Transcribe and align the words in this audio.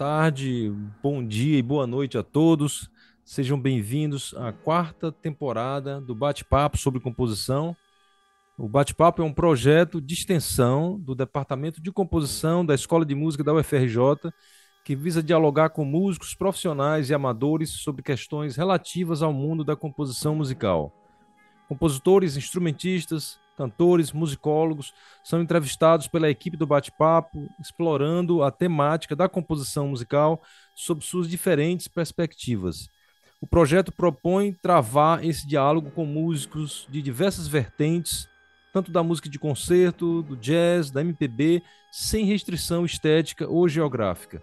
Tarde, 0.00 0.72
bom 1.02 1.22
dia 1.22 1.58
e 1.58 1.62
boa 1.62 1.86
noite 1.86 2.16
a 2.16 2.22
todos. 2.22 2.90
Sejam 3.22 3.60
bem-vindos 3.60 4.34
à 4.38 4.50
quarta 4.50 5.12
temporada 5.12 6.00
do 6.00 6.14
Bate-Papo 6.14 6.78
sobre 6.78 7.00
Composição. 7.00 7.76
O 8.56 8.66
Bate-Papo 8.66 9.20
é 9.20 9.24
um 9.26 9.32
projeto 9.34 10.00
de 10.00 10.14
extensão 10.14 10.98
do 10.98 11.14
Departamento 11.14 11.82
de 11.82 11.92
Composição 11.92 12.64
da 12.64 12.74
Escola 12.74 13.04
de 13.04 13.14
Música 13.14 13.44
da 13.44 13.52
UFRJ, 13.52 14.32
que 14.86 14.96
visa 14.96 15.22
dialogar 15.22 15.68
com 15.68 15.84
músicos 15.84 16.34
profissionais 16.34 17.10
e 17.10 17.14
amadores 17.14 17.68
sobre 17.68 18.02
questões 18.02 18.56
relativas 18.56 19.22
ao 19.22 19.34
mundo 19.34 19.62
da 19.62 19.76
composição 19.76 20.34
musical. 20.34 20.94
Compositores, 21.68 22.38
instrumentistas, 22.38 23.38
cantores, 23.60 24.10
musicólogos 24.10 24.94
são 25.22 25.42
entrevistados 25.42 26.08
pela 26.08 26.30
equipe 26.30 26.56
do 26.56 26.66
Bate-Papo, 26.66 27.46
explorando 27.60 28.42
a 28.42 28.50
temática 28.50 29.14
da 29.14 29.28
composição 29.28 29.88
musical 29.88 30.40
sob 30.74 31.04
suas 31.04 31.28
diferentes 31.28 31.86
perspectivas. 31.86 32.88
O 33.38 33.46
projeto 33.46 33.92
propõe 33.92 34.54
travar 34.62 35.22
esse 35.22 35.46
diálogo 35.46 35.90
com 35.90 36.06
músicos 36.06 36.86
de 36.88 37.02
diversas 37.02 37.46
vertentes, 37.46 38.26
tanto 38.72 38.90
da 38.90 39.02
música 39.02 39.28
de 39.28 39.38
concerto, 39.38 40.22
do 40.22 40.36
jazz, 40.36 40.90
da 40.90 41.02
MPB, 41.02 41.62
sem 41.92 42.24
restrição 42.24 42.86
estética 42.86 43.46
ou 43.46 43.68
geográfica. 43.68 44.42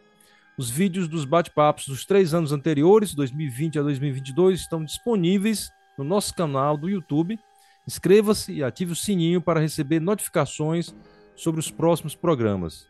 Os 0.59 0.69
vídeos 0.69 1.07
dos 1.07 1.25
bate-papos 1.25 1.87
dos 1.87 2.05
três 2.05 2.35
anos 2.35 2.51
anteriores, 2.51 3.15
2020 3.15 3.79
a 3.79 3.81
2022, 3.81 4.59
estão 4.59 4.83
disponíveis 4.83 5.71
no 5.97 6.03
nosso 6.03 6.35
canal 6.35 6.77
do 6.77 6.87
YouTube. 6.87 7.39
Inscreva-se 7.87 8.51
e 8.51 8.63
ative 8.63 8.91
o 8.91 8.95
sininho 8.95 9.41
para 9.41 9.61
receber 9.61 10.01
notificações 10.01 10.93
sobre 11.35 11.59
os 11.61 11.71
próximos 11.71 12.15
programas. 12.15 12.85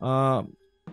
A, 0.00 0.44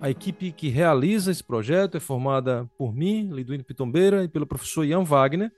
a 0.01 0.09
equipe 0.09 0.51
que 0.51 0.67
realiza 0.67 1.31
esse 1.31 1.43
projeto 1.43 1.95
é 1.95 1.99
formada 1.99 2.69
por 2.77 2.93
mim, 2.93 3.29
Liduíno 3.31 3.63
Pitombeira, 3.63 4.25
e 4.25 4.27
pelo 4.27 4.45
professor 4.45 4.83
Ian 4.83 5.03
Wagner. 5.03 5.49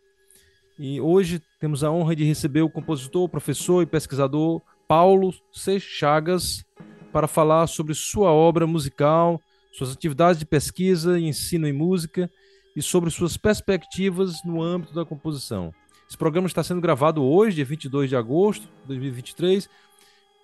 E 0.77 1.01
hoje 1.01 1.41
temos 1.59 1.83
a 1.83 1.91
honra 1.91 2.15
de 2.15 2.23
receber 2.23 2.61
o 2.61 2.69
compositor, 2.69 3.27
professor 3.27 3.81
e 3.81 3.87
pesquisador 3.87 4.61
Paulo 4.87 5.33
C. 5.51 5.79
Chagas 5.79 6.63
para 7.11 7.27
falar 7.27 7.67
sobre 7.67 7.93
sua 7.93 8.31
obra 8.31 8.67
musical, 8.67 9.41
suas 9.71 9.91
atividades 9.91 10.39
de 10.39 10.45
pesquisa 10.45 11.19
ensino 11.19 11.67
em 11.67 11.73
música 11.73 12.29
e 12.75 12.81
sobre 12.81 13.09
suas 13.09 13.35
perspectivas 13.35 14.43
no 14.45 14.61
âmbito 14.61 14.93
da 14.93 15.03
composição. 15.03 15.73
Esse 16.11 16.17
programa 16.17 16.45
está 16.45 16.61
sendo 16.61 16.81
gravado 16.81 17.23
hoje, 17.23 17.55
dia 17.55 17.63
22 17.63 18.09
de 18.09 18.17
agosto 18.17 18.63
de 18.63 18.87
2023, 18.87 19.69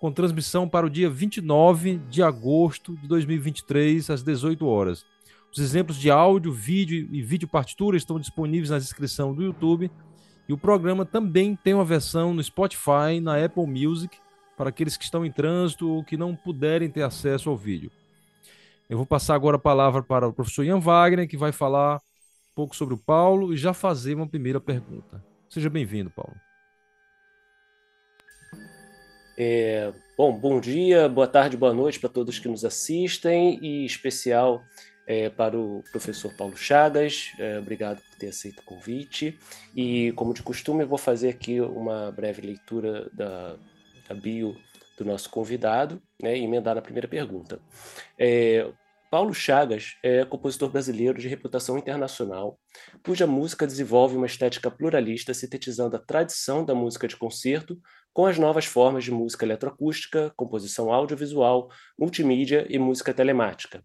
com 0.00 0.10
transmissão 0.10 0.66
para 0.66 0.86
o 0.86 0.88
dia 0.88 1.10
29 1.10 1.98
de 2.08 2.22
agosto 2.22 2.96
de 2.96 3.06
2023, 3.06 4.08
às 4.08 4.22
18 4.22 4.66
horas. 4.66 5.04
Os 5.52 5.58
exemplos 5.58 5.98
de 5.98 6.10
áudio, 6.10 6.54
vídeo 6.54 7.06
e 7.12 7.20
vídeo 7.20 7.46
partitura 7.46 7.98
estão 7.98 8.18
disponíveis 8.18 8.70
na 8.70 8.78
descrição 8.78 9.34
do 9.34 9.42
YouTube. 9.42 9.90
E 10.48 10.54
o 10.54 10.56
programa 10.56 11.04
também 11.04 11.54
tem 11.54 11.74
uma 11.74 11.84
versão 11.84 12.32
no 12.32 12.42
Spotify, 12.42 13.20
na 13.20 13.36
Apple 13.44 13.66
Music, 13.66 14.16
para 14.56 14.70
aqueles 14.70 14.96
que 14.96 15.04
estão 15.04 15.22
em 15.22 15.30
trânsito 15.30 15.86
ou 15.86 16.02
que 16.02 16.16
não 16.16 16.34
puderem 16.34 16.88
ter 16.88 17.02
acesso 17.02 17.50
ao 17.50 17.58
vídeo. 17.58 17.92
Eu 18.88 18.96
vou 18.96 19.04
passar 19.04 19.34
agora 19.34 19.56
a 19.56 19.60
palavra 19.60 20.02
para 20.02 20.26
o 20.26 20.32
professor 20.32 20.64
Ian 20.64 20.80
Wagner, 20.80 21.28
que 21.28 21.36
vai 21.36 21.52
falar 21.52 22.00
pouco 22.54 22.74
sobre 22.74 22.94
o 22.94 22.98
Paulo 22.98 23.52
e 23.52 23.56
já 23.58 23.74
fazer 23.74 24.14
uma 24.14 24.26
primeira 24.26 24.58
pergunta. 24.58 25.27
Seja 25.48 25.70
bem-vindo, 25.70 26.10
Paulo. 26.10 26.34
É, 29.36 29.92
bom, 30.16 30.36
bom 30.36 30.60
dia, 30.60 31.08
boa 31.08 31.26
tarde, 31.26 31.56
boa 31.56 31.72
noite 31.72 31.98
para 32.00 32.08
todos 32.08 32.38
que 32.38 32.48
nos 32.48 32.64
assistem 32.64 33.58
e 33.62 33.86
especial 33.86 34.62
é, 35.06 35.30
para 35.30 35.56
o 35.56 35.82
professor 35.90 36.34
Paulo 36.36 36.56
Chagas. 36.56 37.32
É, 37.38 37.58
obrigado 37.58 38.02
por 38.02 38.18
ter 38.18 38.28
aceito 38.28 38.58
o 38.58 38.64
convite. 38.64 39.38
E, 39.74 40.12
como 40.12 40.34
de 40.34 40.42
costume, 40.42 40.84
vou 40.84 40.98
fazer 40.98 41.30
aqui 41.30 41.60
uma 41.60 42.10
breve 42.12 42.42
leitura 42.42 43.08
da, 43.14 43.56
da 44.06 44.14
bio 44.14 44.54
do 44.98 45.04
nosso 45.04 45.30
convidado 45.30 46.02
né, 46.20 46.36
e 46.36 46.44
emendar 46.44 46.74
na 46.74 46.82
primeira 46.82 47.08
pergunta. 47.08 47.58
Paulo 49.10 49.32
Chagas 49.32 49.94
é 50.02 50.24
compositor 50.24 50.70
brasileiro 50.70 51.18
de 51.18 51.28
reputação 51.28 51.78
internacional, 51.78 52.58
cuja 53.04 53.26
música 53.26 53.66
desenvolve 53.66 54.16
uma 54.16 54.26
estética 54.26 54.70
pluralista, 54.70 55.32
sintetizando 55.32 55.96
a 55.96 55.98
tradição 55.98 56.62
da 56.64 56.74
música 56.74 57.08
de 57.08 57.16
concerto 57.16 57.78
com 58.12 58.26
as 58.26 58.38
novas 58.38 58.66
formas 58.66 59.04
de 59.04 59.10
música 59.10 59.46
eletroacústica, 59.46 60.30
composição 60.36 60.92
audiovisual, 60.92 61.68
multimídia 61.98 62.66
e 62.68 62.78
música 62.78 63.14
telemática. 63.14 63.82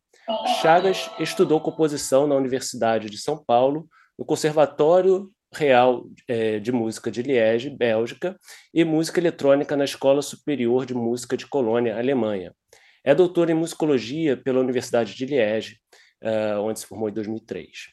Chagas 0.61 1.09
estudou 1.19 1.61
composição 1.61 2.27
na 2.27 2.35
Universidade 2.35 3.09
de 3.09 3.17
São 3.17 3.37
Paulo, 3.37 3.87
no 4.19 4.25
Conservatório 4.25 5.31
Real 5.53 6.05
é, 6.27 6.59
de 6.59 6.71
Música 6.71 7.09
de 7.09 7.21
Liege, 7.21 7.69
Bélgica, 7.69 8.35
e 8.73 8.83
música 8.83 9.19
eletrônica 9.19 9.77
na 9.77 9.85
Escola 9.85 10.21
Superior 10.21 10.85
de 10.85 10.93
Música 10.93 11.37
de 11.37 11.47
Colônia, 11.47 11.97
Alemanha. 11.97 12.53
É 13.03 13.13
doutor 13.13 13.49
em 13.49 13.53
musicologia 13.53 14.37
pela 14.37 14.61
Universidade 14.61 15.13
de 15.13 15.25
Liege, 15.25 15.77
uh, 16.23 16.61
onde 16.61 16.79
se 16.79 16.85
formou 16.85 17.09
em 17.09 17.13
2003. 17.13 17.89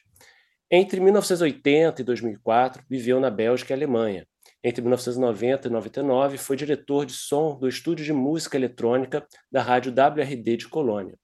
Entre 0.71 1.01
1980 1.01 2.01
e 2.01 2.05
2004, 2.05 2.83
viveu 2.89 3.19
na 3.19 3.29
Bélgica 3.29 3.73
e 3.73 3.75
Alemanha. 3.75 4.25
Entre 4.63 4.81
1990 4.81 5.67
e 5.67 5.71
99, 5.71 6.37
foi 6.37 6.55
diretor 6.55 7.05
de 7.05 7.13
som 7.13 7.59
do 7.59 7.67
Estúdio 7.67 8.05
de 8.05 8.13
Música 8.13 8.55
Eletrônica 8.55 9.27
da 9.51 9.61
Rádio 9.61 9.91
WRD 9.91 10.55
de 10.55 10.69
Colônia. 10.69 11.17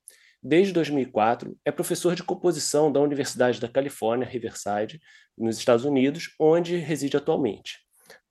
Desde 0.43 0.73
2004, 0.73 1.57
é 1.63 1.71
professor 1.71 2.13
de 2.13 2.23
composição 2.23 2.91
da 2.91 2.99
Universidade 2.99 3.61
da 3.61 3.69
Califórnia, 3.69 4.27
Riverside, 4.27 4.99
nos 5.37 5.57
Estados 5.57 5.85
Unidos, 5.85 6.35
onde 6.39 6.75
reside 6.75 7.15
atualmente. 7.15 7.86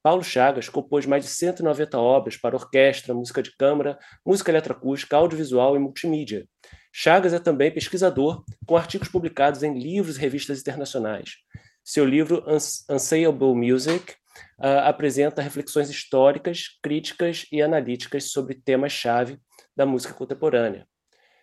Paulo 0.07 0.23
Chagas 0.23 0.69
compôs 0.69 1.05
mais 1.05 1.25
de 1.25 1.31
190 1.31 1.99
obras 1.99 2.37
para 2.37 2.55
orquestra, 2.55 3.13
música 3.13 3.43
de 3.43 3.51
câmara, 3.57 3.99
música 4.25 4.53
eletroacústica, 4.53 5.17
audiovisual 5.17 5.75
e 5.75 5.81
multimídia. 5.81 6.47
Chagas 6.93 7.35
é 7.35 7.41
também 7.41 7.73
pesquisador, 7.73 8.45
com 8.65 8.77
artigos 8.77 9.09
publicados 9.09 9.65
em 9.65 9.77
livros 9.77 10.17
e 10.17 10.21
revistas 10.21 10.61
internacionais. 10.61 11.39
Seu 11.83 12.05
livro 12.05 12.45
Unsayable 12.89 13.53
Music 13.53 14.13
uh, 14.61 14.85
apresenta 14.85 15.43
reflexões 15.43 15.91
históricas, 15.91 16.79
críticas 16.81 17.45
e 17.51 17.61
analíticas 17.61 18.31
sobre 18.31 18.55
temas-chave 18.55 19.41
da 19.75 19.85
música 19.85 20.15
contemporânea. 20.15 20.87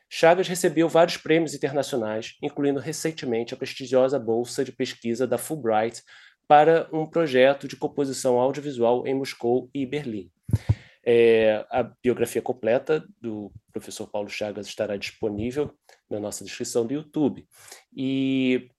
Chagas 0.09 0.47
recebeu 0.47 0.87
vários 0.87 1.17
prêmios 1.17 1.53
internacionais, 1.53 2.37
incluindo 2.41 2.79
recentemente 2.79 3.53
a 3.53 3.57
prestigiosa 3.57 4.17
bolsa 4.17 4.63
de 4.63 4.71
pesquisa 4.71 5.27
da 5.27 5.37
Fulbright 5.37 6.01
para 6.47 6.87
um 6.91 7.05
projeto 7.05 7.67
de 7.67 7.75
composição 7.75 8.39
audiovisual 8.39 9.07
em 9.07 9.13
Moscou 9.13 9.69
e 9.73 9.85
Berlim. 9.85 10.31
É, 11.05 11.65
a 11.69 11.83
biografia 11.83 12.41
completa 12.41 13.05
do 13.19 13.51
professor 13.73 14.07
Paulo 14.07 14.29
Chagas 14.29 14.67
estará 14.67 14.95
disponível 14.95 15.73
na 16.09 16.19
nossa 16.19 16.43
descrição 16.45 16.85
do 16.85 16.93
YouTube. 16.93 17.45
E 17.95 18.69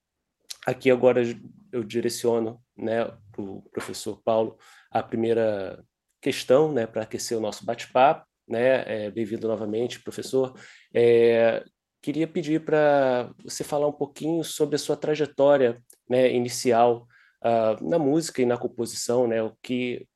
aqui 0.66 0.90
agora 0.90 1.22
eu 1.70 1.84
direciono 1.84 2.62
né, 2.76 3.04
para 3.30 3.42
o 3.42 3.62
professor 3.70 4.22
Paulo 4.24 4.56
a 4.90 5.02
primeira 5.02 5.84
questão 6.20 6.72
né, 6.72 6.86
para 6.86 7.02
aquecer 7.02 7.36
o 7.36 7.40
nosso 7.40 7.64
bate-papo. 7.66 8.26
Né? 8.48 9.04
É, 9.06 9.10
Bem-vindo 9.10 9.46
novamente, 9.46 10.02
professor. 10.02 10.58
É, 10.94 11.62
queria 12.00 12.26
pedir 12.26 12.64
para 12.64 13.30
você 13.42 13.62
falar 13.64 13.86
um 13.86 13.92
pouquinho 13.92 14.42
sobre 14.42 14.76
a 14.76 14.78
sua 14.78 14.96
trajetória 14.96 15.82
né, 16.08 16.32
inicial 16.32 17.06
uh, 17.44 17.88
na 17.88 17.98
música 17.98 18.40
e 18.40 18.46
na 18.46 18.56
composição, 18.56 19.26
né? 19.28 19.42
O 19.42 19.54
que 19.62 20.06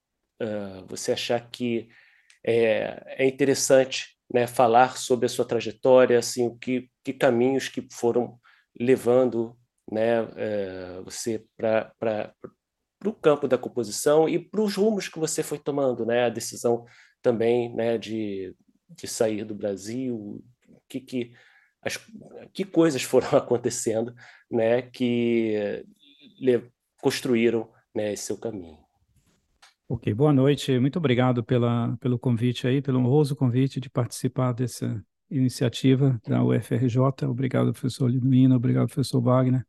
uh, 0.43 0.87
você 0.87 1.13
achar 1.13 1.49
que 1.51 1.89
é, 2.45 3.03
é 3.19 3.27
interessante, 3.27 4.17
né? 4.33 4.47
Falar 4.47 4.97
sobre 4.97 5.27
a 5.27 5.29
sua 5.29 5.45
trajetória, 5.45 6.19
assim, 6.19 6.47
o 6.47 6.57
que, 6.57 6.91
que 7.05 7.13
caminhos 7.13 7.69
que 7.69 7.87
foram 7.93 8.39
levando, 8.79 9.57
né? 9.91 10.23
Uh, 10.23 11.05
você 11.05 11.45
para 11.57 11.93
para 13.01 13.11
o 13.11 13.13
campo 13.13 13.47
da 13.47 13.57
composição 13.57 14.29
e 14.29 14.41
para 14.41 14.61
os 14.61 14.75
rumos 14.75 15.09
que 15.09 15.21
você 15.21 15.43
foi 15.43 15.59
tomando, 15.59 16.05
né? 16.05 16.25
A 16.25 16.31
decisão 16.31 16.85
também, 17.23 17.73
né? 17.75 17.99
De, 17.99 18.55
de 18.89 19.07
sair 19.07 19.45
do 19.45 19.55
Brasil, 19.55 20.43
que 20.89 21.01
que 21.01 21.33
as, 21.81 21.97
que 22.53 22.65
coisas 22.65 23.03
foram 23.03 23.29
acontecendo, 23.39 24.15
né? 24.51 24.83
Que 24.83 25.85
construíram 27.01 27.69
né, 27.95 28.13
esse 28.13 28.25
seu 28.25 28.39
caminho. 28.39 28.79
Ok, 29.89 30.13
boa 30.13 30.33
noite. 30.33 30.79
Muito 30.79 30.99
obrigado 30.99 31.43
pela, 31.43 31.97
pelo 31.99 32.19
convite 32.19 32.67
aí, 32.67 32.83
pelo 32.83 32.99
honroso 32.99 33.35
convite 33.35 33.81
de 33.81 33.89
participar 33.89 34.53
dessa 34.53 35.03
iniciativa 35.31 36.21
da 36.27 36.43
UFRJ. 36.45 37.27
Obrigado, 37.27 37.73
professor 37.73 38.11
Liduino, 38.11 38.55
obrigado, 38.55 38.87
professor 38.87 39.21
Wagner. 39.21 39.65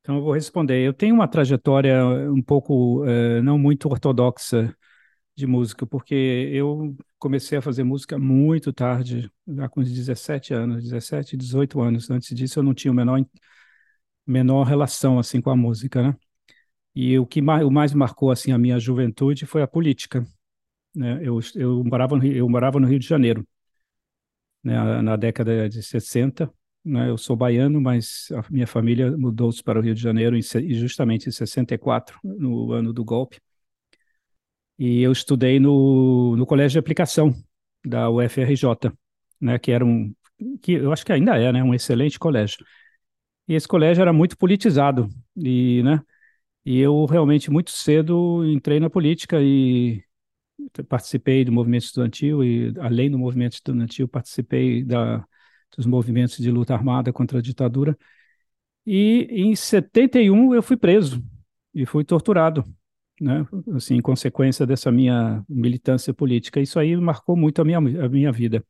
Então, 0.00 0.16
eu 0.18 0.22
vou 0.22 0.32
responder. 0.32 0.80
Eu 0.86 0.92
tenho 0.92 1.14
uma 1.14 1.26
trajetória 1.26 2.00
um 2.30 2.40
pouco, 2.40 3.02
uh, 3.04 3.42
não 3.42 3.58
muito 3.58 3.88
ortodoxa 3.88 4.72
de 5.34 5.46
música, 5.46 5.84
porque 5.86 6.14
eu 6.14 6.96
comecei 7.18 7.58
a 7.58 7.62
fazer 7.62 7.84
música 7.84 8.18
muito 8.18 8.72
tarde, 8.72 9.30
já 9.46 9.68
com 9.68 9.82
17 9.82 10.54
anos, 10.54 10.84
17, 10.84 11.36
18 11.36 11.80
anos. 11.80 12.10
Antes 12.10 12.34
disso, 12.36 12.60
eu 12.60 12.62
não 12.62 12.74
tinha 12.74 12.92
o 12.92 12.94
menor, 12.94 13.20
menor 14.26 14.64
relação 14.64 15.18
assim 15.18 15.40
com 15.40 15.50
a 15.50 15.56
música, 15.56 16.02
né? 16.02 16.16
E 16.96 17.18
o 17.18 17.26
que 17.26 17.42
mais, 17.42 17.62
o 17.62 17.70
mais 17.70 17.92
marcou 17.92 18.30
assim 18.30 18.52
a 18.52 18.58
minha 18.58 18.80
juventude 18.80 19.44
foi 19.44 19.60
a 19.60 19.66
política. 19.66 20.26
Né? 20.94 21.20
Eu, 21.22 21.38
eu, 21.54 21.84
morava 21.84 22.16
no, 22.16 22.24
eu 22.24 22.48
morava 22.48 22.80
no 22.80 22.86
Rio 22.86 22.98
de 22.98 23.06
Janeiro, 23.06 23.46
né? 24.64 25.02
na 25.02 25.14
década 25.14 25.68
de 25.68 25.82
60. 25.82 26.50
Né? 26.82 27.10
Eu 27.10 27.18
sou 27.18 27.36
baiano, 27.36 27.82
mas 27.82 28.28
a 28.32 28.50
minha 28.50 28.66
família 28.66 29.14
mudou-se 29.14 29.62
para 29.62 29.78
o 29.78 29.82
Rio 29.82 29.94
de 29.94 30.00
Janeiro 30.00 30.34
em, 30.34 30.40
justamente 30.72 31.28
em 31.28 31.32
64, 31.32 32.18
no 32.24 32.72
ano 32.72 32.94
do 32.94 33.04
golpe. 33.04 33.38
E 34.78 35.02
eu 35.02 35.12
estudei 35.12 35.60
no, 35.60 36.34
no 36.34 36.46
Colégio 36.46 36.72
de 36.72 36.78
Aplicação 36.78 37.34
da 37.84 38.08
UFRJ, 38.08 38.90
né, 39.38 39.58
que 39.58 39.70
era 39.70 39.84
um, 39.84 40.14
que 40.62 40.72
eu 40.72 40.92
acho 40.92 41.04
que 41.04 41.12
ainda 41.12 41.36
é, 41.38 41.52
né, 41.52 41.62
um 41.62 41.74
excelente 41.74 42.18
colégio. 42.18 42.64
E 43.46 43.54
esse 43.54 43.68
colégio 43.68 44.00
era 44.00 44.12
muito 44.14 44.36
politizado 44.36 45.08
e, 45.36 45.82
né, 45.82 46.02
e 46.66 46.78
eu 46.80 47.06
realmente 47.06 47.50
muito 47.50 47.70
cedo 47.70 48.44
entrei 48.44 48.80
na 48.80 48.90
política 48.90 49.38
e 49.40 50.04
participei 50.88 51.44
do 51.44 51.52
movimento 51.52 51.84
estudantil 51.84 52.44
e 52.44 52.74
além 52.80 53.10
do 53.10 53.18
movimento 53.18 53.54
estudantil 53.54 54.08
participei 54.08 54.84
da, 54.84 55.26
dos 55.76 55.86
movimentos 55.86 56.38
de 56.38 56.50
luta 56.50 56.74
armada 56.74 57.12
contra 57.12 57.38
a 57.38 57.42
ditadura. 57.42 57.96
E 58.86 59.28
em 59.30 59.56
71 59.56 60.54
eu 60.54 60.62
fui 60.62 60.76
preso 60.76 61.22
e 61.74 61.86
fui 61.86 62.04
torturado 62.04 62.64
né? 63.20 63.46
Assim, 63.74 63.96
em 63.96 64.02
consequência 64.02 64.66
dessa 64.66 64.92
minha 64.92 65.44
militância 65.48 66.12
política. 66.12 66.60
Isso 66.60 66.78
aí 66.78 66.96
marcou 66.96 67.36
muito 67.36 67.60
a 67.60 67.64
minha, 67.64 67.78
a 67.78 68.08
minha 68.08 68.32
vida. 68.32 68.64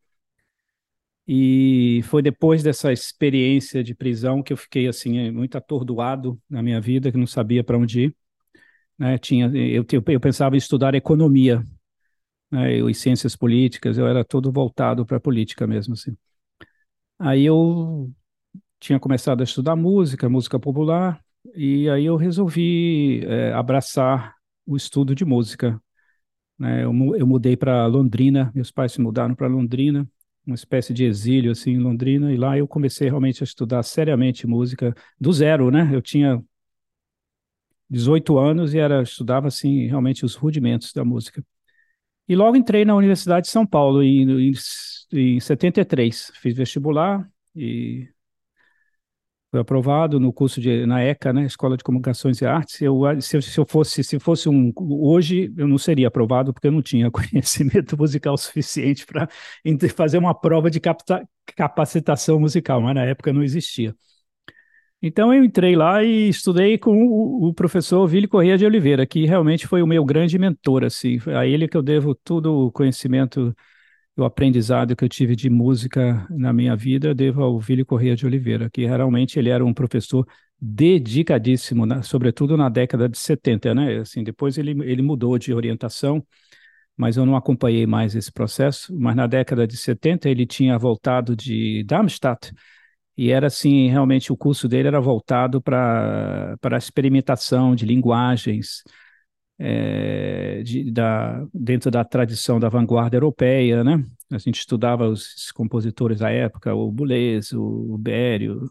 E 1.29 2.03
foi 2.05 2.23
depois 2.23 2.63
dessa 2.63 2.93
experiência 2.93 3.83
de 3.83 3.95
prisão 3.95 4.43
que 4.43 4.53
eu 4.53 4.57
fiquei 4.57 4.87
assim 4.87 5.31
muito 5.31 5.59
atordoado 5.59 6.41
na 6.49 6.63
minha 6.63 6.81
vida, 6.81 7.11
que 7.11 7.19
não 7.19 7.27
sabia 7.27 7.65
para 7.65 7.77
onde 7.79 8.05
ir. 8.05 8.17
Né? 8.99 9.19
Tinha, 9.19 9.47
eu, 9.55 9.85
eu 9.91 10.21
pensava 10.21 10.55
em 10.55 10.59
estudar 10.59 10.95
economia 10.95 11.63
né? 12.51 12.77
e 12.79 12.95
ciências 12.95 13.37
políticas. 13.37 13.99
Eu 13.99 14.07
era 14.07 14.25
todo 14.25 14.53
voltado 14.53 15.05
para 15.05 15.17
a 15.19 15.21
política 15.21 15.67
mesmo 15.67 15.95
assim. 15.95 16.17
Aí 17.19 17.45
eu 17.45 18.13
tinha 18.79 19.01
começado 19.01 19.41
a 19.41 19.45
estudar 19.45 19.77
música, 19.77 20.29
música 20.29 20.59
popular, 20.59 21.21
e 21.55 21.89
aí 21.89 22.05
eu 22.05 22.17
resolvi 22.17 23.25
é, 23.25 23.53
abraçar 23.53 24.35
o 24.67 24.77
estudo 24.77 25.15
de 25.15 25.25
música. 25.25 25.81
Né? 26.59 26.85
Eu, 26.85 26.93
eu 27.17 27.27
mudei 27.27 27.57
para 27.57 27.87
Londrina, 27.87 28.53
meus 28.55 28.71
pais 28.71 28.93
se 28.93 29.01
mudaram 29.01 29.35
para 29.35 29.49
Londrina, 29.49 30.09
uma 30.47 30.55
espécie 30.55 30.95
de 30.95 31.05
exílio 31.05 31.51
assim 31.53 31.73
em 31.73 31.79
Londrina, 31.79 32.33
e 32.33 32.37
lá 32.37 32.57
eu 32.57 32.69
comecei 32.69 33.09
realmente 33.09 33.43
a 33.43 33.45
estudar 33.45 33.83
seriamente 33.83 34.47
música 34.47 34.95
do 35.21 35.33
zero, 35.33 35.71
né? 35.71 35.91
Eu 35.93 36.01
tinha 36.01 36.43
18 37.89 38.39
anos 38.39 38.75
e 38.75 38.79
era 38.79 39.03
estudava 39.03 39.49
assim 39.49 39.87
realmente 39.87 40.25
os 40.25 40.35
rudimentos 40.35 40.93
da 40.93 41.05
música. 41.05 41.45
E 42.29 42.35
logo 42.37 42.57
entrei 42.57 42.85
na 42.85 42.95
Universidade 42.97 43.47
de 43.47 43.53
São 43.53 43.67
Paulo 43.67 44.03
em, 44.03 44.51
em, 44.51 44.53
em 45.13 45.41
73, 45.41 46.33
fiz 46.35 46.57
vestibular 46.57 47.29
e 47.55 48.09
foi 49.51 49.61
aprovado 49.61 50.19
no 50.19 50.33
curso 50.33 50.61
de 50.61 50.85
na 50.87 51.03
ECA, 51.03 51.33
né, 51.33 51.45
Escola 51.45 51.77
de 51.77 51.85
Comunicações 51.85 52.41
e 52.41 52.47
Artes. 52.47 52.81
Eu, 52.83 53.01
se, 53.21 53.41
se 53.41 53.59
eu 53.59 53.67
fosse 53.67 54.03
se 54.05 54.19
fosse 54.19 54.49
um 54.49 54.73
hoje 54.77 55.53
eu 55.57 55.69
não 55.69 55.79
seria 55.79 56.09
aprovado 56.09 56.53
porque 56.53 56.67
eu 56.69 56.73
não 56.73 56.83
tinha 56.83 57.11
conhecimento 57.13 57.97
musical 57.97 58.37
suficiente 58.37 59.07
para 59.07 59.29
fazer 59.95 60.19
uma 60.19 60.35
prova 60.35 60.71
de 60.71 60.81
capta, 60.81 61.27
capacitação 61.57 62.41
musical, 62.41 62.81
mas 62.81 62.95
na 62.95 63.05
época 63.05 63.33
não 63.33 63.43
existia. 63.43 63.95
Então 65.03 65.33
eu 65.33 65.45
entrei 65.45 65.77
lá 65.77 66.03
e 66.03 66.29
estudei 66.29 66.79
com 66.79 67.05
o, 67.05 67.49
o 67.49 67.55
professor 67.55 68.07
Vili 68.07 68.27
Corrêa 68.27 68.57
de 68.59 68.65
Oliveira, 68.65 69.07
que 69.07 69.27
realmente 69.27 69.67
foi 69.67 69.83
o 69.83 69.87
meu 69.87 70.05
grande 70.05 70.39
mentor, 70.39 70.85
assim, 70.85 71.19
a 71.37 71.47
ele 71.47 71.69
que 71.69 71.77
eu 71.77 71.83
devo 71.83 72.15
todo 72.15 72.67
o 72.67 72.73
conhecimento 72.73 73.55
o 74.17 74.25
aprendizado 74.25 74.97
que 74.97 75.05
eu 75.05 75.09
tive 75.09 75.37
de 75.37 75.51
música 75.51 76.27
na 76.31 76.53
minha 76.53 76.75
vida 76.75 77.15
devo 77.15 77.43
ao 77.43 77.61
Vili 77.61 77.85
Correia 77.85 78.17
de 78.17 78.25
Oliveira, 78.27 78.71
que 78.71 78.87
realmente 78.87 79.39
ele 79.39 79.51
era 79.51 79.65
um 79.65 79.75
professor 79.75 80.27
dedicadíssimo, 80.61 81.85
né? 81.85 82.01
sobretudo 82.03 82.57
na 82.57 82.69
década 82.71 83.09
de 83.09 83.19
70, 83.19 83.75
né? 83.75 83.99
Assim, 83.99 84.25
depois 84.25 84.57
ele, 84.57 84.71
ele 84.91 85.03
mudou 85.03 85.39
de 85.39 85.53
orientação, 85.53 86.27
mas 86.97 87.17
eu 87.19 87.27
não 87.27 87.37
acompanhei 87.37 87.87
mais 87.87 88.15
esse 88.15 88.33
processo. 88.33 88.95
Mas 88.99 89.15
na 89.15 89.27
década 89.27 89.67
de 89.67 89.77
70 89.77 90.31
ele 90.31 90.47
tinha 90.47 90.79
voltado 90.79 91.37
de 91.37 91.85
Darmstadt 91.85 92.53
e 93.17 93.31
era 93.31 93.47
assim, 93.47 93.89
realmente 93.89 94.33
o 94.33 94.37
curso 94.37 94.69
dele 94.69 94.89
era 94.89 95.01
voltado 95.01 95.61
para 95.61 96.57
para 96.61 96.77
a 96.77 96.79
experimentação 96.79 97.75
de 97.75 97.87
linguagens, 97.87 98.83
é, 99.59 100.63
de, 100.63 100.91
da, 100.91 101.47
dentro 101.53 101.91
da 101.91 102.05
tradição 102.05 102.61
da 102.61 102.69
vanguarda 102.69 103.17
europeia, 103.17 103.83
né? 103.85 104.05
A 104.31 104.39
gente 104.39 104.59
estudava 104.59 105.09
os 105.09 105.51
compositores 105.53 106.19
da 106.19 106.31
época, 106.31 106.75
o 106.75 106.91
Boulez, 106.91 107.53
o 107.53 107.97
Berio, 107.99 108.71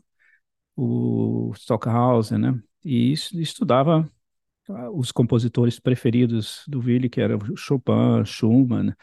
o 0.76 1.52
Stockhausen, 1.56 2.38
né? 2.38 2.60
E 2.84 3.14
estudava 3.14 4.10
ah, 4.70 4.90
os 4.92 5.12
compositores 5.12 5.80
preferidos 5.80 6.64
do 6.68 6.80
Willi, 6.80 7.10
que 7.10 7.22
eram 7.22 7.40
Chopin, 7.56 8.26
Schumann, 8.26 8.94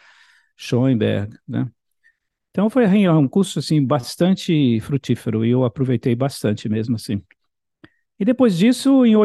Schoenberg, 0.57 1.37
né? 1.49 1.71
Então 2.51 2.69
foi 2.71 2.85
assim, 2.85 3.09
um 3.09 3.29
curso 3.29 3.59
assim 3.59 3.85
bastante 3.85 4.79
frutífero 4.81 5.45
e 5.45 5.51
eu 5.51 5.65
aproveitei 5.65 6.15
bastante 6.15 6.69
mesmo 6.69 6.97
assim. 6.97 7.23
E 8.23 8.25
depois 8.25 8.57
disso, 8.57 9.05
em 9.05 9.17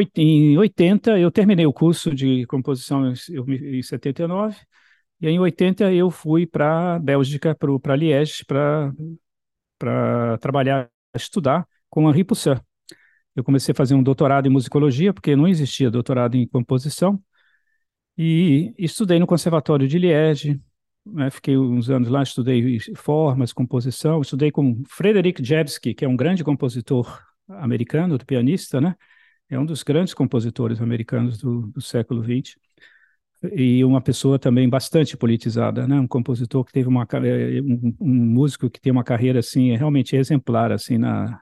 80, 0.58 1.20
eu 1.20 1.30
terminei 1.30 1.68
o 1.68 1.72
curso 1.72 2.16
de 2.16 2.48
composição 2.48 3.14
em 3.30 3.84
79, 3.84 4.58
e 5.22 5.28
em 5.28 5.38
80 5.38 5.94
eu 5.94 6.10
fui 6.10 6.48
para 6.48 6.96
a 6.96 7.00
Bélgica, 7.00 7.56
para 7.56 7.96
Liège, 7.96 8.44
para 8.44 8.92
trabalhar, 10.40 10.90
estudar 11.16 11.68
com 11.92 12.10
Henri 12.10 12.24
Poussin. 12.24 12.56
Eu 13.36 13.44
comecei 13.44 13.72
a 13.72 13.76
fazer 13.76 13.94
um 13.94 14.02
doutorado 14.02 14.48
em 14.48 14.50
musicologia, 14.50 15.14
porque 15.14 15.36
não 15.36 15.48
existia 15.48 15.92
doutorado 15.92 16.34
em 16.34 16.48
composição, 16.48 17.22
e 18.18 18.74
estudei 18.80 19.20
no 19.20 19.28
Conservatório 19.28 19.88
de 19.88 20.00
Liège, 20.00 20.60
né, 21.06 21.30
fiquei 21.30 21.56
uns 21.56 21.88
anos 21.92 22.10
lá, 22.10 22.24
estudei 22.24 22.80
formas, 22.96 23.54
composição, 23.54 24.22
estudei 24.22 24.50
com 24.50 24.82
Frederic 24.88 25.46
Jebski, 25.46 25.94
que 25.94 26.04
é 26.04 26.08
um 26.08 26.16
grande 26.18 26.44
compositor 26.44 27.27
americano, 27.50 28.18
do 28.18 28.26
pianista, 28.26 28.82
né? 28.82 28.96
É 29.50 29.60
um 29.60 29.66
dos 29.66 29.84
grandes 29.84 30.14
compositores 30.14 30.82
americanos 30.82 31.38
do, 31.38 31.68
do 31.68 31.82
século 31.82 32.24
XX 32.24 32.56
e 33.54 33.84
uma 33.86 34.02
pessoa 34.02 34.40
também 34.40 34.68
bastante 34.70 35.16
politizada, 35.16 35.88
né? 35.88 36.00
Um 36.00 36.08
compositor 36.08 36.66
que 36.66 36.74
teve 36.74 36.88
uma 36.90 37.08
um, 37.64 37.96
um 38.00 38.14
músico 38.14 38.70
que 38.70 38.82
tem 38.82 38.92
uma 38.92 39.04
carreira 39.04 39.40
assim 39.40 39.76
realmente 39.76 40.16
exemplar 40.16 40.72
assim 40.72 40.98
na 40.98 41.40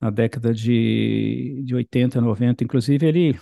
na 0.00 0.10
década 0.10 0.52
de, 0.52 1.62
de 1.64 1.74
80, 1.76 2.20
90, 2.20 2.64
inclusive 2.64 3.06
ele 3.06 3.38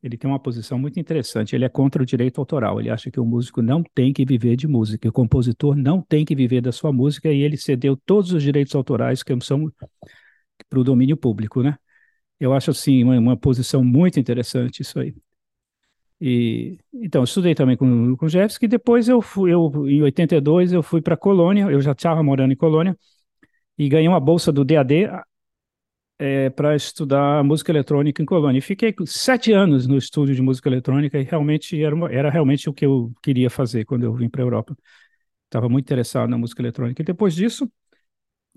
ele 0.00 0.16
tem 0.16 0.30
uma 0.30 0.38
posição 0.38 0.78
muito 0.78 1.00
interessante. 1.00 1.56
Ele 1.56 1.64
é 1.64 1.68
contra 1.68 2.00
o 2.00 2.06
direito 2.06 2.40
autoral. 2.40 2.78
Ele 2.78 2.88
acha 2.88 3.10
que 3.10 3.18
o 3.18 3.24
músico 3.24 3.60
não 3.60 3.82
tem 3.82 4.12
que 4.12 4.24
viver 4.24 4.54
de 4.54 4.68
música, 4.68 5.08
o 5.08 5.12
compositor 5.12 5.74
não 5.74 6.00
tem 6.00 6.24
que 6.24 6.36
viver 6.36 6.60
da 6.60 6.70
sua 6.70 6.92
música 6.92 7.32
e 7.32 7.42
ele 7.42 7.56
cedeu 7.56 7.96
todos 8.06 8.32
os 8.32 8.40
direitos 8.42 8.76
autorais 8.76 9.24
que 9.24 9.36
são 9.40 9.68
para 10.68 10.78
o 10.80 10.84
domínio 10.84 11.16
público, 11.16 11.62
né? 11.62 11.76
Eu 12.40 12.52
acho, 12.54 12.70
assim, 12.70 13.04
uma, 13.04 13.18
uma, 13.18 13.36
posição 13.36 13.84
muito 13.84 14.20
interessante 14.20 14.82
isso 14.82 14.98
aí. 15.00 15.14
E, 16.20 16.78
então, 16.92 17.22
estudei 17.24 17.54
também 17.54 17.76
com, 17.76 18.16
com 18.16 18.26
o 18.26 18.28
Jeffs, 18.28 18.58
que 18.58 18.68
depois 18.68 19.08
eu 19.08 19.22
fui, 19.22 19.52
eu, 19.52 19.70
em 19.88 20.02
82, 20.02 20.72
eu 20.72 20.82
fui 20.82 21.00
para 21.00 21.16
Colônia, 21.16 21.66
eu 21.70 21.80
já 21.80 21.92
estava 21.92 22.22
morando 22.22 22.52
em 22.52 22.56
Colônia, 22.56 22.96
e 23.78 23.88
ganhei 23.88 24.08
uma 24.08 24.20
bolsa 24.20 24.52
do 24.52 24.64
DAD 24.64 25.08
é, 26.18 26.50
para 26.50 26.74
estudar 26.74 27.44
música 27.44 27.70
eletrônica 27.72 28.22
em 28.22 28.26
Colônia. 28.26 28.58
E 28.58 28.62
fiquei 28.62 28.94
sete 29.06 29.52
anos 29.52 29.86
no 29.86 29.96
estúdio 29.96 30.34
de 30.34 30.42
música 30.42 30.68
eletrônica, 30.68 31.18
e 31.18 31.22
realmente 31.24 31.80
era, 31.82 31.94
uma, 31.94 32.12
era 32.12 32.30
realmente 32.30 32.68
o 32.68 32.72
que 32.72 32.86
eu 32.86 33.12
queria 33.22 33.50
fazer 33.50 33.84
quando 33.84 34.04
eu 34.04 34.14
vim 34.14 34.28
para 34.28 34.42
a 34.42 34.44
Europa. 34.46 34.76
Estava 35.46 35.68
muito 35.68 35.86
interessado 35.86 36.28
na 36.30 36.38
música 36.38 36.62
eletrônica. 36.62 37.02
E 37.02 37.04
depois 37.04 37.34
disso, 37.34 37.70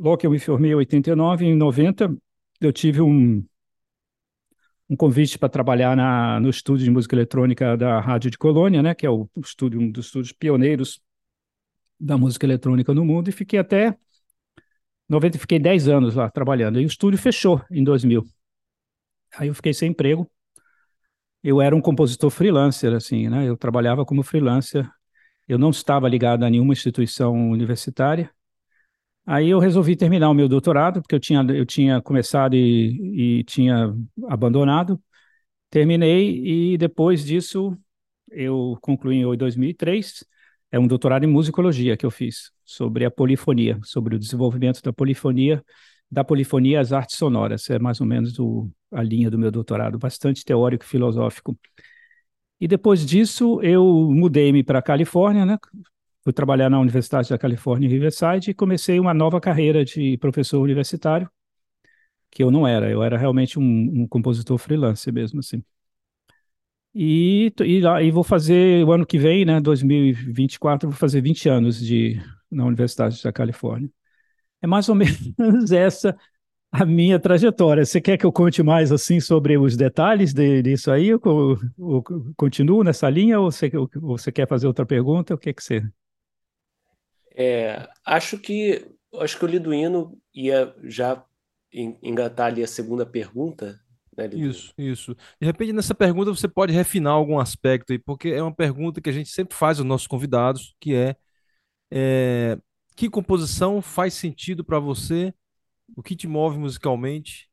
logo 0.02 0.18
que 0.18 0.26
eu 0.26 0.32
me 0.32 0.40
formei 0.40 0.72
em 0.72 0.76
89, 0.76 1.46
em 1.46 1.56
90, 1.56 2.16
eu 2.60 2.74
tive 2.74 3.02
um, 3.02 3.46
um 4.90 4.96
convite 4.96 5.38
para 5.38 5.48
trabalhar 5.48 5.96
na, 5.96 6.40
no 6.40 6.50
estúdio 6.50 6.86
de 6.86 6.92
música 6.92 7.16
eletrônica 7.16 7.78
da 7.78 8.00
Rádio 8.00 8.32
de 8.32 8.38
Colônia, 8.38 8.82
né, 8.82 8.96
que 8.96 9.06
é 9.06 9.10
o 9.10 9.30
estúdio, 9.38 9.80
um 9.80 9.92
dos 9.92 10.08
estúdios 10.08 10.34
pioneiros 10.34 11.00
da 12.00 12.18
música 12.18 12.46
eletrônica 12.48 12.94
no 12.94 13.06
mundo, 13.06 13.30
e 13.30 13.32
fiquei 13.32 13.60
até 13.60 13.96
90, 15.08 15.38
fiquei 15.38 15.60
10 15.60 15.88
anos 15.88 16.16
lá 16.16 16.30
trabalhando. 16.32 16.80
E 16.80 16.86
o 16.86 16.88
estúdio 16.88 17.20
fechou 17.20 17.62
em 17.70 17.84
2000. 17.84 18.26
Aí 19.38 19.48
eu 19.50 19.56
fiquei 19.56 19.74
sem 19.74 19.92
emprego. 19.92 20.30
eu 21.44 21.62
era 21.62 21.76
um 21.76 21.82
compositor 21.82 22.30
freelancer, 22.30 22.94
assim, 22.94 23.30
né? 23.30 23.48
Eu 23.48 23.58
trabalhava 23.58 24.06
como 24.06 24.24
freelancer. 24.24 24.90
Eu 25.48 25.58
não 25.58 25.70
estava 25.72 26.08
ligado 26.10 26.44
a 26.44 26.50
nenhuma 26.50 26.74
instituição 26.74 27.52
universitária. 27.52 28.32
Aí 29.26 29.50
eu 29.50 29.60
resolvi 29.60 29.96
terminar 29.96 30.30
o 30.30 30.34
meu 30.34 30.48
doutorado, 30.50 31.02
porque 31.02 31.16
eu 31.16 31.20
tinha, 31.20 31.42
eu 31.50 31.66
tinha 31.66 32.02
começado 32.02 32.56
e, 32.56 33.40
e 33.40 33.44
tinha 33.44 33.94
abandonado. 34.28 35.02
Terminei 35.70 36.74
e 36.74 36.78
depois 36.78 37.26
disso 37.26 37.78
eu 38.32 38.78
concluí 38.82 39.18
em 39.18 39.38
2003. 39.38 40.26
É 40.72 40.80
um 40.80 40.88
doutorado 40.88 41.24
em 41.26 41.28
musicologia 41.28 41.98
que 41.98 42.06
eu 42.06 42.12
fiz 42.12 42.52
sobre 42.66 43.06
a 43.06 43.12
polifonia, 43.12 43.80
sobre 43.84 44.16
o 44.16 44.20
desenvolvimento 44.20 44.82
da 44.82 44.94
polifonia, 44.94 45.64
da 46.12 46.24
polifonia 46.24 46.80
às 46.82 46.94
artes 46.94 47.18
sonoras. 47.18 47.70
É 47.70 47.80
mais 47.80 48.02
ou 48.02 48.08
menos 48.08 48.40
o, 48.40 48.70
a 48.92 49.04
linha 49.04 49.30
do 49.32 49.38
meu 49.40 49.52
doutorado, 49.52 50.00
bastante 50.00 50.46
teórico 50.46 50.86
e 50.86 50.88
filosófico. 50.88 51.58
E 52.60 52.68
depois 52.68 53.06
disso, 53.06 53.60
eu 53.62 53.84
mudei-me 54.12 54.64
para 54.64 54.80
a 54.80 54.82
Califórnia, 54.82 55.46
né? 55.46 55.58
Fui 56.24 56.34
trabalhar 56.34 56.70
na 56.70 56.80
Universidade 56.80 57.30
da 57.30 57.38
Califórnia 57.38 57.88
em 57.88 57.90
Riverside 57.90 58.52
e 58.52 58.54
comecei 58.54 59.00
uma 59.00 59.14
nova 59.14 59.42
carreira 59.42 59.84
de 59.84 60.18
professor 60.18 60.62
universitário, 60.62 61.30
que 62.30 62.44
eu 62.44 62.52
não 62.52 62.68
era, 62.68 62.90
eu 62.90 63.04
era 63.04 63.18
realmente 63.18 63.60
um, 63.60 63.64
um 63.64 64.08
compositor 64.08 64.58
freelance 64.58 65.12
mesmo, 65.12 65.40
assim. 65.40 65.64
E, 66.94 67.54
e, 67.62 67.82
e, 67.86 68.12
vou 68.12 68.24
fazer, 68.24 68.86
o 68.86 68.92
ano 68.92 69.06
que 69.06 69.18
vem, 69.18 69.46
né, 69.46 69.62
2024, 69.62 70.90
vou 70.90 70.98
fazer 70.98 71.22
20 71.22 71.48
anos 71.48 71.80
de, 71.80 72.22
na 72.50 72.66
Universidade 72.66 73.22
da 73.24 73.32
Califórnia. 73.32 73.90
É 74.62 74.68
mais 74.68 74.90
ou 74.90 74.96
menos 74.96 75.72
essa 75.72 76.16
a 76.72 76.86
minha 76.86 77.20
trajetória. 77.20 77.86
Você 77.86 78.00
quer 78.00 78.18
que 78.18 78.26
eu 78.26 78.32
conte 78.32 78.64
mais 78.64 78.92
assim 78.92 79.20
sobre 79.20 79.58
os 79.58 79.76
detalhes 79.76 80.34
de, 80.34 80.62
disso 80.62 80.92
aí? 80.92 81.10
Eu, 81.10 81.22
eu, 81.26 81.58
eu, 81.78 82.04
continuo 82.38 82.84
nessa 82.84 83.10
linha 83.10 83.40
ou 83.40 83.52
você, 83.52 83.72
ou 83.76 83.90
você 84.02 84.32
quer 84.32 84.48
fazer 84.48 84.68
outra 84.68 84.86
pergunta? 84.86 85.34
O 85.34 85.38
que 85.38 85.50
é 85.50 85.54
que 85.54 85.64
você... 85.64 85.84
É, 87.36 87.88
acho 88.06 88.38
que 88.38 88.86
acho 89.20 89.38
que 89.38 89.46
o 89.46 89.48
Liduino 89.48 90.18
ia 90.34 90.74
já 90.84 91.24
engatar 91.74 92.48
ali 92.48 92.64
a 92.64 92.68
segunda 92.68 93.06
pergunta. 93.06 93.80
Né, 94.16 94.30
isso, 94.34 94.74
isso. 94.78 95.16
De 95.40 95.46
repente, 95.46 95.74
nessa 95.74 95.96
pergunta, 95.96 96.32
você 96.32 96.48
pode 96.48 96.74
refinar 96.74 97.14
algum 97.14 97.40
aspecto 97.40 97.92
aí, 97.92 98.00
porque 98.00 98.30
é 98.30 98.42
uma 98.42 98.54
pergunta 98.54 99.02
que 99.02 99.10
a 99.10 99.14
gente 99.14 99.30
sempre 99.30 99.56
faz 99.56 99.80
aos 99.80 99.88
nossos 99.88 100.08
convidados, 100.08 100.76
que 100.80 100.96
é, 100.96 101.16
é 101.92 102.58
que 102.96 103.10
composição 103.10 103.82
faz 103.82 104.14
sentido 104.14 104.64
para 104.64 104.80
você, 104.80 105.34
o 105.96 106.04
que 106.04 106.16
te 106.16 106.28
move 106.28 106.58
musicalmente 106.60 107.50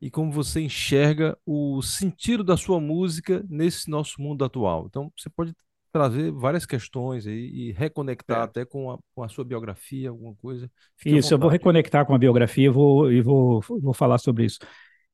e 0.00 0.10
como 0.10 0.30
você 0.30 0.60
enxerga 0.60 1.36
o 1.46 1.82
sentido 1.82 2.44
da 2.44 2.56
sua 2.56 2.78
música 2.78 3.44
nesse 3.48 3.90
nosso 3.90 4.20
mundo 4.20 4.44
atual. 4.44 4.86
Então, 4.86 5.10
você 5.16 5.30
pode 5.30 5.54
trazer 5.96 6.30
várias 6.30 6.66
questões 6.66 7.26
aí 7.26 7.50
e 7.54 7.72
reconectar 7.72 8.40
é. 8.40 8.42
até 8.42 8.64
com 8.66 8.90
a, 8.90 8.98
com 9.14 9.22
a, 9.22 9.28
sua 9.28 9.44
biografia, 9.44 10.10
alguma 10.10 10.34
coisa. 10.34 10.70
Fique 10.94 11.16
isso, 11.16 11.32
eu 11.32 11.38
vou 11.38 11.48
reconectar 11.48 12.04
com 12.04 12.14
a 12.14 12.18
biografia 12.18 12.66
e 12.66 12.68
vou, 12.68 13.10
e 13.10 13.22
vou, 13.22 13.62
vou 13.62 13.94
falar 13.94 14.18
sobre 14.18 14.44
isso. 14.44 14.58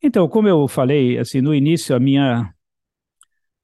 Então, 0.02 0.28
como 0.28 0.48
eu 0.48 0.66
falei, 0.66 1.18
assim, 1.18 1.40
no 1.40 1.54
início, 1.54 1.94
a 1.94 2.00
minha, 2.00 2.52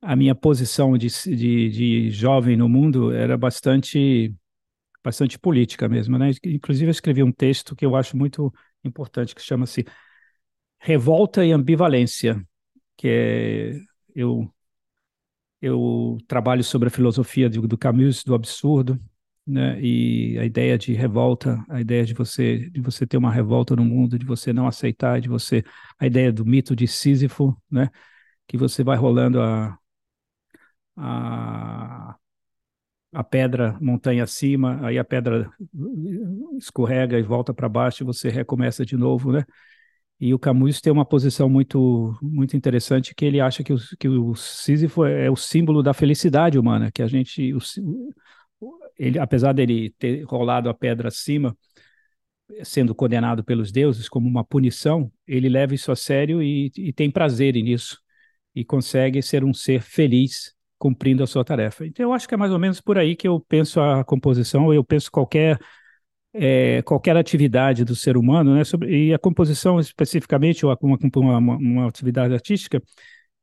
a 0.00 0.14
minha 0.14 0.32
posição 0.32 0.96
de, 0.96 1.08
de, 1.08 1.68
de 1.70 2.10
jovem 2.10 2.56
no 2.56 2.68
mundo 2.68 3.10
era 3.10 3.36
bastante, 3.36 4.32
bastante 5.02 5.36
política 5.40 5.88
mesmo, 5.88 6.16
né? 6.16 6.30
Inclusive, 6.44 6.86
eu 6.86 6.92
escrevi 6.92 7.24
um 7.24 7.32
texto 7.32 7.74
que 7.74 7.84
eu 7.84 7.96
acho 7.96 8.16
muito 8.16 8.54
importante, 8.84 9.34
que 9.34 9.42
chama-se 9.42 9.84
Revolta 10.78 11.44
e 11.44 11.50
Ambivalência, 11.50 12.40
que 12.96 13.08
é... 13.08 13.72
Eu 14.14 14.48
eu 15.60 16.18
trabalho 16.28 16.62
sobre 16.64 16.88
a 16.88 16.90
filosofia 16.90 17.48
do, 17.50 17.66
do 17.66 17.78
Camus, 17.78 18.22
do 18.24 18.34
absurdo, 18.34 19.00
né? 19.46 19.80
E 19.80 20.38
a 20.38 20.44
ideia 20.44 20.78
de 20.78 20.92
revolta, 20.94 21.64
a 21.68 21.80
ideia 21.80 22.04
de 22.04 22.14
você 22.14 22.70
de 22.70 22.80
você 22.80 23.06
ter 23.06 23.16
uma 23.16 23.32
revolta 23.32 23.74
no 23.76 23.84
mundo, 23.84 24.18
de 24.18 24.26
você 24.26 24.52
não 24.52 24.66
aceitar, 24.66 25.20
de 25.20 25.28
você 25.28 25.64
a 25.98 26.06
ideia 26.06 26.32
do 26.32 26.44
mito 26.46 26.76
de 26.76 26.86
Sísifo, 26.86 27.56
né? 27.70 27.88
Que 28.48 28.58
você 28.58 28.84
vai 28.84 28.96
rolando 28.96 29.40
a 29.42 29.78
a, 30.96 32.16
a 33.12 33.24
pedra 33.24 33.78
montanha 33.80 34.24
acima, 34.24 34.80
aí 34.86 34.98
a 34.98 35.04
pedra 35.04 35.50
escorrega 36.58 37.18
e 37.18 37.22
volta 37.22 37.54
para 37.54 37.68
baixo, 37.68 38.02
e 38.02 38.06
você 38.06 38.28
recomeça 38.28 38.84
de 38.84 38.96
novo, 38.96 39.32
né? 39.32 39.44
E 40.20 40.34
o 40.34 40.38
Camus 40.38 40.80
tem 40.80 40.92
uma 40.92 41.04
posição 41.04 41.48
muito, 41.48 42.16
muito 42.20 42.56
interessante 42.56 43.14
que 43.14 43.24
ele 43.24 43.40
acha 43.40 43.62
que 43.62 43.72
o, 43.72 43.76
que 43.98 44.08
o 44.08 44.34
Sísifo 44.34 45.04
é, 45.04 45.30
o 45.30 45.36
símbolo 45.36 45.82
da 45.82 45.94
felicidade 45.94 46.58
humana, 46.58 46.90
que 46.90 47.02
a 47.02 47.06
gente, 47.06 47.54
o, 47.54 47.60
ele, 48.98 49.18
apesar 49.18 49.52
dele 49.52 49.94
ter 49.98 50.24
rolado 50.24 50.68
a 50.68 50.74
pedra 50.74 51.08
acima, 51.08 51.56
sendo 52.64 52.94
condenado 52.94 53.44
pelos 53.44 53.70
deuses 53.70 54.08
como 54.08 54.28
uma 54.28 54.44
punição, 54.44 55.12
ele 55.26 55.48
leva 55.48 55.74
isso 55.74 55.92
a 55.92 55.96
sério 55.96 56.42
e, 56.42 56.72
e 56.76 56.92
tem 56.92 57.10
prazer 57.10 57.54
nisso 57.54 57.98
e 58.54 58.64
consegue 58.64 59.22
ser 59.22 59.44
um 59.44 59.54
ser 59.54 59.82
feliz 59.82 60.54
cumprindo 60.78 61.22
a 61.22 61.26
sua 61.26 61.44
tarefa. 61.44 61.86
Então 61.86 62.04
eu 62.04 62.12
acho 62.12 62.26
que 62.26 62.34
é 62.34 62.36
mais 62.36 62.52
ou 62.52 62.58
menos 62.58 62.80
por 62.80 62.98
aí 62.98 63.14
que 63.14 63.28
eu 63.28 63.40
penso 63.40 63.80
a 63.80 64.04
composição, 64.04 64.72
eu 64.72 64.82
penso 64.82 65.10
qualquer 65.10 65.58
é, 66.34 66.82
qualquer 66.82 67.16
atividade 67.16 67.84
do 67.84 67.96
ser 67.96 68.16
humano, 68.16 68.54
né, 68.54 68.64
sobre, 68.64 69.08
e 69.08 69.14
a 69.14 69.18
composição 69.18 69.80
especificamente, 69.80 70.64
ou 70.64 70.76
uma, 70.82 71.38
uma, 71.38 71.56
uma, 71.56 71.88
atividade 71.88 72.34
artística, 72.34 72.82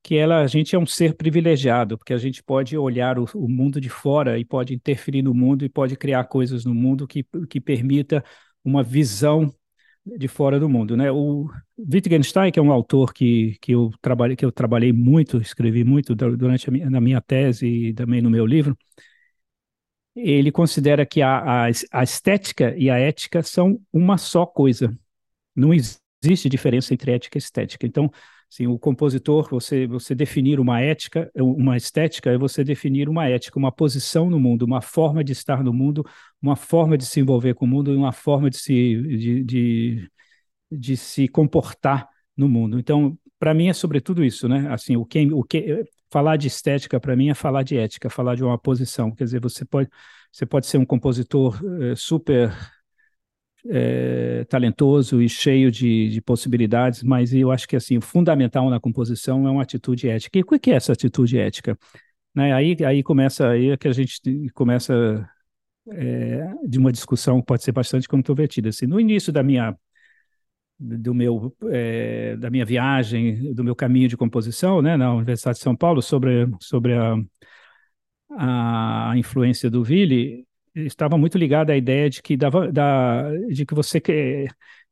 que 0.04 0.15
ela, 0.15 0.42
a 0.42 0.48
gente 0.48 0.75
é 0.75 0.80
um 0.80 0.86
ser 0.86 1.15
privilegiado, 1.15 1.98
porque 1.98 2.13
a 2.13 2.18
gente 2.18 2.44
pode 2.44 2.77
olhar 2.77 3.18
o, 3.18 3.25
o, 3.34 3.50
mundo 3.50 3.82
de 3.82 3.89
fora 3.89 4.38
e 4.38 4.46
pode 4.46 4.74
interferir 4.74 5.24
no 5.24 5.34
mundo 5.34 5.65
e 5.65 5.70
pode 5.70 5.96
criar 5.96 6.25
coisas 6.25 6.63
no 6.63 6.75
mundo 6.75 7.08
que, 7.08 7.25
que 7.50 7.60
permita 7.60 8.24
uma 8.63 8.84
visão 8.84 9.51
de 10.06 10.27
fora 10.27 10.60
do 10.60 10.70
mundo, 10.70 10.96
né? 10.96 11.12
O 11.12 11.50
Wittgenstein, 11.77 12.51
que 12.51 12.60
é 12.60 12.62
um 12.62 12.72
autor 12.72 13.12
que, 13.13 13.58
que, 13.60 13.72
eu, 13.72 13.92
trabalhei, 14.01 14.36
que 14.36 14.46
eu 14.46 14.51
trabalhei 14.51 14.94
muito, 14.94 15.38
escrevi 15.42 15.84
muito 15.84 16.13
durante 16.15 16.70
a 16.70 16.72
minha, 16.72 16.89
na 16.89 17.01
minha 17.01 17.20
tese 17.20 17.68
e 17.68 17.94
também 17.94 18.22
no 18.22 18.30
meu 18.30 18.46
livro, 18.46 18.77
ele 20.15 20.51
considera 20.51 21.05
que 21.05 21.22
a, 21.22 21.65
a, 21.65 21.72
a 21.91 22.03
estética 22.03 22.75
e 22.77 22.89
a 22.89 22.98
ética 22.98 23.43
são 23.43 23.79
uma 23.91 24.17
só 24.17 24.45
coisa. 24.45 24.98
Não 25.55 25.74
existe 25.74 26.50
diferença 26.50 26.93
entre 26.93 27.12
ética 27.12 27.38
e 27.38 27.39
estética. 27.39 27.86
Então, 27.86 28.10
assim, 28.51 28.67
o 28.67 28.79
compositor, 28.79 29.50
você, 29.50 29.86
você 29.88 30.15
definir 30.15 30.60
uma 30.60 30.81
ética, 30.81 31.29
uma 31.36 31.75
estética, 31.75 32.31
é 32.31 32.38
você 32.38 32.63
definir 32.63 33.10
uma 33.10 33.27
ética, 33.27 33.60
uma 33.60 33.72
posição 33.72 34.29
no 34.29 34.39
mundo, 34.39 34.63
uma 34.63 34.81
forma 34.81 35.24
de 35.24 35.34
estar 35.34 35.63
no 35.63 35.74
mundo, 35.74 36.05
uma 36.41 36.55
forma 36.55 36.98
de 36.98 37.05
se 37.05 37.19
envolver 37.19 37.53
com 37.53 37.65
o 37.65 37.67
mundo 37.67 37.93
e 37.93 37.95
uma 37.98 38.12
forma 38.13 38.50
de 38.50 38.57
se, 38.57 38.74
de, 38.74 39.43
de, 39.43 40.12
de 40.72 40.98
se 40.98 41.27
comportar 41.27 42.07
no 42.38 42.48
mundo. 42.48 42.79
Então, 42.79 43.17
para 43.39 43.53
mim 43.53 43.67
é 43.67 43.74
sobretudo 43.74 44.24
isso, 44.24 44.48
né? 44.48 44.67
Assim, 44.72 44.95
o 44.95 45.05
que, 45.05 45.31
o 45.34 45.43
que 45.43 45.86
falar 46.15 46.38
de 46.38 46.48
estética 46.48 46.98
para 46.98 47.13
mim 47.13 47.27
é 47.27 47.34
falar 47.34 47.62
de 47.63 47.77
ética, 47.77 48.10
falar 48.10 48.36
de 48.36 48.43
uma 48.43 48.57
posição. 48.57 49.12
Quer 49.12 49.25
dizer, 49.25 49.41
você 49.41 49.65
pode, 49.65 49.89
você 50.31 50.45
pode 50.45 50.65
ser 50.65 50.77
um 50.77 50.86
compositor 50.86 51.60
é, 51.81 51.93
super 51.93 52.55
é, 53.67 54.45
talentoso 54.45 55.22
e 55.22 55.27
cheio 55.27 55.69
de, 55.69 56.10
de, 56.10 56.22
possibilidades, 56.22 57.03
mas 57.03 57.34
eu 57.34 57.51
acho 57.51 57.67
que 57.67 57.75
assim, 57.75 57.98
o 57.98 58.01
fundamental 58.01 58.69
na 58.69 58.79
composição 58.79 59.45
é 59.45 59.51
uma 59.51 59.62
atitude 59.63 60.07
ética. 60.07 60.39
E 60.39 60.41
o 60.41 60.45
que 60.45 60.72
é 60.72 60.75
essa 60.75 60.93
atitude 60.93 61.38
ética? 61.38 61.77
Né? 62.34 62.53
Aí, 62.53 62.77
aí 62.86 63.03
começa 63.03 63.50
aí 63.50 63.72
é 63.72 63.77
que 63.77 63.89
a 63.89 63.91
gente 63.91 64.22
começa 64.53 65.29
é, 65.91 66.50
de 66.65 66.79
uma 66.79 66.93
discussão 66.93 67.41
que 67.41 67.48
pode 67.48 67.62
ser 67.62 67.74
bastante 67.74 68.07
controvertida. 68.07 68.69
Assim, 68.69 68.88
no 68.88 69.01
início 69.01 69.34
da 69.34 69.43
minha 69.43 69.75
do 70.79 71.13
meu 71.13 71.55
é, 71.72 72.36
da 72.38 72.50
minha 72.50 72.65
viagem, 72.65 73.53
do 73.53 73.63
meu 73.63 73.75
caminho 73.75 74.10
de 74.10 74.17
composição, 74.17 74.82
né, 74.82 74.98
na 74.98 75.13
Universidade 75.13 75.58
de 75.58 75.63
São 75.63 75.75
Paulo, 75.75 76.01
sobre 76.01 76.48
sobre 76.60 76.94
a, 76.94 77.15
a 79.12 79.13
influência 79.17 79.70
do 79.70 79.84
Ville, 79.84 80.46
estava 80.75 81.17
muito 81.17 81.38
ligado 81.38 81.70
à 81.70 81.77
ideia 81.77 82.10
de 82.10 82.22
que 82.22 82.36
dava, 82.36 82.72
da, 82.72 83.32
de 83.48 83.65
que 83.65 83.74
você 83.74 84.01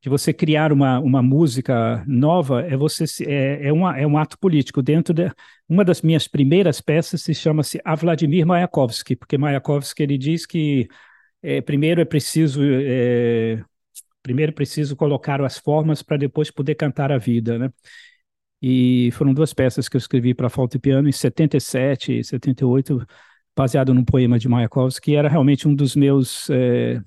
de 0.01 0.09
você 0.09 0.33
criar 0.33 0.73
uma, 0.73 0.99
uma 0.99 1.21
música 1.21 2.03
nova 2.05 2.61
é 2.61 2.75
você 2.75 3.05
é, 3.25 3.67
é, 3.67 3.73
uma, 3.73 3.97
é 3.97 4.05
um 4.05 4.17
ato 4.17 4.37
político. 4.37 4.81
Dentro 4.81 5.13
de 5.13 5.31
uma 5.67 5.85
das 5.85 6.01
minhas 6.01 6.27
primeiras 6.27 6.81
peças 6.81 7.21
se 7.21 7.33
chama-se 7.33 7.79
a 7.85 7.95
Vladimir 7.95 8.45
Mayakovsky 8.45 9.15
porque 9.15 9.37
Mayakovsky 9.37 10.03
ele 10.03 10.17
diz 10.17 10.45
que 10.45 10.89
é, 11.41 11.61
primeiro 11.61 12.01
é 12.01 12.05
preciso 12.05 12.61
é, 12.63 13.63
primeiro 14.23 14.53
preciso 14.53 14.95
colocar 14.95 15.41
as 15.41 15.57
formas 15.57 16.01
para 16.01 16.17
depois 16.17 16.49
poder 16.49 16.75
cantar 16.75 17.11
a 17.11 17.17
vida, 17.17 17.59
né? 17.59 17.69
E 18.61 19.11
foram 19.11 19.33
duas 19.33 19.53
peças 19.53 19.89
que 19.89 19.97
eu 19.97 19.99
escrevi 19.99 20.33
para 20.33 20.49
flauta 20.49 20.77
e 20.77 20.79
piano 20.79 21.09
em 21.09 21.11
77 21.11 22.19
e 22.19 22.23
78, 22.23 23.05
baseado 23.55 23.93
num 23.93 24.05
poema 24.05 24.39
de 24.39 24.47
Mayakovsky, 24.47 25.11
que 25.11 25.15
era 25.15 25.29
realmente 25.29 25.67
um 25.67 25.75
dos 25.75 25.95
meus, 25.95 26.49
é, 26.49 27.01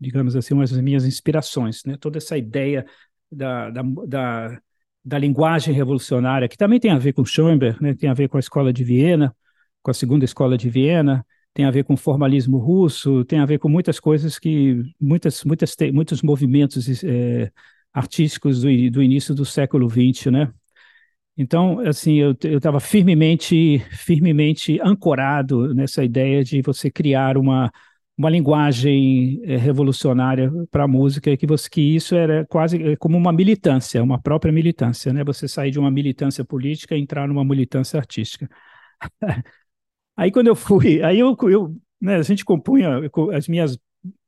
digamos 0.00 0.34
assim, 0.34 0.54
uma 0.54 0.64
das 0.64 0.80
minhas 0.80 1.04
inspirações, 1.04 1.84
né? 1.84 1.96
Toda 2.00 2.18
essa 2.18 2.36
ideia 2.38 2.86
da, 3.30 3.70
da, 3.70 3.82
da 4.06 4.60
da 5.04 5.18
linguagem 5.18 5.74
revolucionária, 5.74 6.48
que 6.48 6.56
também 6.56 6.80
tem 6.80 6.90
a 6.90 6.98
ver 6.98 7.12
com 7.12 7.24
Schoenberg, 7.24 7.80
né? 7.82 7.94
tem 7.94 8.08
a 8.08 8.14
ver 8.14 8.28
com 8.28 8.38
a 8.38 8.40
escola 8.40 8.72
de 8.72 8.82
Viena, 8.82 9.36
com 9.82 9.90
a 9.90 9.94
segunda 9.94 10.24
escola 10.24 10.56
de 10.56 10.70
Viena, 10.70 11.26
tem 11.54 11.64
a 11.64 11.70
ver 11.70 11.84
com 11.84 11.96
formalismo 11.96 12.58
russo, 12.58 13.24
tem 13.24 13.38
a 13.38 13.46
ver 13.46 13.58
com 13.58 13.68
muitas 13.68 14.00
coisas 14.00 14.38
que, 14.38 14.82
muitas, 15.00 15.44
muitas, 15.44 15.76
muitos 15.92 16.22
movimentos 16.22 17.04
é, 17.04 17.50
artísticos 17.92 18.60
do, 18.62 18.68
do 18.90 19.02
início 19.02 19.34
do 19.34 19.44
século 19.44 19.88
XX, 19.88 20.26
né? 20.32 20.52
Então, 21.36 21.80
assim, 21.80 22.16
eu 22.16 22.32
estava 22.42 22.78
firmemente, 22.80 23.80
firmemente 23.90 24.80
ancorado 24.80 25.74
nessa 25.74 26.04
ideia 26.04 26.44
de 26.44 26.62
você 26.62 26.90
criar 26.90 27.36
uma, 27.36 27.72
uma 28.16 28.30
linguagem 28.30 29.40
é, 29.44 29.56
revolucionária 29.56 30.50
para 30.70 30.84
a 30.84 30.88
música, 30.88 31.36
que, 31.36 31.46
você, 31.46 31.68
que 31.68 31.80
isso 31.80 32.14
era 32.14 32.46
quase 32.46 32.80
é, 32.82 32.96
como 32.96 33.16
uma 33.16 33.32
militância, 33.32 34.02
uma 34.02 34.20
própria 34.20 34.52
militância, 34.52 35.12
né? 35.12 35.24
Você 35.24 35.48
sair 35.48 35.70
de 35.72 35.78
uma 35.78 35.90
militância 35.90 36.44
política 36.44 36.96
e 36.96 37.00
entrar 37.00 37.26
numa 37.28 37.44
militância 37.44 37.98
artística. 37.98 38.48
aí 40.16 40.30
quando 40.30 40.48
eu 40.48 40.56
fui, 40.56 41.02
aí 41.04 41.18
eu, 41.18 41.36
eu 41.42 41.76
né, 42.00 42.16
a 42.16 42.22
gente 42.22 42.44
compunha 42.44 43.00
as 43.32 43.48
minhas 43.48 43.78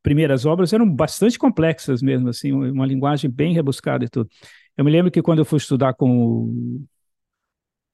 primeiras 0.02 0.46
obras 0.46 0.72
eram 0.72 0.88
bastante 0.88 1.38
complexas 1.38 2.00
mesmo, 2.00 2.28
assim, 2.28 2.52
uma 2.52 2.86
linguagem 2.86 3.30
bem 3.30 3.52
rebuscada 3.52 4.04
e 4.04 4.08
tudo. 4.08 4.30
Eu 4.76 4.84
me 4.84 4.90
lembro 4.90 5.10
que 5.10 5.22
quando 5.22 5.40
eu 5.40 5.44
fui 5.44 5.58
estudar 5.58 5.94
com 5.94 6.84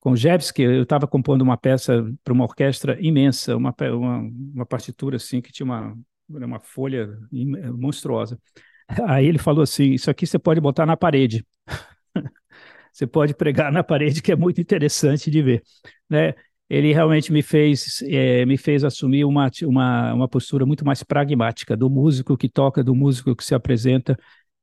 com 0.02 0.16
Jevski, 0.16 0.62
eu 0.62 0.82
estava 0.82 1.06
compondo 1.06 1.42
uma 1.42 1.56
peça 1.56 2.04
para 2.24 2.32
uma 2.32 2.42
orquestra 2.42 2.98
imensa, 3.00 3.56
uma, 3.56 3.72
uma, 3.92 4.18
uma, 4.52 4.66
partitura 4.66 5.14
assim 5.14 5.40
que 5.40 5.52
tinha 5.52 5.64
uma, 5.64 5.96
uma 6.28 6.58
folha 6.58 7.16
monstruosa. 7.78 8.36
Aí 9.06 9.26
ele 9.26 9.38
falou 9.38 9.62
assim: 9.62 9.92
Isso 9.92 10.10
aqui 10.10 10.26
você 10.26 10.40
pode 10.40 10.60
botar 10.60 10.84
na 10.86 10.96
parede. 10.96 11.46
você 12.92 13.06
pode 13.06 13.32
pregar 13.32 13.70
na 13.70 13.84
parede, 13.84 14.20
que 14.20 14.32
é 14.32 14.36
muito 14.36 14.60
interessante 14.60 15.30
de 15.30 15.40
ver. 15.40 15.62
Né? 16.10 16.34
Ele 16.72 16.90
realmente 16.90 17.30
me 17.30 17.42
fez, 17.42 18.00
é, 18.02 18.46
me 18.46 18.56
fez 18.56 18.82
assumir 18.82 19.26
uma, 19.26 19.50
uma, 19.64 20.14
uma 20.14 20.26
postura 20.28 20.64
muito 20.64 20.86
mais 20.86 21.02
pragmática 21.02 21.76
do 21.76 21.90
músico 21.90 22.34
que 22.34 22.48
toca, 22.48 22.82
do 22.82 22.94
músico 22.94 23.36
que 23.36 23.44
se 23.44 23.54
apresenta. 23.54 24.18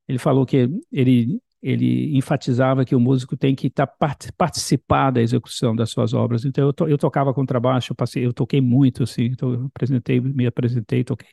Ele 0.08 0.18
falou 0.18 0.44
que 0.44 0.68
ele 0.92 1.40
ele 1.62 2.16
enfatizava 2.16 2.84
que 2.86 2.94
o 2.94 3.00
músico 3.00 3.36
tem 3.36 3.54
que 3.54 3.68
tá 3.68 3.86
participar 3.86 5.10
da 5.10 5.20
execução 5.20 5.76
das 5.76 5.90
suas 5.90 6.14
obras. 6.14 6.44
Então 6.44 6.64
eu, 6.64 6.72
to, 6.72 6.88
eu 6.88 6.96
tocava 6.98 7.34
contrabaixo, 7.34 7.92
eu 7.92 7.96
passei, 7.96 8.24
eu 8.24 8.32
toquei 8.32 8.60
muito 8.62 9.02
assim, 9.02 9.24
então 9.24 9.52
eu 9.52 9.66
apresentei, 9.66 10.18
me 10.20 10.46
apresentei, 10.46 11.04
toquei, 11.04 11.28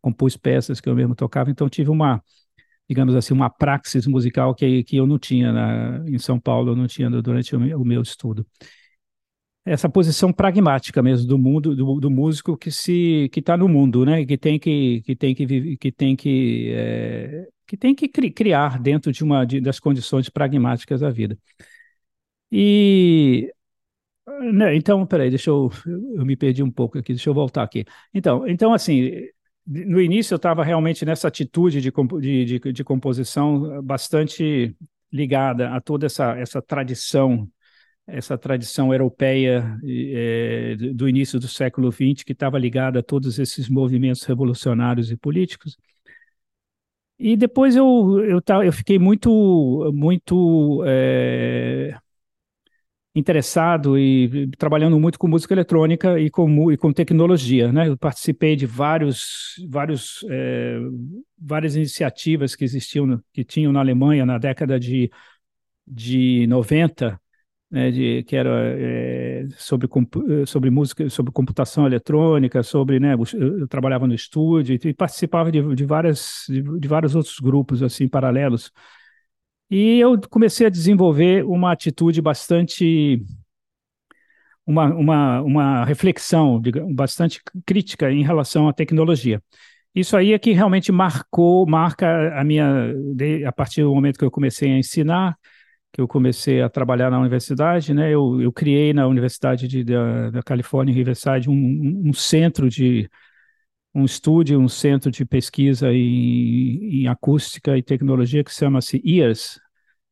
compus 0.00 0.36
peças 0.36 0.80
que 0.80 0.88
eu 0.88 0.94
mesmo 0.94 1.14
tocava, 1.16 1.50
então 1.50 1.68
tive 1.68 1.90
uma, 1.90 2.22
digamos 2.88 3.14
assim, 3.16 3.34
uma 3.34 3.50
praxis 3.50 4.06
musical 4.06 4.54
que 4.54 4.84
que 4.84 4.96
eu 4.96 5.06
não 5.06 5.18
tinha 5.18 5.52
na, 5.52 6.04
em 6.08 6.18
São 6.18 6.38
Paulo, 6.40 6.72
eu 6.72 6.76
não 6.76 6.86
tinha 6.86 7.10
durante 7.10 7.56
o 7.56 7.60
meu, 7.60 7.80
o 7.80 7.84
meu 7.84 8.02
estudo. 8.02 8.46
Essa 9.64 9.88
posição 9.88 10.32
pragmática 10.32 11.02
mesmo 11.02 11.26
do 11.26 11.38
mundo 11.38 11.74
do, 11.74 11.98
do 11.98 12.10
músico 12.10 12.56
que 12.56 12.70
se 12.70 13.30
que 13.32 13.40
está 13.40 13.56
no 13.56 13.68
mundo, 13.68 14.04
né? 14.04 14.24
Que 14.24 14.36
tem 14.36 14.58
que 14.58 15.00
que 15.02 15.16
tem 15.16 15.34
que 15.34 15.76
que 15.78 15.92
tem 15.92 16.16
que 16.16 16.72
é, 16.74 17.48
que 17.66 17.76
tem 17.76 17.94
que 17.94 18.08
cri 18.08 18.30
criar 18.30 18.78
dentro 18.78 19.10
de 19.10 19.24
uma 19.24 19.44
de, 19.44 19.60
das 19.60 19.80
condições 19.80 20.28
pragmáticas 20.28 21.00
da 21.00 21.10
vida. 21.10 21.38
E 22.50 23.50
né, 24.52 24.74
então, 24.74 25.06
peraí, 25.06 25.28
deixa 25.28 25.50
eu, 25.50 25.70
eu 25.86 26.24
me 26.24 26.36
perdi 26.36 26.62
um 26.62 26.70
pouco 26.70 26.98
aqui, 26.98 27.12
deixa 27.12 27.28
eu 27.28 27.34
voltar 27.34 27.62
aqui. 27.62 27.84
Então, 28.12 28.46
então 28.48 28.72
assim, 28.72 29.10
no 29.66 30.00
início 30.00 30.34
eu 30.34 30.36
estava 30.36 30.64
realmente 30.64 31.04
nessa 31.04 31.28
atitude 31.28 31.80
de, 31.80 31.92
de, 32.20 32.44
de, 32.58 32.72
de, 32.72 32.84
composição 32.84 33.82
bastante 33.82 34.74
ligada 35.12 35.74
a 35.74 35.80
toda 35.80 36.06
essa, 36.06 36.36
essa 36.38 36.62
tradição, 36.62 37.48
essa 38.06 38.36
tradição 38.36 38.92
europeia 38.92 39.78
é, 39.84 40.76
do 40.94 41.08
início 41.08 41.40
do 41.40 41.48
século 41.48 41.90
XX, 41.90 42.22
que 42.24 42.32
estava 42.32 42.58
ligada 42.58 43.00
a 43.00 43.02
todos 43.02 43.38
esses 43.38 43.68
movimentos 43.68 44.22
revolucionários 44.24 45.10
e 45.10 45.16
políticos. 45.16 45.76
E 47.18 47.36
depois 47.36 47.76
eu, 47.76 48.20
eu, 48.24 48.42
eu 48.64 48.72
fiquei 48.72 48.98
muito, 48.98 49.90
muito 49.94 50.82
é, 50.86 51.96
interessado 53.14 53.96
e 53.96 54.48
trabalhando 54.58 54.98
muito 54.98 55.18
com 55.18 55.28
música 55.28 55.54
eletrônica 55.54 56.18
e 56.18 56.28
com, 56.28 56.72
e 56.72 56.76
com 56.76 56.92
tecnologia. 56.92 57.72
Né? 57.72 57.88
Eu 57.88 57.96
participei 57.96 58.56
de 58.56 58.66
vários, 58.66 59.54
vários, 59.68 60.24
é, 60.28 60.78
várias 61.38 61.76
iniciativas 61.76 62.56
que 62.56 62.64
existiam, 62.64 63.22
que 63.32 63.44
tinham 63.44 63.72
na 63.72 63.80
Alemanha 63.80 64.26
na 64.26 64.36
década 64.36 64.78
de, 64.80 65.10
de 65.86 66.46
90, 66.48 67.18
né, 67.74 67.90
de, 67.90 68.22
que 68.22 68.36
era 68.36 68.50
é, 68.78 69.48
sobre, 69.56 69.88
sobre 70.46 70.70
música, 70.70 71.10
sobre 71.10 71.32
computação 71.32 71.84
eletrônica, 71.84 72.62
sobre, 72.62 73.00
né, 73.00 73.14
eu, 73.14 73.66
trabalhava 73.66 74.06
no 74.06 74.14
estúdio 74.14 74.78
e, 74.80 74.94
participava 74.94 75.50
de, 75.50 75.74
de, 75.74 75.84
várias, 75.84 76.44
de, 76.48 76.62
de, 76.62 76.86
vários 76.86 77.16
outros 77.16 77.40
grupos 77.40 77.82
assim 77.82 78.06
paralelos. 78.06 78.70
E 79.68 79.98
eu 79.98 80.16
comecei 80.30 80.68
a 80.68 80.70
desenvolver 80.70 81.44
uma 81.44 81.72
atitude 81.72 82.22
bastante 82.22 83.20
uma, 84.64 84.94
uma, 84.94 85.42
uma 85.42 85.84
reflexão 85.84 86.60
digamos, 86.60 86.94
bastante 86.94 87.40
crítica 87.66 88.08
em 88.08 88.22
relação 88.22 88.68
à 88.68 88.72
tecnologia. 88.72 89.42
Isso 89.92 90.16
aí 90.16 90.32
é 90.32 90.38
que 90.38 90.52
realmente 90.52 90.92
marcou, 90.92 91.66
marca 91.66 92.38
a 92.38 92.44
minha, 92.44 92.92
a 93.44 93.52
partir 93.52 93.82
do 93.82 93.92
momento 93.92 94.16
que 94.16 94.24
eu 94.24 94.30
comecei 94.30 94.70
a 94.70 94.78
ensinar, 94.78 95.36
que 95.94 96.00
eu 96.00 96.08
comecei 96.08 96.60
a 96.60 96.68
trabalhar 96.68 97.08
na 97.08 97.20
universidade, 97.20 97.94
né? 97.94 98.10
Eu, 98.10 98.42
eu 98.42 98.52
criei 98.52 98.92
na 98.92 99.06
Universidade 99.06 99.68
de, 99.68 99.84
da, 99.84 100.28
da 100.30 100.42
Califórnia, 100.42 100.92
Riverside, 100.92 101.48
um, 101.48 102.08
um, 102.08 102.12
centro 102.12 102.68
de 102.68 103.08
um 103.94 104.04
estúdio, 104.04 104.58
um 104.58 104.68
centro 104.68 105.08
de 105.08 105.24
pesquisa 105.24 105.92
em, 105.92 107.02
em 107.02 107.06
acústica 107.06 107.78
e 107.78 107.82
tecnologia 107.82 108.42
que 108.42 108.52
chama-se 108.52 109.00
EARS, 109.04 109.60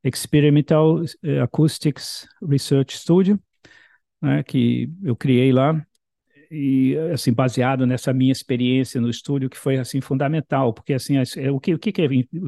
Experimental 0.05 1.01
Acoustics 1.43 2.29
Research 2.49 2.97
Studio, 2.97 3.41
né? 4.21 4.45
Que 4.45 4.89
eu 5.03 5.17
criei 5.17 5.51
lá 5.53 5.85
e 6.49 6.97
assim 7.13 7.33
baseado 7.33 7.87
nessa 7.89 8.13
minha 8.13 8.31
experiência 8.31 9.01
no 9.01 9.11
estúdio 9.11 9.51
que 9.51 9.59
foi 9.59 9.79
assim 9.79 10.01
fundamental, 10.01 10.73
porque 10.73 10.93
assim 10.93 11.17
é, 11.17 11.51
o 11.51 11.59
que 11.59 11.75
o 11.75 11.79
que 11.79 11.93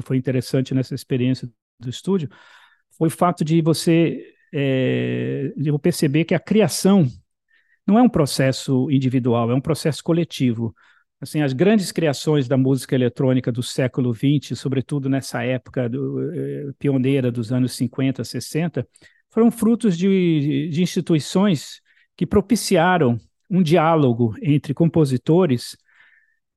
foi 0.03 0.15
interessante 0.15 0.73
nessa 0.73 0.95
experiência 0.95 1.49
do 1.81 1.89
estúdio 1.89 2.29
foi 2.97 3.07
o 3.07 3.11
fato 3.11 3.43
de 3.43 3.61
você 3.61 4.35
é, 4.53 5.53
perceber 5.81 6.25
que 6.25 6.33
a 6.33 6.39
criação 6.39 7.07
não 7.85 7.99
é 7.99 8.01
um 8.01 8.09
processo 8.09 8.89
individual, 8.89 9.51
é 9.51 9.55
um 9.55 9.61
processo 9.61 10.03
coletivo. 10.03 10.73
Assim, 11.21 11.41
as 11.41 11.53
grandes 11.53 11.91
criações 11.91 12.47
da 12.47 12.57
música 12.57 12.95
eletrônica 12.95 13.51
do 13.51 13.63
século 13.63 14.13
XX, 14.13 14.57
sobretudo 14.57 15.09
nessa 15.09 15.43
época 15.43 15.87
do, 15.87 16.31
eh, 16.31 16.71
pioneira 16.79 17.31
dos 17.31 17.51
anos 17.51 17.73
50, 17.73 18.23
60, 18.23 18.87
foram 19.29 19.51
frutos 19.51 19.97
de, 19.97 20.69
de 20.69 20.81
instituições 20.81 21.81
que 22.17 22.25
propiciaram 22.25 23.19
um 23.49 23.61
diálogo 23.61 24.35
entre 24.41 24.73
compositores, 24.73 25.77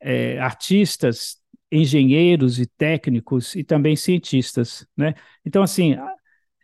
eh, 0.01 0.38
artistas, 0.38 1.37
engenheiros 1.70 2.59
e 2.59 2.66
técnicos 2.66 3.55
e 3.55 3.62
também 3.62 3.94
cientistas, 3.96 4.87
né? 4.96 5.14
Então, 5.44 5.62
assim, 5.62 5.96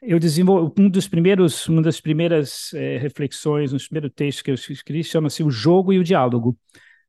eu 0.07 0.19
desenvolvi 0.19 0.73
um 0.79 0.89
dos 0.89 1.09
primeiros, 1.09 1.69
uma 1.69 1.83
das 1.83 2.01
primeiras 2.01 2.73
é, 2.75 2.99
reflexões, 2.99 3.73
um 3.73 3.77
dos 3.77 3.89
primeiros 3.89 4.13
textos 4.15 4.43
que 4.43 4.51
eu 4.51 4.55
escrevi 4.55 5.05
chama-se 5.05 5.43
o 5.43 5.51
jogo 5.51 5.93
e 5.93 5.99
o 5.99 6.05
diálogo, 6.05 6.57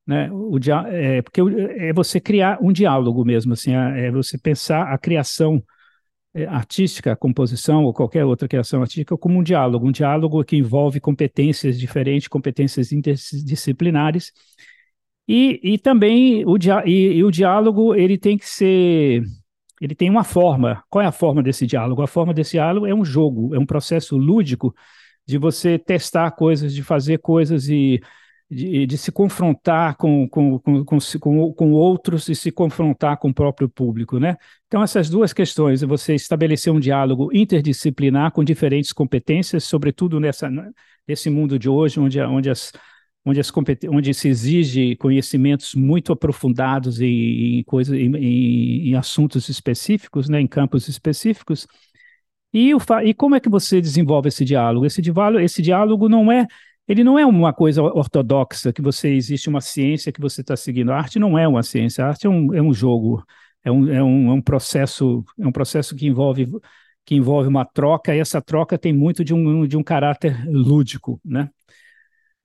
né? 0.05 0.29
O 0.31 0.59
dia, 0.59 0.83
é, 0.87 1.21
porque 1.21 1.41
é 1.77 1.93
você 1.93 2.19
criar 2.19 2.59
um 2.61 2.71
diálogo 2.71 3.25
mesmo, 3.25 3.53
assim, 3.53 3.75
é, 3.75 4.07
é 4.07 4.11
você 4.11 4.37
pensar 4.37 4.93
a 4.93 4.97
criação 4.97 5.63
é, 6.33 6.45
artística, 6.45 7.11
a 7.11 7.15
composição 7.15 7.85
ou 7.85 7.93
qualquer 7.93 8.25
outra 8.25 8.47
criação 8.47 8.81
artística 8.81 9.17
como 9.17 9.39
um 9.39 9.43
diálogo, 9.43 9.87
um 9.87 9.91
diálogo 9.91 10.43
que 10.43 10.57
envolve 10.57 10.99
competências 10.99 11.79
diferentes, 11.79 12.27
competências 12.27 12.91
interdisciplinares 12.91 14.31
e, 15.27 15.59
e 15.63 15.77
também 15.79 16.45
o, 16.45 16.57
e, 16.85 17.17
e 17.17 17.23
o 17.23 17.31
diálogo 17.31 17.95
ele 17.95 18.17
tem 18.17 18.37
que 18.37 18.47
ser 18.47 19.23
ele 19.81 19.95
tem 19.95 20.09
uma 20.09 20.23
forma. 20.23 20.83
Qual 20.89 21.01
é 21.01 21.07
a 21.07 21.11
forma 21.11 21.43
desse 21.43 21.65
diálogo? 21.65 22.01
A 22.01 22.07
forma 22.07 22.33
desse 22.33 22.51
diálogo 22.51 22.85
é 22.87 22.93
um 22.93 23.05
jogo, 23.05 23.53
é 23.55 23.59
um 23.59 23.65
processo 23.65 24.17
lúdico 24.17 24.73
de 25.25 25.37
você 25.37 25.77
testar 25.77 26.31
coisas, 26.31 26.73
de 26.73 26.83
fazer 26.83 27.17
coisas 27.19 27.67
e 27.67 28.01
de, 28.49 28.85
de 28.85 28.97
se 28.97 29.11
confrontar 29.11 29.97
com, 29.97 30.29
com, 30.29 30.59
com, 30.59 30.85
com, 31.19 31.53
com 31.53 31.71
outros 31.71 32.29
e 32.29 32.35
se 32.35 32.51
confrontar 32.51 33.17
com 33.17 33.29
o 33.29 33.33
próprio 33.33 33.67
público, 33.67 34.19
né? 34.19 34.37
Então, 34.67 34.83
essas 34.83 35.09
duas 35.09 35.33
questões, 35.33 35.81
você 35.81 36.13
estabelecer 36.13 36.71
um 36.71 36.79
diálogo 36.79 37.29
interdisciplinar 37.33 38.31
com 38.31 38.43
diferentes 38.43 38.93
competências, 38.93 39.63
sobretudo 39.63 40.19
nessa, 40.19 40.49
nesse 41.07 41.29
mundo 41.29 41.57
de 41.57 41.67
hoje, 41.67 41.99
onde, 41.99 42.21
onde 42.21 42.49
as 42.49 42.71
onde, 43.25 43.39
as 43.39 43.51
onde 43.89 44.13
se 44.13 44.27
exige 44.29 44.95
conhecimentos 44.97 45.73
muito 45.75 46.13
aprofundados 46.13 47.01
em, 47.01 47.59
em, 47.59 47.63
coisa, 47.63 47.97
em, 47.97 48.15
em, 48.89 48.95
assuntos 48.95 49.49
específicos, 49.49 50.29
né, 50.29 50.39
em 50.39 50.47
campos 50.47 50.87
específicos, 50.87 51.67
E, 52.53 52.73
o, 52.73 52.79
e 53.03 53.13
como 53.13 53.35
é 53.35 53.39
que 53.39 53.49
você 53.49 53.81
desenvolve 53.81 54.29
esse 54.29 54.45
diálogo? 54.45 54.85
Esse 54.85 55.01
diálogo, 55.01 55.39
esse 55.39 55.61
diálogo 55.61 56.07
não 56.09 56.31
é 56.31 56.47
ele 56.87 57.03
não 57.03 57.17
é 57.17 57.25
uma 57.25 57.51
coisa 57.53 57.81
ortodoxa, 57.81 58.71
que 58.71 58.81
você 58.81 59.09
existe 59.15 59.49
uma 59.49 59.59
ciência 59.61 60.11
que 60.11 60.21
você 60.21 60.41
está 60.41 60.55
seguindo. 60.55 60.91
A 60.91 60.97
arte 60.97 61.17
não 61.19 61.37
é 61.37 61.47
uma 61.47 61.63
ciência, 61.63 62.05
a 62.05 62.09
arte 62.09 62.27
é 62.27 62.29
um, 62.29 62.53
é 62.53 62.61
um 62.61 62.73
jogo, 62.73 63.23
é 63.63 63.71
um, 63.71 63.91
é, 63.91 64.03
um, 64.03 64.29
é 64.29 64.33
um 64.33 64.41
processo, 64.41 65.23
é 65.39 65.47
um 65.47 65.51
processo 65.51 65.95
que 65.95 66.07
envolve 66.07 66.47
que 67.05 67.15
envolve 67.15 67.47
uma 67.47 67.63
troca, 67.65 68.15
e 68.15 68.19
essa 68.19 68.41
troca 68.41 68.77
tem 68.79 68.91
muito 68.91 69.23
de 69.23 69.33
um, 69.33 69.67
de 69.67 69.77
um 69.77 69.83
caráter 69.83 70.43
lúdico, 70.49 71.21
né? 71.23 71.49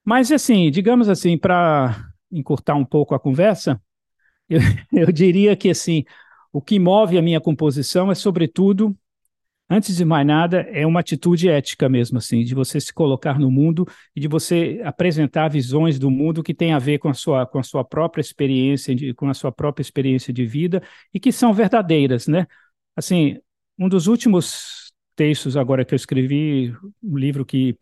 Mas, 0.04 0.32
assim, 0.32 0.70
digamos 0.70 1.08
assim, 1.08 1.36
para 1.38 2.08
encurtar 2.30 2.74
um 2.74 2.84
pouco 2.84 3.14
a 3.14 3.20
conversa, 3.20 3.80
eu, 4.48 4.60
eu 4.92 5.12
diria 5.12 5.56
que, 5.56 5.70
assim, 5.70 6.04
o 6.52 6.60
que 6.62 6.78
move 6.78 7.18
a 7.18 7.22
minha 7.22 7.40
composição 7.40 8.10
é, 8.10 8.14
sobretudo, 8.14 8.96
antes 9.70 9.96
de 9.96 10.04
mais 10.04 10.26
nada, 10.26 10.62
é 10.62 10.86
uma 10.86 11.00
atitude 11.00 11.48
ética 11.48 11.88
mesmo, 11.88 12.18
assim, 12.18 12.44
de 12.44 12.54
você 12.54 12.80
se 12.80 12.92
colocar 12.92 13.38
no 13.38 13.50
mundo 13.50 13.86
e 14.16 14.20
de 14.20 14.28
você 14.28 14.80
apresentar 14.84 15.48
visões 15.48 15.98
do 15.98 16.10
mundo 16.10 16.42
que 16.42 16.54
tem 16.54 16.72
a 16.72 16.78
ver 16.78 16.98
com 16.98 17.08
a 17.08 17.14
sua, 17.14 17.46
com 17.46 17.58
a 17.58 17.62
sua 17.62 17.84
própria 17.84 18.20
experiência, 18.22 18.94
de, 18.94 19.14
com 19.14 19.28
a 19.28 19.34
sua 19.34 19.52
própria 19.52 19.82
experiência 19.82 20.32
de 20.32 20.46
vida 20.46 20.82
e 21.14 21.20
que 21.20 21.32
são 21.32 21.52
verdadeiras, 21.54 22.26
né? 22.26 22.46
Assim, 22.96 23.38
um 23.78 23.88
dos 23.88 24.06
últimos 24.08 24.92
textos 25.16 25.56
agora 25.56 25.84
que 25.84 25.94
eu 25.94 25.96
escrevi, 25.96 26.74
um 27.02 27.16
livro 27.16 27.44
que, 27.44 27.76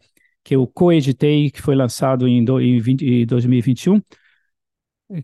que 0.48 0.56
eu 0.56 0.66
coeditei, 0.66 1.50
que 1.50 1.60
foi 1.60 1.76
lançado 1.76 2.26
em, 2.26 2.42
do, 2.42 2.58
em, 2.58 2.78
20, 2.80 3.04
em 3.04 3.26
2021, 3.26 4.00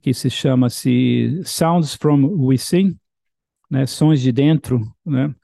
que 0.02 0.12
se 0.12 0.28
chama-se 0.28 1.40
Sounds 1.46 1.94
from 1.94 2.26
Within, 2.26 2.94
né, 3.70 3.86
sons 3.86 4.20
de 4.20 4.30
dentro, 4.30 4.82
né, 5.02 5.34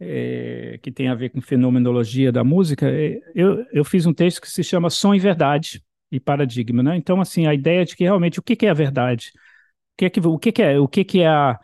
é, 0.00 0.78
que 0.82 0.90
tem 0.90 1.08
a 1.08 1.14
ver 1.14 1.28
com 1.28 1.42
fenomenologia 1.42 2.32
da 2.32 2.42
música, 2.42 2.88
é, 2.90 3.20
eu, 3.34 3.62
eu 3.70 3.84
fiz 3.84 4.06
um 4.06 4.14
texto 4.14 4.40
que 4.40 4.48
se 4.48 4.64
chama 4.64 4.88
Som 4.88 5.14
e 5.14 5.18
Verdade 5.18 5.82
e 6.10 6.18
Paradigma, 6.18 6.82
né? 6.82 6.96
Então, 6.96 7.20
assim, 7.20 7.46
a 7.46 7.52
ideia 7.52 7.84
de 7.84 7.94
que 7.94 8.04
realmente 8.04 8.38
o 8.38 8.42
que, 8.42 8.56
que 8.56 8.64
é 8.64 8.70
a 8.70 8.74
verdade, 8.74 9.32
o 9.34 9.96
que 9.98 10.04
é 10.06 10.10
que, 10.10 10.20
o 10.20 10.38
que, 10.38 10.50
que 10.50 10.62
é, 10.62 10.78
o 10.80 10.88
que, 10.88 11.04
que 11.04 11.20
é 11.20 11.28
a, 11.28 11.60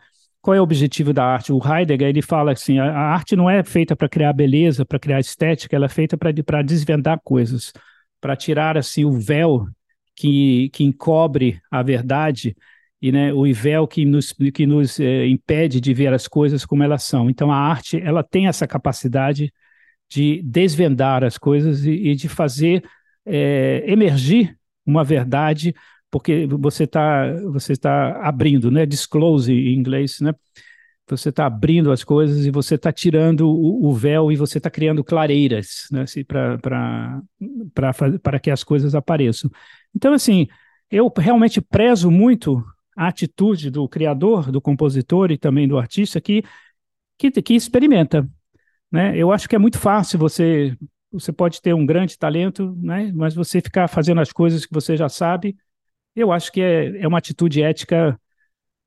qual 0.47 0.55
é 0.55 0.61
o 0.61 0.63
objetivo 0.63 1.11
da 1.11 1.25
arte? 1.25 1.51
O 1.51 1.59
Heidegger 1.61 2.07
ele 2.07 2.21
fala 2.21 2.53
assim, 2.53 2.79
a, 2.79 2.85
a 2.85 3.13
arte 3.13 3.35
não 3.35 3.49
é 3.49 3.61
feita 3.65 3.97
para 3.97 4.07
criar 4.07 4.31
beleza, 4.31 4.85
para 4.85 4.97
criar 4.97 5.19
estética, 5.19 5.75
ela 5.75 5.87
é 5.87 5.89
feita 5.89 6.17
para 6.17 6.61
desvendar 6.61 7.19
coisas, 7.21 7.73
para 8.21 8.33
tirar 8.33 8.77
assim 8.77 9.03
o 9.03 9.11
véu 9.11 9.67
que, 10.15 10.69
que 10.69 10.85
encobre 10.85 11.59
a 11.69 11.83
verdade 11.83 12.55
e 13.01 13.11
né, 13.11 13.33
o 13.33 13.43
véu 13.53 13.85
que 13.85 14.05
nos, 14.05 14.31
que 14.53 14.65
nos 14.65 15.01
é, 15.01 15.27
impede 15.27 15.81
de 15.81 15.93
ver 15.93 16.13
as 16.13 16.29
coisas 16.29 16.65
como 16.65 16.81
elas 16.81 17.03
são. 17.03 17.29
Então, 17.29 17.51
a 17.51 17.57
arte 17.57 17.99
ela 18.01 18.23
tem 18.23 18.47
essa 18.47 18.65
capacidade 18.65 19.51
de 20.09 20.41
desvendar 20.43 21.25
as 21.25 21.37
coisas 21.37 21.83
e, 21.83 21.91
e 21.91 22.15
de 22.15 22.29
fazer 22.29 22.85
é, 23.25 23.83
emergir 23.85 24.57
uma 24.85 25.03
verdade, 25.03 25.75
porque 26.09 26.47
você 26.47 26.83
está 26.85 27.31
você 27.51 27.75
tá 27.75 28.19
abrindo, 28.21 28.71
né? 28.71 28.85
Disclose 28.85 29.51
em 29.53 29.75
inglês, 29.75 30.19
né? 30.21 30.33
Você 31.09 31.29
está 31.29 31.45
abrindo 31.45 31.91
as 31.91 32.03
coisas 32.03 32.45
e 32.45 32.51
você 32.51 32.75
está 32.75 32.91
tirando 32.91 33.49
o, 33.49 33.87
o, 33.87 33.93
véu 33.93 34.29
e 34.31 34.35
você 34.35 34.57
está 34.57 34.69
criando 34.69 35.03
clareiras, 35.03 35.87
né? 35.91 36.01
Assim, 36.01 36.23
para 36.23 37.21
que 38.41 38.51
as 38.51 38.63
coisas 38.63 38.93
apareçam. 38.93 39.49
Então, 39.95 40.13
assim, 40.13 40.47
eu 40.91 41.11
realmente 41.17 41.61
prezo 41.61 42.11
muito 42.11 42.63
a 42.95 43.07
atitude 43.07 43.69
do 43.69 43.87
criador, 43.87 44.51
do 44.51 44.59
compositor 44.59 45.31
e 45.31 45.37
também 45.37 45.67
do 45.67 45.77
artista 45.77 46.19
que, 46.19 46.43
que, 47.17 47.31
que 47.31 47.53
experimenta. 47.53 48.27
Né? 48.91 49.15
Eu 49.17 49.31
acho 49.31 49.47
que 49.47 49.55
é 49.55 49.59
muito 49.59 49.77
fácil 49.77 50.19
você. 50.19 50.75
Você 51.09 51.31
pode 51.31 51.61
ter 51.61 51.73
um 51.73 51.85
grande 51.85 52.17
talento, 52.17 52.75
né? 52.81 53.11
mas 53.15 53.33
você 53.33 53.61
ficar 53.61 53.87
fazendo 53.87 54.19
as 54.19 54.31
coisas 54.31 54.65
que 54.65 54.73
você 54.73 54.97
já 54.97 55.07
sabe, 55.07 55.55
eu 56.17 56.31
acho 56.31 56.51
que 56.51 56.59
é, 56.61 57.03
é 57.03 57.07
uma 57.07 57.19
atitude 57.19 57.61
ética. 57.61 58.19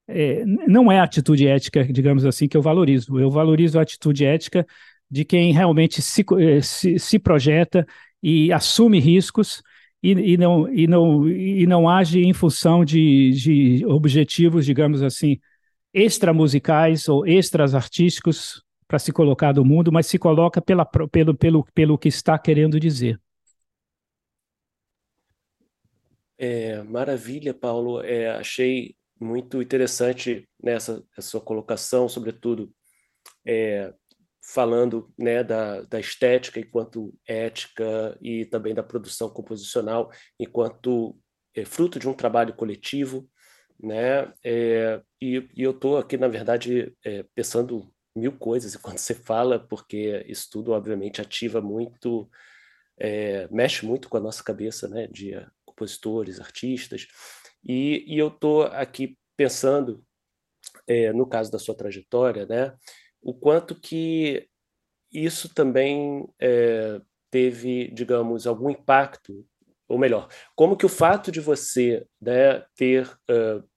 É, 0.08 0.44
não 0.44 0.90
é 0.90 0.98
a 0.98 1.04
atitude 1.04 1.46
ética, 1.46 1.84
digamos 1.84 2.24
assim, 2.24 2.48
que 2.48 2.56
eu 2.56 2.62
valorizo. 2.62 3.18
Eu 3.20 3.30
valorizo 3.30 3.78
a 3.78 3.82
atitude 3.82 4.24
ética 4.24 4.66
de 5.08 5.24
quem 5.24 5.52
realmente 5.52 6.02
se, 6.02 6.24
eh, 6.38 6.60
se, 6.60 6.98
se 6.98 7.18
projeta 7.18 7.86
e 8.20 8.52
assume 8.52 8.98
riscos 8.98 9.62
e, 10.02 10.10
e, 10.10 10.36
não, 10.36 10.68
e, 10.68 10.86
não, 10.88 11.28
e 11.28 11.66
não 11.66 11.88
age 11.88 12.20
em 12.20 12.32
função 12.32 12.84
de, 12.84 13.30
de 13.30 13.86
objetivos, 13.86 14.66
digamos 14.66 15.00
assim, 15.00 15.38
extramusicais 15.94 17.08
ou 17.08 17.24
extras 17.26 17.74
artísticos 17.74 18.62
para 18.88 18.98
se 18.98 19.12
colocar 19.12 19.54
no 19.54 19.64
mundo, 19.64 19.92
mas 19.92 20.06
se 20.06 20.18
coloca 20.18 20.60
pela, 20.60 20.84
pelo, 20.84 21.36
pelo, 21.36 21.64
pelo 21.72 21.98
que 21.98 22.08
está 22.08 22.36
querendo 22.36 22.80
dizer. 22.80 23.20
É, 26.42 26.82
maravilha, 26.84 27.52
Paulo. 27.52 28.02
É, 28.02 28.30
achei 28.30 28.96
muito 29.20 29.60
interessante 29.60 30.48
nessa 30.62 31.04
sua 31.18 31.38
colocação, 31.42 32.08
sobretudo 32.08 32.72
é, 33.46 33.92
falando 34.42 35.12
né, 35.18 35.44
da, 35.44 35.82
da 35.82 36.00
estética 36.00 36.58
enquanto 36.58 37.14
ética 37.28 38.16
e 38.22 38.46
também 38.46 38.74
da 38.74 38.82
produção 38.82 39.28
composicional 39.28 40.10
enquanto 40.38 41.14
é, 41.54 41.62
fruto 41.66 41.98
de 41.98 42.08
um 42.08 42.14
trabalho 42.14 42.54
coletivo, 42.54 43.28
né? 43.78 44.32
É, 44.42 45.02
e, 45.20 45.46
e, 45.54 45.62
eu 45.62 45.72
estou 45.72 45.98
aqui, 45.98 46.16
na 46.16 46.28
verdade, 46.28 46.94
é, 47.04 47.22
pensando 47.34 47.92
mil 48.16 48.32
coisas 48.32 48.72
enquanto 48.76 48.96
você 48.96 49.14
fala, 49.14 49.58
porque 49.58 50.24
isso 50.26 50.48
tudo, 50.50 50.72
obviamente, 50.72 51.20
ativa 51.20 51.60
muito, 51.60 52.30
é, 52.98 53.46
mexe 53.50 53.84
muito 53.84 54.08
com 54.08 54.16
a 54.16 54.20
nossa 54.20 54.42
cabeça, 54.42 54.88
né? 54.88 55.06
De 55.06 55.34
compositores, 55.80 56.40
artistas. 56.40 57.06
E, 57.64 58.04
e 58.06 58.18
eu 58.18 58.28
estou 58.28 58.64
aqui 58.64 59.16
pensando, 59.36 60.04
é, 60.86 61.12
no 61.12 61.26
caso 61.26 61.50
da 61.50 61.58
sua 61.58 61.74
trajetória, 61.74 62.44
né? 62.46 62.76
o 63.22 63.34
quanto 63.34 63.74
que 63.74 64.46
isso 65.12 65.52
também 65.52 66.28
é, 66.38 67.00
teve, 67.30 67.90
digamos, 67.90 68.46
algum 68.46 68.70
impacto, 68.70 69.46
ou 69.88 69.98
melhor, 69.98 70.28
como 70.54 70.76
que 70.76 70.86
o 70.86 70.90
fato 70.90 71.32
de 71.32 71.40
você 71.40 72.06
né, 72.20 72.64
ter 72.76 73.08
uh, 73.28 73.68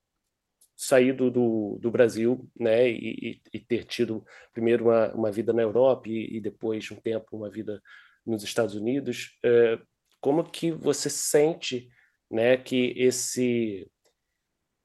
saído 0.75 1.31
do, 1.31 1.79
do 1.81 1.89
Brasil 1.89 2.47
né, 2.57 2.87
e, 2.87 3.41
e, 3.51 3.59
ter 3.59 3.83
tido 3.83 4.23
primeiro 4.53 4.85
uma, 4.85 5.11
uma 5.15 5.31
vida 5.31 5.51
na 5.51 5.63
Europa 5.63 6.07
e, 6.07 6.37
e, 6.37 6.39
depois 6.39 6.83
de 6.83 6.93
um 6.93 6.97
tempo 6.97 7.35
uma 7.35 7.49
vida 7.49 7.81
nos 8.23 8.43
Estados 8.43 8.75
Unidos, 8.75 9.39
uh, 9.43 9.83
como 10.23 10.41
que 10.49 10.71
você 10.71 11.09
sente 11.09 11.89
né, 12.31 12.55
que 12.55 12.93
esse 12.95 13.91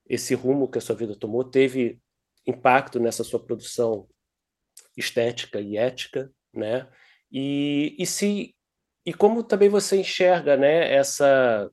esse 0.05 0.35
rumo 0.35 0.69
que 0.69 0.77
a 0.77 0.81
sua 0.81 0.95
vida 0.95 1.15
tomou 1.15 1.45
teve 1.45 1.97
impacto 2.45 2.99
nessa 2.99 3.23
sua 3.23 3.39
produção 3.39 4.09
estética 4.97 5.61
e 5.61 5.77
ética, 5.77 6.29
né? 6.53 6.89
E, 7.31 7.95
e 7.97 8.05
se 8.05 8.53
e 9.05 9.13
como 9.13 9.41
também 9.41 9.69
você 9.69 9.97
enxerga, 10.01 10.57
né, 10.57 10.93
essa 10.93 11.71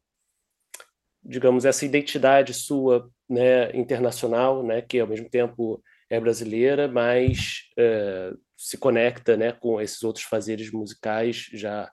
digamos 1.21 1.65
essa 1.65 1.85
identidade 1.85 2.55
sua, 2.55 3.11
né, 3.29 3.75
internacional, 3.77 4.63
né, 4.63 4.81
que 4.81 5.01
ao 5.01 5.09
mesmo 5.09 5.29
tempo 5.29 5.83
é 6.09 6.21
brasileira, 6.21 6.87
mas 6.87 7.65
é, 7.77 8.33
se 8.57 8.79
conecta, 8.79 9.37
né, 9.37 9.51
com 9.51 9.81
esses 9.81 10.05
outros 10.05 10.25
fazeres 10.25 10.71
musicais 10.71 11.49
já 11.53 11.91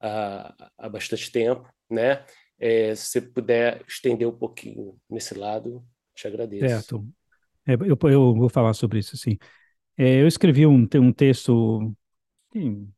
há, 0.00 0.70
há 0.78 0.88
bastante 0.88 1.30
tempo, 1.30 1.68
né? 1.90 2.24
É, 2.58 2.94
se 2.94 3.06
você 3.06 3.22
puder 3.22 3.82
estender 3.88 4.28
um 4.28 4.36
pouquinho 4.36 4.98
nesse 5.08 5.34
lado, 5.34 5.84
te 6.14 6.26
agradeço. 6.26 6.68
Certo. 6.68 7.06
É, 7.66 7.74
eu, 7.74 7.98
eu 8.10 8.34
vou 8.34 8.48
falar 8.48 8.74
sobre 8.74 8.98
isso, 9.00 9.16
sim. 9.16 9.36
É, 9.96 10.22
eu 10.22 10.28
escrevi 10.28 10.66
um, 10.66 10.88
um 10.96 11.12
texto 11.12 11.94
em 12.54 12.92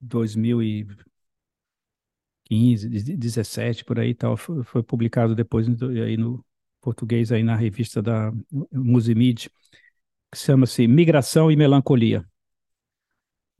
2015, 0.00 2.88
17, 2.88 3.84
por 3.84 3.98
aí 3.98 4.14
tal, 4.14 4.36
foi, 4.36 4.62
foi 4.64 4.82
publicado 4.82 5.34
depois 5.34 5.66
aí 5.82 6.16
no 6.16 6.44
português 6.80 7.30
aí 7.32 7.42
na 7.42 7.56
revista 7.56 8.02
da 8.02 8.32
Musimid, 8.72 9.48
que 10.32 10.38
chama-se 10.38 10.86
Migração 10.88 11.50
e 11.50 11.56
Melancolia. 11.56 12.26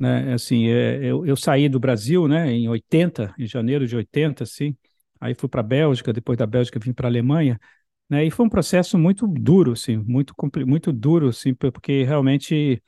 Né, 0.00 0.32
assim, 0.34 0.68
é, 0.68 0.96
eu, 1.04 1.26
eu 1.26 1.36
saí 1.36 1.68
do 1.68 1.80
Brasil, 1.80 2.26
né, 2.28 2.50
em 2.52 2.68
80, 2.70 3.34
em 3.38 3.46
janeiro 3.46 3.86
de 3.86 3.96
80, 3.96 4.44
assim, 4.44 4.76
aí 5.20 5.34
fui 5.34 5.48
para 5.48 5.60
a 5.60 5.64
Bélgica, 5.64 6.12
depois 6.12 6.38
da 6.38 6.46
Bélgica 6.46 6.80
vim 6.80 6.92
para 6.94 7.06
a 7.08 7.10
Alemanha, 7.10 7.60
né? 8.08 8.24
E 8.24 8.30
foi 8.30 8.46
um 8.46 8.48
processo 8.50 8.98
muito 8.98 9.26
duro, 9.28 9.72
assim, 9.72 9.96
muito, 9.98 10.34
muito 10.66 10.92
duro, 10.92 11.28
assim, 11.28 11.54
porque 11.54 12.02
realmente 12.04 12.82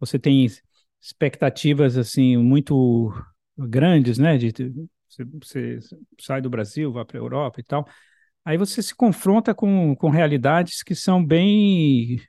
você 0.00 0.18
tem 0.18 0.46
expectativas, 1.00 1.96
assim, 1.98 2.36
muito 2.36 3.12
grandes, 3.58 4.18
né? 4.18 4.38
De 4.38 4.52
você, 5.08 5.24
você 5.24 5.78
sai 6.20 6.40
do 6.42 6.50
Brasil, 6.50 6.92
vai 6.92 7.04
para 7.04 7.18
a 7.18 7.22
Europa 7.22 7.60
e 7.60 7.64
tal. 7.64 7.86
Aí 8.44 8.58
você 8.58 8.82
se 8.82 8.94
confronta 8.94 9.54
com, 9.54 9.96
com 9.96 10.10
realidades 10.10 10.82
que 10.82 10.94
são 10.94 11.24
bem, 11.24 12.20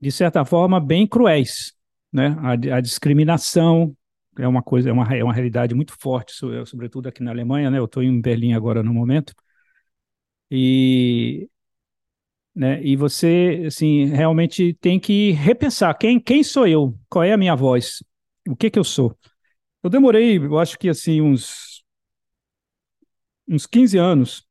de 0.00 0.10
certa 0.12 0.44
forma, 0.44 0.80
bem 0.80 1.06
cruéis, 1.06 1.72
né? 2.12 2.36
A, 2.40 2.76
a, 2.76 2.80
discriminação 2.80 3.96
é 4.38 4.46
uma 4.46 4.62
coisa, 4.62 4.90
é 4.90 4.92
uma, 4.92 5.14
é 5.14 5.24
uma 5.24 5.32
realidade 5.32 5.74
muito 5.74 5.94
forte, 5.98 6.32
sobretudo 6.66 7.08
aqui 7.08 7.22
na 7.22 7.30
Alemanha, 7.30 7.70
né? 7.70 7.78
Eu 7.78 7.86
estou 7.86 8.02
em 8.02 8.20
Berlim 8.20 8.52
agora 8.54 8.82
no 8.82 8.92
momento. 8.94 9.34
E, 10.50 11.48
né? 12.54 12.82
E 12.82 12.96
você, 12.96 13.64
assim, 13.66 14.06
realmente 14.06 14.74
tem 14.74 15.00
que 15.00 15.32
repensar 15.32 15.94
quem, 15.94 16.20
quem 16.20 16.42
sou 16.42 16.66
eu, 16.66 16.98
qual 17.08 17.24
é 17.24 17.32
a 17.32 17.38
minha 17.38 17.54
voz, 17.56 18.02
o 18.48 18.56
que 18.56 18.70
que 18.70 18.78
eu 18.78 18.84
sou. 18.84 19.16
Eu 19.82 19.90
demorei, 19.90 20.38
eu 20.38 20.58
acho 20.58 20.78
que 20.78 20.88
assim 20.88 21.20
uns 21.20 21.82
uns 23.48 23.66
15 23.66 23.98
anos 23.98 24.46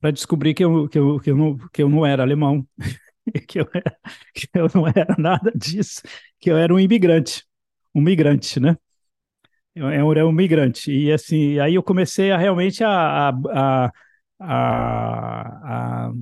para 0.00 0.10
descobrir 0.10 0.54
que 0.54 0.64
eu, 0.64 0.88
que, 0.88 0.98
eu, 0.98 1.18
que, 1.20 1.30
eu 1.30 1.36
não, 1.36 1.56
que 1.72 1.82
eu 1.82 1.88
não 1.88 2.04
era 2.04 2.22
alemão, 2.22 2.66
que 3.48 3.60
eu, 3.60 3.68
era, 3.74 3.96
que 4.34 4.48
eu 4.54 4.68
não 4.74 4.86
era 4.86 5.14
nada 5.18 5.52
disso, 5.54 6.02
que 6.40 6.50
eu 6.50 6.56
era 6.56 6.72
um 6.72 6.78
imigrante, 6.80 7.44
um 7.94 8.00
migrante, 8.00 8.60
né? 8.60 8.76
Eu, 9.74 9.88
era 10.12 10.26
um 10.26 10.32
migrante. 10.32 10.92
E 10.92 11.12
assim, 11.12 11.58
aí 11.58 11.74
eu 11.74 11.82
comecei 11.82 12.30
a 12.30 12.38
realmente 12.38 12.84
a, 12.84 13.30
a, 13.30 13.92
a, 14.40 16.12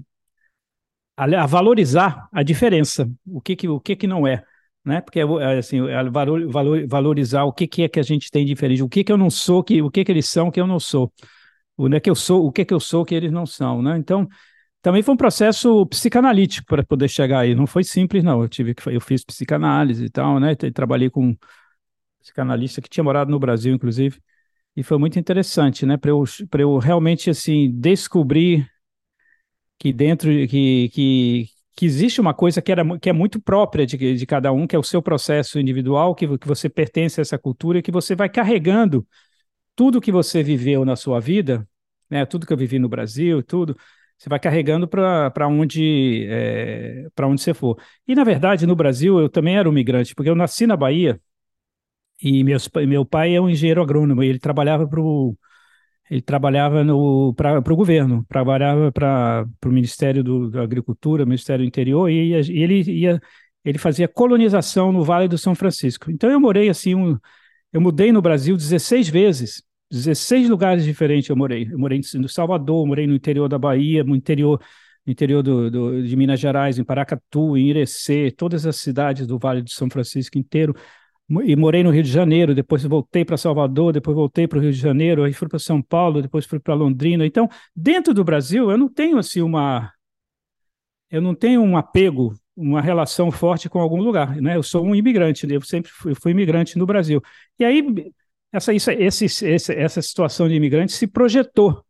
a, 1.16 1.24
a 1.24 1.46
valorizar 1.46 2.28
a 2.32 2.42
diferença, 2.42 3.10
o 3.26 3.40
que, 3.40 3.54
que, 3.56 3.68
o 3.68 3.80
que, 3.80 3.96
que 3.96 4.06
não 4.06 4.26
é 4.26 4.44
né? 4.84 5.00
Porque 5.00 5.20
assim, 5.58 5.80
valor, 6.10 6.48
valor, 6.50 6.86
valorizar 6.88 7.44
o 7.44 7.52
que, 7.52 7.66
que 7.66 7.82
é 7.82 7.88
que 7.88 8.00
a 8.00 8.02
gente 8.02 8.30
tem 8.30 8.44
diferente, 8.44 8.82
o 8.82 8.88
que 8.88 9.04
que 9.04 9.12
eu 9.12 9.16
não 9.16 9.30
sou, 9.30 9.62
que, 9.62 9.80
o 9.80 9.90
que 9.90 10.04
que 10.04 10.10
eles 10.12 10.26
são 10.28 10.50
que 10.50 10.60
eu 10.60 10.66
não 10.66 10.80
sou, 10.80 11.12
o 11.76 11.88
né, 11.88 12.00
que 12.00 12.10
eu 12.10 12.14
sou, 12.14 12.46
o 12.46 12.52
que 12.52 12.64
que 12.64 12.74
eu 12.74 12.80
sou 12.80 13.04
que 13.04 13.14
eles 13.14 13.30
não 13.32 13.46
são, 13.46 13.82
né? 13.82 13.96
Então, 13.98 14.28
também 14.82 15.02
foi 15.02 15.14
um 15.14 15.16
processo 15.16 15.86
psicanalítico 15.86 16.66
para 16.66 16.84
poder 16.84 17.08
chegar 17.08 17.40
aí. 17.40 17.54
Não 17.54 17.66
foi 17.66 17.84
simples, 17.84 18.24
não. 18.24 18.42
Eu 18.42 18.48
tive 18.48 18.74
que 18.74 18.88
eu 18.90 19.00
fiz 19.00 19.24
psicanálise 19.24 20.04
e 20.04 20.10
tal, 20.10 20.40
né? 20.40 20.54
Trabalhei 20.56 21.08
com 21.08 21.28
um 21.28 21.36
psicanalista 22.20 22.80
que 22.82 22.88
tinha 22.88 23.04
morado 23.04 23.30
no 23.30 23.38
Brasil, 23.38 23.74
inclusive, 23.74 24.20
e 24.76 24.82
foi 24.82 24.98
muito 24.98 25.18
interessante, 25.18 25.86
né? 25.86 25.96
Para 25.96 26.10
eu, 26.10 26.24
eu 26.58 26.78
realmente 26.78 27.30
assim 27.30 27.70
descobrir 27.72 28.68
que 29.78 29.92
dentro 29.92 30.28
que, 30.48 30.88
que 30.90 31.48
que 31.74 31.86
existe 31.86 32.20
uma 32.20 32.34
coisa 32.34 32.60
que, 32.60 32.70
era, 32.70 32.84
que 32.98 33.08
é 33.08 33.12
muito 33.12 33.40
própria 33.40 33.86
de, 33.86 33.96
de 34.14 34.26
cada 34.26 34.52
um, 34.52 34.66
que 34.66 34.76
é 34.76 34.78
o 34.78 34.82
seu 34.82 35.00
processo 35.02 35.58
individual, 35.58 36.14
que, 36.14 36.38
que 36.38 36.46
você 36.46 36.68
pertence 36.68 37.20
a 37.20 37.22
essa 37.22 37.38
cultura 37.38 37.78
e 37.78 37.82
que 37.82 37.90
você 37.90 38.14
vai 38.14 38.28
carregando 38.28 39.06
tudo 39.74 40.00
que 40.00 40.12
você 40.12 40.42
viveu 40.42 40.84
na 40.84 40.96
sua 40.96 41.20
vida, 41.20 41.66
né, 42.10 42.26
tudo 42.26 42.46
que 42.46 42.52
eu 42.52 42.56
vivi 42.56 42.78
no 42.78 42.88
Brasil, 42.88 43.42
tudo, 43.42 43.76
você 44.22 44.28
vai 44.28 44.38
carregando 44.38 44.86
para 44.86 45.48
onde, 45.48 46.26
é, 46.30 47.08
onde 47.22 47.42
você 47.42 47.52
for. 47.52 47.76
E, 48.06 48.14
na 48.14 48.22
verdade, 48.22 48.68
no 48.68 48.76
Brasil, 48.76 49.18
eu 49.18 49.28
também 49.28 49.56
era 49.56 49.68
um 49.68 49.72
migrante, 49.72 50.14
porque 50.14 50.30
eu 50.30 50.36
nasci 50.36 50.64
na 50.64 50.76
Bahia 50.76 51.20
e 52.22 52.44
meus, 52.44 52.68
meu 52.86 53.04
pai 53.04 53.34
é 53.34 53.40
um 53.40 53.50
engenheiro 53.50 53.82
agrônomo, 53.82 54.22
e 54.22 54.28
ele 54.28 54.38
trabalhava 54.38 54.86
para 54.86 55.00
o 55.00 55.36
ele 56.08 56.20
trabalhava 56.20 56.84
para 57.34 57.72
o 57.72 57.76
governo, 57.76 58.24
trabalhava 58.28 58.92
para 58.92 59.46
o 59.64 59.68
Ministério 59.70 60.22
do, 60.22 60.50
da 60.50 60.62
Agricultura, 60.62 61.24
Ministério 61.24 61.64
do 61.64 61.68
Interior, 61.68 62.08
e, 62.08 62.32
e, 62.32 62.62
ele 62.62 62.82
ia, 62.92 63.20
ele 63.64 63.78
fazia 63.78 64.06
colonização 64.06 64.92
no 64.92 65.02
Vale 65.02 65.26
do 65.26 65.38
São 65.38 65.54
Francisco. 65.54 66.10
Então 66.10 66.30
eu 66.30 66.38
morei 66.38 66.68
assim, 66.68 66.94
um, 66.94 67.18
eu 67.72 67.80
mudei 67.80 68.12
no 68.12 68.20
Brasil 68.22 68.56
16 68.56 69.08
vezes, 69.08 69.64
16 69.92 70.48
lugares 70.48 70.84
diferentes 70.84 71.28
eu 71.28 71.36
morei. 71.36 71.68
Eu 71.70 71.78
morei 71.78 72.00
no 72.14 72.28
Salvador, 72.28 72.86
morei 72.86 73.06
no 73.06 73.14
interior 73.14 73.48
da 73.48 73.58
Bahia, 73.58 74.02
no 74.02 74.16
interior, 74.16 74.60
no 75.06 75.12
interior 75.12 75.42
do, 75.42 75.70
do, 75.70 76.02
de 76.02 76.16
Minas 76.16 76.40
Gerais, 76.40 76.78
em 76.78 76.84
Paracatu, 76.84 77.56
em 77.56 77.68
Irecê, 77.68 78.30
todas 78.30 78.66
as 78.66 78.76
cidades 78.76 79.26
do 79.26 79.38
Vale 79.38 79.62
do 79.62 79.70
São 79.70 79.90
Francisco 79.90 80.38
inteiro 80.38 80.74
e 81.44 81.56
morei 81.56 81.82
no 81.82 81.90
Rio 81.90 82.02
de 82.02 82.10
Janeiro, 82.10 82.54
depois 82.54 82.82
voltei 82.84 83.24
para 83.24 83.36
Salvador, 83.36 83.92
depois 83.92 84.14
voltei 84.14 84.46
para 84.46 84.58
o 84.58 84.60
Rio 84.60 84.72
de 84.72 84.78
Janeiro, 84.78 85.24
aí 85.24 85.32
fui 85.32 85.48
para 85.48 85.58
São 85.58 85.80
Paulo, 85.80 86.20
depois 86.20 86.44
fui 86.44 86.58
para 86.58 86.74
Londrina. 86.74 87.24
Então, 87.24 87.48
dentro 87.74 88.12
do 88.12 88.24
Brasil, 88.24 88.70
eu 88.70 88.76
não 88.76 88.88
tenho 88.88 89.18
assim 89.18 89.40
uma 89.40 89.92
eu 91.10 91.20
não 91.20 91.34
tenho 91.34 91.60
um 91.60 91.76
apego, 91.76 92.34
uma 92.56 92.80
relação 92.80 93.30
forte 93.30 93.68
com 93.68 93.78
algum 93.78 94.00
lugar, 94.00 94.36
né? 94.40 94.56
Eu 94.56 94.62
sou 94.62 94.84
um 94.84 94.94
imigrante, 94.94 95.46
eu 95.50 95.60
sempre 95.60 95.90
fui, 95.90 96.14
fui 96.14 96.32
imigrante 96.32 96.78
no 96.78 96.86
Brasil. 96.86 97.20
E 97.58 97.64
aí 97.64 97.82
essa 98.52 98.72
isso, 98.72 98.90
esse, 98.90 99.24
esse, 99.24 99.72
essa 99.74 100.02
situação 100.02 100.48
de 100.48 100.54
imigrante 100.54 100.92
se 100.92 101.06
projetou 101.06 101.84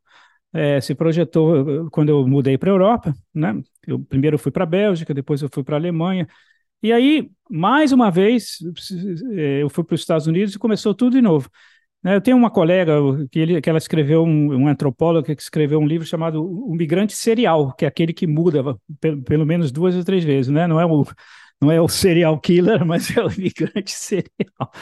é, 0.53 0.81
se 0.81 0.95
projetou 0.95 1.89
quando 1.91 2.11
eu 2.11 2.27
mudei 2.29 2.59
para 2.59 2.71
a 2.71 2.75
Europa, 2.75 3.15
né? 3.35 3.59
Eu 3.87 3.99
primeiro 4.01 4.39
fui 4.39 4.53
para 4.53 4.65
a 4.65 4.67
Bélgica, 4.67 5.15
depois 5.15 5.41
eu 5.41 5.49
fui 5.53 5.65
para 5.65 5.77
a 5.77 5.79
Alemanha, 5.79 6.29
e 6.83 6.93
aí, 6.93 7.31
mais 7.49 7.93
uma 7.93 8.11
vez, 8.11 8.59
eu 9.61 9.71
fui 9.71 9.85
para 9.85 9.95
os 9.95 10.01
Estados 10.01 10.27
Unidos 10.27 10.55
e 10.55 10.59
começou 10.59 10.95
tudo 10.95 11.15
de 11.15 11.23
novo. 11.23 11.49
Né, 12.03 12.17
eu 12.17 12.21
tenho 12.21 12.37
uma 12.37 12.51
colega 12.51 12.95
que, 13.31 13.39
ele, 13.39 13.61
que 13.61 13.71
ela 13.71 13.79
escreveu, 13.79 14.25
um, 14.25 14.63
um 14.65 14.69
antropólogo 14.69 15.25
que 15.25 15.41
escreveu 15.41 15.79
um 15.79 15.87
livro 15.87 16.07
chamado 16.07 16.45
O 16.45 16.75
Migrante 16.75 17.15
Serial, 17.15 17.73
que 17.77 17.85
é 17.85 17.89
aquele 17.89 18.13
que 18.13 18.27
muda 18.27 18.77
pelo, 19.01 19.23
pelo 19.23 19.47
menos 19.47 19.71
duas 19.71 19.95
ou 19.95 20.05
três 20.05 20.25
vezes, 20.25 20.51
né? 20.51 20.67
Não 20.67 20.81
é 20.81 20.85
o, 20.85 21.07
não 21.61 21.71
é 21.71 21.81
o 21.81 21.87
serial 21.89 22.39
killer, 22.41 22.85
mas 22.87 23.17
é 23.17 23.23
o 23.25 23.31
migrante 23.31 23.93
serial. 23.93 24.73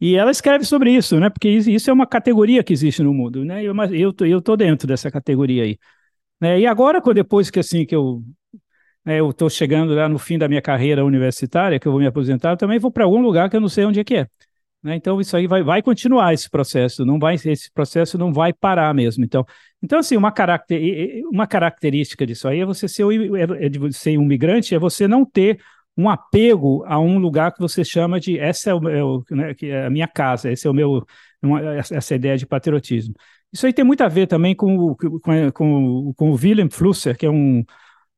E 0.00 0.16
ela 0.16 0.30
escreve 0.30 0.64
sobre 0.64 0.92
isso, 0.92 1.20
né? 1.20 1.28
Porque 1.28 1.48
isso 1.48 1.90
é 1.90 1.92
uma 1.92 2.06
categoria 2.06 2.64
que 2.64 2.72
existe 2.72 3.02
no 3.02 3.12
mundo, 3.12 3.44
né? 3.44 3.62
Eu, 3.62 3.74
eu, 3.92 4.14
eu 4.26 4.40
tô 4.40 4.56
dentro 4.56 4.86
dessa 4.88 5.10
categoria 5.10 5.64
aí. 5.64 5.78
Né? 6.40 6.60
E 6.60 6.66
agora, 6.66 7.00
depois 7.12 7.50
que 7.50 7.58
assim 7.60 7.84
que 7.84 7.94
eu 7.94 8.22
é, 9.04 9.20
eu 9.20 9.30
estou 9.30 9.48
chegando 9.48 9.94
lá 9.94 10.08
no 10.08 10.18
fim 10.18 10.38
da 10.38 10.48
minha 10.48 10.60
carreira 10.62 11.04
universitária, 11.04 11.78
que 11.78 11.88
eu 11.88 11.92
vou 11.92 12.00
me 12.00 12.06
aposentar, 12.06 12.50
eu 12.50 12.56
também 12.56 12.78
vou 12.78 12.90
para 12.90 13.04
algum 13.04 13.20
lugar 13.20 13.48
que 13.48 13.56
eu 13.56 13.60
não 13.60 13.68
sei 13.68 13.84
onde 13.84 14.00
é 14.00 14.04
que 14.04 14.14
é. 14.16 14.26
Né? 14.82 14.96
Então 14.96 15.20
isso 15.20 15.36
aí 15.36 15.46
vai, 15.46 15.62
vai 15.62 15.82
continuar 15.82 16.32
esse 16.32 16.48
processo, 16.48 17.04
não 17.04 17.18
vai 17.18 17.34
esse 17.34 17.70
processo 17.72 18.18
não 18.18 18.32
vai 18.32 18.52
parar 18.52 18.94
mesmo. 18.94 19.24
Então, 19.24 19.44
então 19.82 19.98
assim 19.98 20.16
uma, 20.16 20.32
caracter, 20.32 20.80
uma 21.30 21.46
característica 21.46 22.26
disso 22.26 22.48
aí 22.48 22.60
é 22.60 22.64
você 22.64 22.88
ser, 22.88 23.04
é, 23.04 23.66
é 23.66 23.90
ser 23.92 24.18
um 24.18 24.24
migrante, 24.24 24.74
é 24.74 24.78
você 24.78 25.08
não 25.08 25.24
ter 25.24 25.60
um 26.00 26.08
apego 26.08 26.84
a 26.86 26.98
um 26.98 27.18
lugar 27.18 27.52
que 27.52 27.60
você 27.60 27.84
chama 27.84 28.18
de 28.20 28.38
essa 28.38 28.70
é, 28.70 28.74
o, 28.74 28.78
o 28.78 29.24
né, 29.30 29.54
é 29.62 29.86
a 29.86 29.90
minha 29.90 30.08
casa, 30.08 30.50
esse 30.50 30.66
é 30.66 30.70
o 30.70 30.74
meu 30.74 31.04
uma, 31.42 31.60
essa 31.76 32.14
ideia 32.14 32.36
de 32.36 32.46
patriotismo. 32.46 33.14
Isso 33.52 33.66
aí 33.66 33.72
tem 33.72 33.84
muito 33.84 34.02
a 34.02 34.08
ver 34.08 34.26
também 34.26 34.54
com, 34.54 34.94
com, 34.94 35.52
com, 35.52 36.12
com 36.14 36.30
o 36.30 36.34
Willem 36.34 36.70
Flusser, 36.70 37.16
que 37.16 37.26
é 37.26 37.30
um 37.30 37.64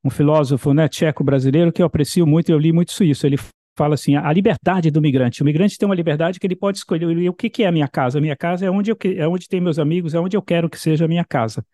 um 0.04 0.10
filósofo 0.10 0.74
né, 0.74 0.88
tcheco-brasileiro 0.88 1.72
que 1.72 1.80
eu 1.80 1.86
aprecio 1.86 2.26
muito, 2.26 2.50
eu 2.50 2.58
li 2.58 2.72
muito 2.72 2.92
isso. 3.04 3.26
Ele 3.26 3.38
fala 3.76 3.94
assim: 3.94 4.16
a 4.16 4.32
liberdade 4.32 4.90
do 4.90 5.00
migrante. 5.00 5.42
O 5.42 5.44
migrante 5.44 5.78
tem 5.78 5.88
uma 5.88 5.94
liberdade 5.94 6.40
que 6.40 6.46
ele 6.46 6.56
pode 6.56 6.78
escolher 6.78 7.28
o 7.28 7.34
que, 7.34 7.48
que 7.48 7.62
é 7.62 7.68
a 7.68 7.72
minha 7.72 7.88
casa. 7.88 8.18
A 8.18 8.20
minha 8.20 8.36
casa 8.36 8.66
é 8.66 8.70
onde, 8.70 8.90
eu, 8.90 8.98
é 9.16 9.26
onde 9.28 9.48
tem 9.48 9.60
meus 9.60 9.78
amigos, 9.78 10.14
é 10.14 10.20
onde 10.20 10.36
eu 10.36 10.42
quero 10.42 10.68
que 10.68 10.78
seja 10.78 11.04
a 11.04 11.08
minha 11.08 11.24
casa. 11.24 11.64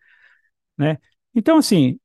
Né? 0.77 0.97
Então, 1.35 1.57
assim, 1.57 1.99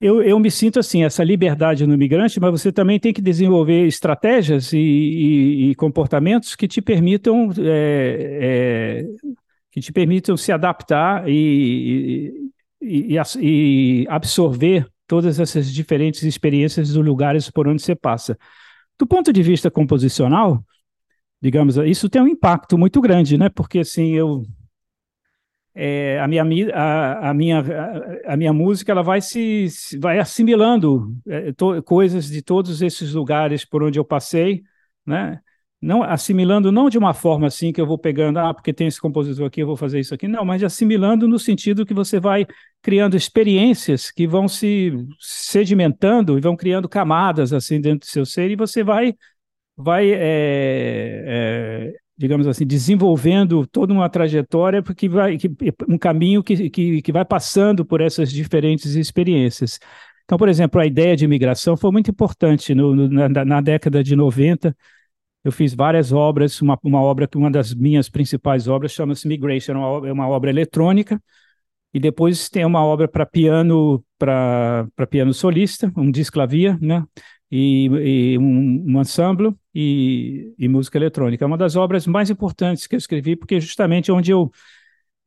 eu, 0.00 0.22
eu 0.22 0.38
me 0.38 0.50
sinto 0.50 0.78
assim, 0.78 1.04
essa 1.04 1.22
liberdade 1.22 1.86
no 1.86 1.96
migrante, 1.96 2.40
mas 2.40 2.50
você 2.50 2.72
também 2.72 2.98
tem 2.98 3.12
que 3.12 3.20
desenvolver 3.20 3.86
estratégias 3.86 4.72
e, 4.72 4.78
e, 4.78 5.70
e 5.70 5.74
comportamentos 5.74 6.56
que 6.56 6.66
te 6.66 6.80
permitam 6.80 7.50
é, 7.58 9.04
é, 9.04 9.30
que 9.70 9.80
te 9.80 9.92
permitam 9.92 10.36
se 10.36 10.50
adaptar 10.52 11.28
e, 11.28 12.32
e, 12.80 14.06
absorver 14.08 14.88
todas 15.06 15.38
essas 15.38 15.70
diferentes 15.72 16.22
experiências 16.22 16.92
dos 16.92 17.04
lugares 17.04 17.50
por 17.50 17.68
onde 17.68 17.82
você 17.82 17.94
passa. 17.94 18.38
Do 18.98 19.06
ponto 19.06 19.32
de 19.32 19.42
vista 19.42 19.70
composicional, 19.70 20.64
digamos, 21.42 21.76
isso 21.76 22.08
tem 22.08 22.22
um 22.22 22.28
impacto 22.28 22.78
muito 22.78 23.00
grande, 23.00 23.36
né? 23.36 23.48
Porque 23.50 23.80
assim, 23.80 24.12
eu 24.14 24.44
é, 25.74 26.18
a, 26.20 26.26
minha, 26.26 26.44
a, 26.74 27.30
a, 27.30 27.34
minha, 27.34 27.64
a, 28.26 28.36
minha 28.36 28.52
música 28.52 28.92
ela 28.92 29.02
vai 29.02 29.20
se 29.20 29.68
vai 30.00 30.18
assimilando 30.18 31.14
é, 31.28 31.52
to, 31.52 31.82
coisas 31.82 32.28
de 32.28 32.42
todos 32.42 32.82
esses 32.82 33.14
lugares 33.14 33.64
por 33.64 33.82
onde 33.82 33.98
eu 33.98 34.04
passei, 34.04 34.62
né? 35.06 35.40
não 35.80 36.02
assimilando 36.02 36.70
não 36.70 36.90
de 36.90 36.98
uma 36.98 37.14
forma 37.14 37.46
assim 37.46 37.72
que 37.72 37.80
eu 37.80 37.86
vou 37.86 37.98
pegando, 37.98 38.38
ah, 38.38 38.52
porque 38.52 38.72
tem 38.72 38.86
esse 38.86 39.00
compositor 39.00 39.46
aqui, 39.46 39.60
eu 39.62 39.66
vou 39.66 39.76
fazer 39.76 39.98
isso 39.98 40.14
aqui, 40.14 40.28
não, 40.28 40.44
mas 40.44 40.62
assimilando 40.62 41.26
no 41.26 41.38
sentido 41.38 41.86
que 41.86 41.94
você 41.94 42.20
vai 42.20 42.46
criando 42.82 43.16
experiências 43.16 44.10
que 44.10 44.26
vão 44.26 44.46
se 44.46 44.92
sedimentando 45.18 46.36
e 46.36 46.40
vão 46.40 46.56
criando 46.56 46.88
camadas 46.88 47.52
assim 47.52 47.80
dentro 47.80 48.00
do 48.00 48.10
seu 48.10 48.26
ser 48.26 48.50
e 48.50 48.56
você 48.56 48.84
vai 48.84 49.14
vai 49.76 50.10
é, 50.12 51.24
é, 51.26 51.94
digamos 52.20 52.46
assim 52.46 52.66
desenvolvendo 52.66 53.66
toda 53.66 53.94
uma 53.94 54.08
trajetória 54.10 54.82
porque 54.82 55.08
vai 55.08 55.38
que, 55.38 55.50
um 55.88 55.96
caminho 55.96 56.42
que, 56.42 56.68
que, 56.68 57.00
que 57.00 57.12
vai 57.12 57.24
passando 57.24 57.82
por 57.82 58.02
essas 58.02 58.30
diferentes 58.30 58.94
experiências. 58.94 59.78
Então, 60.24 60.36
por 60.36 60.48
exemplo, 60.48 60.78
a 60.78 60.86
ideia 60.86 61.16
de 61.16 61.24
imigração 61.24 61.78
foi 61.78 61.90
muito 61.90 62.10
importante 62.10 62.74
no, 62.74 62.94
no, 62.94 63.08
na, 63.08 63.44
na 63.44 63.60
década 63.62 64.04
de 64.04 64.14
90 64.14 64.76
eu 65.42 65.50
fiz 65.50 65.72
várias 65.74 66.12
obras, 66.12 66.60
uma, 66.60 66.78
uma 66.84 67.00
obra 67.00 67.26
que 67.26 67.38
uma 67.38 67.50
das 67.50 67.74
minhas 67.74 68.10
principais 68.10 68.68
obras 68.68 68.92
chama-se 68.92 69.26
Migration, 69.26 69.72
é 69.72 69.76
uma, 69.76 69.86
obra, 69.86 70.10
é 70.10 70.12
uma 70.12 70.28
obra 70.28 70.50
eletrônica, 70.50 71.18
e 71.94 71.98
depois 71.98 72.50
tem 72.50 72.62
uma 72.66 72.84
obra 72.84 73.08
para 73.08 73.24
piano, 73.24 74.04
para 74.18 74.86
piano 75.08 75.32
solista, 75.32 75.90
um 75.96 76.10
disclavia, 76.10 76.78
né? 76.82 77.02
e, 77.50 77.86
e 78.34 78.38
um, 78.38 78.84
um 78.86 79.00
ensemble 79.00 79.54
e, 79.74 80.54
e, 80.58 80.68
música 80.68 80.98
eletrônica. 80.98 81.44
É 81.44 81.46
uma 81.46 81.58
das 81.58 81.76
obras 81.76 82.06
mais 82.06 82.30
importantes 82.30 82.86
que 82.86 82.94
eu 82.94 82.98
escrevi, 82.98 83.36
porque 83.36 83.56
é 83.56 83.60
justamente 83.60 84.10
onde 84.10 84.30
eu 84.30 84.50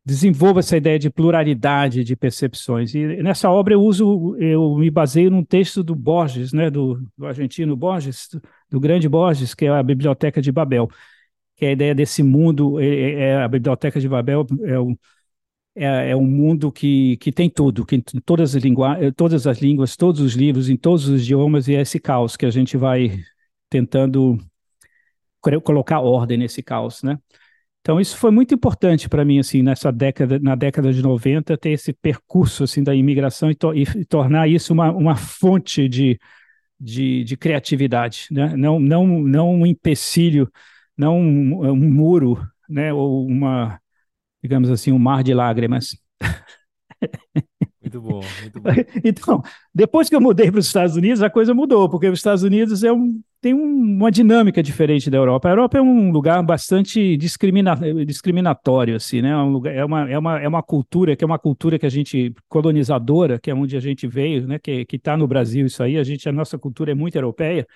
desenvolvo 0.05 0.59
essa 0.59 0.75
ideia 0.75 0.99
de 0.99 1.09
pluralidade 1.09 2.03
de 2.03 2.15
percepções. 2.15 2.93
E 2.93 3.21
nessa 3.23 3.49
obra 3.49 3.73
eu 3.73 3.81
uso, 3.81 4.35
eu 4.37 4.75
me 4.75 4.89
baseio 4.89 5.31
num 5.31 5.43
texto 5.43 5.81
do 5.83 5.95
Borges, 5.95 6.51
né, 6.51 6.69
do, 6.69 7.01
do 7.17 7.25
argentino 7.25 7.75
Borges, 7.75 8.29
do, 8.69 8.79
grande 8.79 9.07
Borges, 9.07 9.53
que 9.53 9.65
é 9.65 9.69
a 9.69 9.81
Biblioteca 9.83 10.41
de 10.41 10.51
Babel, 10.51 10.89
que 11.55 11.65
é 11.65 11.69
a 11.69 11.71
ideia 11.71 11.95
desse 11.95 12.21
mundo, 12.21 12.79
é, 12.79 12.85
é, 12.85 13.19
é 13.29 13.37
a 13.43 13.47
Biblioteca 13.47 13.99
de 13.99 14.09
Babel 14.09 14.45
é 14.63 14.79
um 14.79 14.97
é, 15.75 16.11
é, 16.11 16.15
um 16.15 16.25
mundo 16.25 16.71
que, 16.71 17.17
que 17.17 17.31
tem 17.31 17.49
tudo, 17.49 17.85
que 17.85 17.99
todas 18.23 18.55
as, 18.55 18.63
todas 19.15 19.47
as 19.47 19.57
línguas, 19.59 19.95
todos 19.95 20.21
os 20.21 20.33
livros, 20.33 20.69
em 20.69 20.77
todos 20.77 21.07
os 21.07 21.21
idiomas, 21.21 21.67
e 21.67 21.75
é 21.75 21.81
esse 21.81 21.99
caos 21.99 22.37
que 22.37 22.45
a 22.45 22.51
gente 22.51 22.77
vai 22.77 23.23
tentando 23.73 24.37
colocar 25.63 25.99
ordem 25.99 26.37
nesse 26.37 26.61
caos, 26.61 27.01
né? 27.01 27.17
Então 27.81 27.99
isso 27.99 28.15
foi 28.17 28.31
muito 28.31 28.53
importante 28.53 29.09
para 29.09 29.25
mim 29.25 29.39
assim 29.39 29.61
nessa 29.61 29.91
década, 29.91 30.39
na 30.39 30.55
década 30.55 30.93
de 30.93 31.01
90, 31.01 31.57
ter 31.57 31.71
esse 31.71 31.91
percurso 31.91 32.63
assim 32.63 32.83
da 32.83 32.95
imigração 32.95 33.51
e, 33.51 33.55
to, 33.55 33.73
e 33.73 34.05
tornar 34.05 34.47
isso 34.47 34.71
uma, 34.71 34.91
uma 34.91 35.15
fonte 35.17 35.89
de, 35.89 36.17
de, 36.79 37.23
de, 37.25 37.35
criatividade, 37.35 38.27
né? 38.31 38.55
Não 38.55 38.79
não 38.79 39.05
não 39.21 39.53
um 39.53 39.65
empecilho, 39.65 40.49
não 40.97 41.19
um, 41.19 41.71
um 41.71 41.91
muro, 41.91 42.47
né? 42.69 42.93
Ou 42.93 43.27
uma 43.27 43.79
digamos 44.43 44.69
assim, 44.69 44.91
um 44.91 44.99
mar 44.99 45.23
de 45.23 45.33
lágrimas. 45.33 45.97
Muito 47.93 48.01
bom, 48.01 48.21
muito 48.41 48.59
bom. 48.59 48.69
Então, 49.03 49.41
depois 49.73 50.09
que 50.09 50.15
eu 50.15 50.21
mudei 50.21 50.49
para 50.49 50.59
os 50.59 50.65
Estados 50.65 50.95
Unidos, 50.95 51.21
a 51.21 51.29
coisa 51.29 51.53
mudou, 51.53 51.87
porque 51.89 52.07
os 52.07 52.19
Estados 52.19 52.43
Unidos 52.43 52.83
é 52.83 52.91
um, 52.91 53.21
tem 53.39 53.53
um, 53.53 53.97
uma 53.97 54.09
dinâmica 54.09 54.63
diferente 54.63 55.09
da 55.09 55.17
Europa. 55.17 55.47
A 55.47 55.51
Europa 55.51 55.77
é 55.77 55.81
um 55.81 56.11
lugar 56.11 56.41
bastante 56.43 57.15
discrimina, 57.17 57.75
discriminatório, 58.05 58.95
assim, 58.95 59.21
né? 59.21 59.29
É, 59.29 59.37
um 59.37 59.51
lugar, 59.51 59.75
é, 59.75 59.85
uma, 59.85 60.09
é, 60.09 60.17
uma, 60.17 60.39
é 60.39 60.47
uma 60.47 60.63
cultura 60.63 61.15
que 61.15 61.23
é 61.23 61.27
uma 61.27 61.39
cultura 61.39 61.77
que 61.77 61.85
a 61.85 61.89
gente 61.89 62.33
colonizadora, 62.47 63.39
que 63.39 63.51
é 63.51 63.55
onde 63.55 63.77
a 63.77 63.79
gente 63.79 64.07
veio, 64.07 64.47
né? 64.47 64.57
Que 64.57 64.85
está 64.91 65.15
no 65.15 65.27
Brasil 65.27 65.65
isso 65.65 65.83
aí. 65.83 65.97
A 65.97 66.03
gente, 66.03 66.27
a 66.27 66.31
nossa 66.31 66.57
cultura 66.57 66.91
é 66.91 66.95
muito 66.95 67.15
europeia 67.15 67.67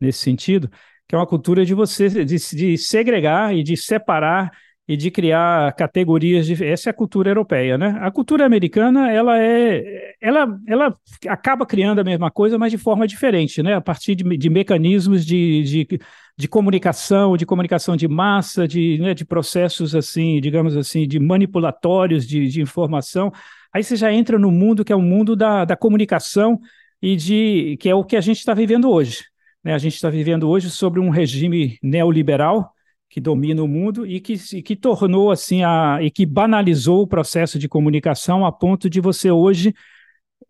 nesse 0.00 0.18
sentido, 0.18 0.68
que 1.08 1.14
é 1.14 1.18
uma 1.18 1.26
cultura 1.26 1.64
de 1.64 1.74
você 1.74 2.08
de, 2.08 2.24
de 2.24 2.78
segregar 2.78 3.54
e 3.54 3.62
de 3.62 3.76
separar 3.76 4.50
e 4.86 4.96
de 4.96 5.10
criar 5.10 5.72
categorias 5.74 6.46
de 6.46 6.62
essa 6.62 6.90
é 6.90 6.92
a 6.92 6.94
cultura 6.94 7.30
europeia, 7.30 7.78
né? 7.78 7.96
A 8.00 8.10
cultura 8.10 8.44
americana 8.44 9.10
ela 9.10 9.40
é 9.42 10.14
ela 10.20 10.58
ela 10.68 10.94
acaba 11.26 11.64
criando 11.64 12.00
a 12.00 12.04
mesma 12.04 12.30
coisa, 12.30 12.58
mas 12.58 12.70
de 12.70 12.76
forma 12.76 13.06
diferente, 13.06 13.62
né? 13.62 13.74
A 13.74 13.80
partir 13.80 14.14
de, 14.14 14.36
de 14.36 14.50
mecanismos 14.50 15.24
de, 15.24 15.62
de, 15.62 16.00
de, 16.36 16.48
comunicação, 16.48 17.36
de 17.36 17.46
comunicação 17.46 17.96
de 17.96 18.06
massa, 18.06 18.68
de, 18.68 18.98
né, 18.98 19.14
de 19.14 19.24
processos 19.24 19.94
assim, 19.94 20.38
digamos 20.40 20.76
assim, 20.76 21.08
de 21.08 21.18
manipulatórios 21.18 22.26
de, 22.26 22.46
de 22.48 22.60
informação. 22.60 23.32
Aí 23.72 23.82
você 23.82 23.96
já 23.96 24.12
entra 24.12 24.38
no 24.38 24.50
mundo 24.50 24.84
que 24.84 24.92
é 24.92 24.96
o 24.96 25.00
mundo 25.02 25.34
da, 25.34 25.64
da 25.64 25.76
comunicação 25.76 26.60
e 27.00 27.16
de 27.16 27.76
que 27.80 27.88
é 27.88 27.94
o 27.94 28.04
que 28.04 28.16
a 28.16 28.20
gente 28.20 28.38
está 28.38 28.52
vivendo 28.52 28.90
hoje. 28.90 29.24
Né? 29.64 29.72
A 29.74 29.78
gente 29.78 29.94
está 29.94 30.10
vivendo 30.10 30.48
hoje 30.48 30.70
sobre 30.70 31.00
um 31.00 31.08
regime 31.08 31.78
neoliberal 31.82 32.73
que 33.14 33.20
domina 33.20 33.62
o 33.62 33.68
mundo 33.68 34.04
e 34.04 34.18
que, 34.18 34.34
e 34.54 34.60
que 34.60 34.74
tornou 34.74 35.30
assim 35.30 35.62
a 35.62 35.98
e 36.02 36.10
que 36.10 36.26
banalizou 36.26 37.02
o 37.02 37.06
processo 37.06 37.60
de 37.60 37.68
comunicação 37.68 38.44
a 38.44 38.50
ponto 38.50 38.90
de 38.90 39.00
você 39.00 39.30
hoje 39.30 39.72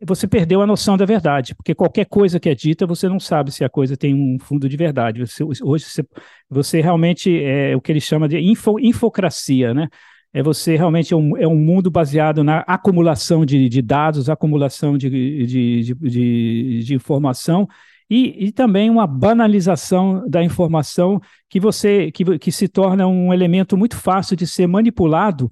você 0.00 0.26
perdeu 0.26 0.62
a 0.62 0.66
noção 0.66 0.96
da 0.96 1.04
verdade, 1.04 1.54
porque 1.54 1.74
qualquer 1.74 2.06
coisa 2.06 2.40
que 2.40 2.48
é 2.48 2.54
dita, 2.54 2.86
você 2.86 3.06
não 3.06 3.20
sabe 3.20 3.52
se 3.52 3.64
a 3.64 3.68
coisa 3.68 3.98
tem 3.98 4.14
um 4.14 4.38
fundo 4.38 4.66
de 4.66 4.76
verdade. 4.78 5.20
Você, 5.20 5.44
hoje 5.44 5.84
você, 5.84 6.04
você 6.48 6.80
realmente 6.80 7.38
é 7.42 7.76
o 7.76 7.82
que 7.82 7.92
ele 7.92 8.00
chama 8.00 8.26
de 8.26 8.38
info, 8.40 8.80
infocracia, 8.80 9.74
né? 9.74 9.88
É 10.32 10.42
você 10.42 10.74
realmente 10.74 11.12
é 11.12 11.16
um, 11.16 11.36
é 11.36 11.46
um 11.46 11.56
mundo 11.56 11.90
baseado 11.90 12.42
na 12.42 12.60
acumulação 12.60 13.44
de, 13.44 13.68
de 13.68 13.82
dados, 13.82 14.30
acumulação 14.30 14.96
de, 14.96 15.10
de, 15.10 15.46
de, 15.82 15.94
de, 15.94 16.82
de 16.82 16.94
informação 16.94 17.68
e, 18.08 18.46
e 18.46 18.52
também 18.52 18.90
uma 18.90 19.06
banalização 19.06 20.28
da 20.28 20.42
informação 20.42 21.20
que 21.48 21.58
você 21.58 22.10
que, 22.12 22.38
que 22.38 22.52
se 22.52 22.68
torna 22.68 23.06
um 23.06 23.32
elemento 23.32 23.76
muito 23.76 23.96
fácil 23.96 24.36
de 24.36 24.46
ser 24.46 24.66
manipulado 24.66 25.50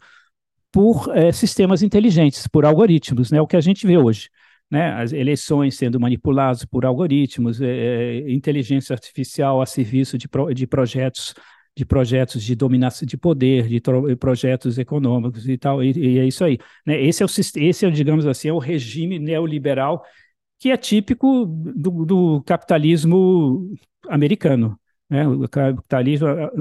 por 0.70 1.10
é, 1.16 1.32
sistemas 1.32 1.82
inteligentes, 1.82 2.46
por 2.46 2.64
algoritmos, 2.64 3.30
né? 3.30 3.40
O 3.40 3.46
que 3.46 3.56
a 3.56 3.60
gente 3.60 3.86
vê 3.86 3.98
hoje. 3.98 4.30
Né, 4.70 4.90
as 4.94 5.12
eleições 5.12 5.76
sendo 5.76 6.00
manipuladas 6.00 6.64
por 6.64 6.86
algoritmos, 6.86 7.60
é, 7.60 8.24
inteligência 8.30 8.94
artificial 8.94 9.60
a 9.60 9.66
serviço 9.66 10.16
de, 10.16 10.26
pro, 10.26 10.50
de 10.54 10.66
projetos 10.66 11.34
de 11.76 11.86
projetos 11.86 12.42
de 12.42 12.54
dominação 12.54 13.06
de 13.06 13.16
poder, 13.16 13.66
de 13.66 13.80
projetos 14.18 14.78
econômicos 14.78 15.48
e 15.48 15.56
tal, 15.56 15.82
e, 15.82 15.92
e 15.92 16.18
é 16.18 16.26
isso 16.26 16.44
aí. 16.44 16.58
Né? 16.86 17.02
Esse 17.02 17.22
é 17.22 17.26
o 17.26 17.28
esse 17.28 17.86
é, 17.86 17.90
digamos 17.90 18.26
assim, 18.26 18.48
é 18.48 18.52
o 18.52 18.58
regime 18.58 19.18
neoliberal 19.18 20.02
que 20.62 20.70
é 20.70 20.76
típico 20.76 21.44
do, 21.44 22.04
do 22.04 22.42
capitalismo 22.44 23.68
americano, 24.08 24.78
né? 25.10 25.26
o 25.26 25.48
capitalismo 25.48 26.28
ah, 26.28 26.52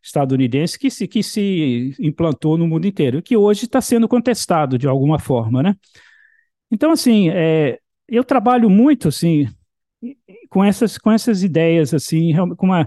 estadunidense 0.00 0.78
que 0.78 0.88
se, 0.88 1.08
que 1.08 1.24
se 1.24 1.92
implantou 1.98 2.56
no 2.56 2.68
mundo 2.68 2.86
inteiro, 2.86 3.20
que 3.20 3.36
hoje 3.36 3.64
está 3.64 3.80
sendo 3.80 4.06
contestado 4.06 4.78
de 4.78 4.86
alguma 4.86 5.18
forma. 5.18 5.60
Né? 5.60 5.74
Então, 6.70 6.92
assim, 6.92 7.30
é, 7.30 7.80
eu 8.06 8.22
trabalho 8.22 8.70
muito 8.70 9.08
assim, 9.08 9.48
com 10.48 10.62
essas, 10.62 10.96
com 10.96 11.10
essas 11.10 11.42
ideias, 11.42 11.92
assim, 11.92 12.32
com 12.56 12.66
uma 12.66 12.86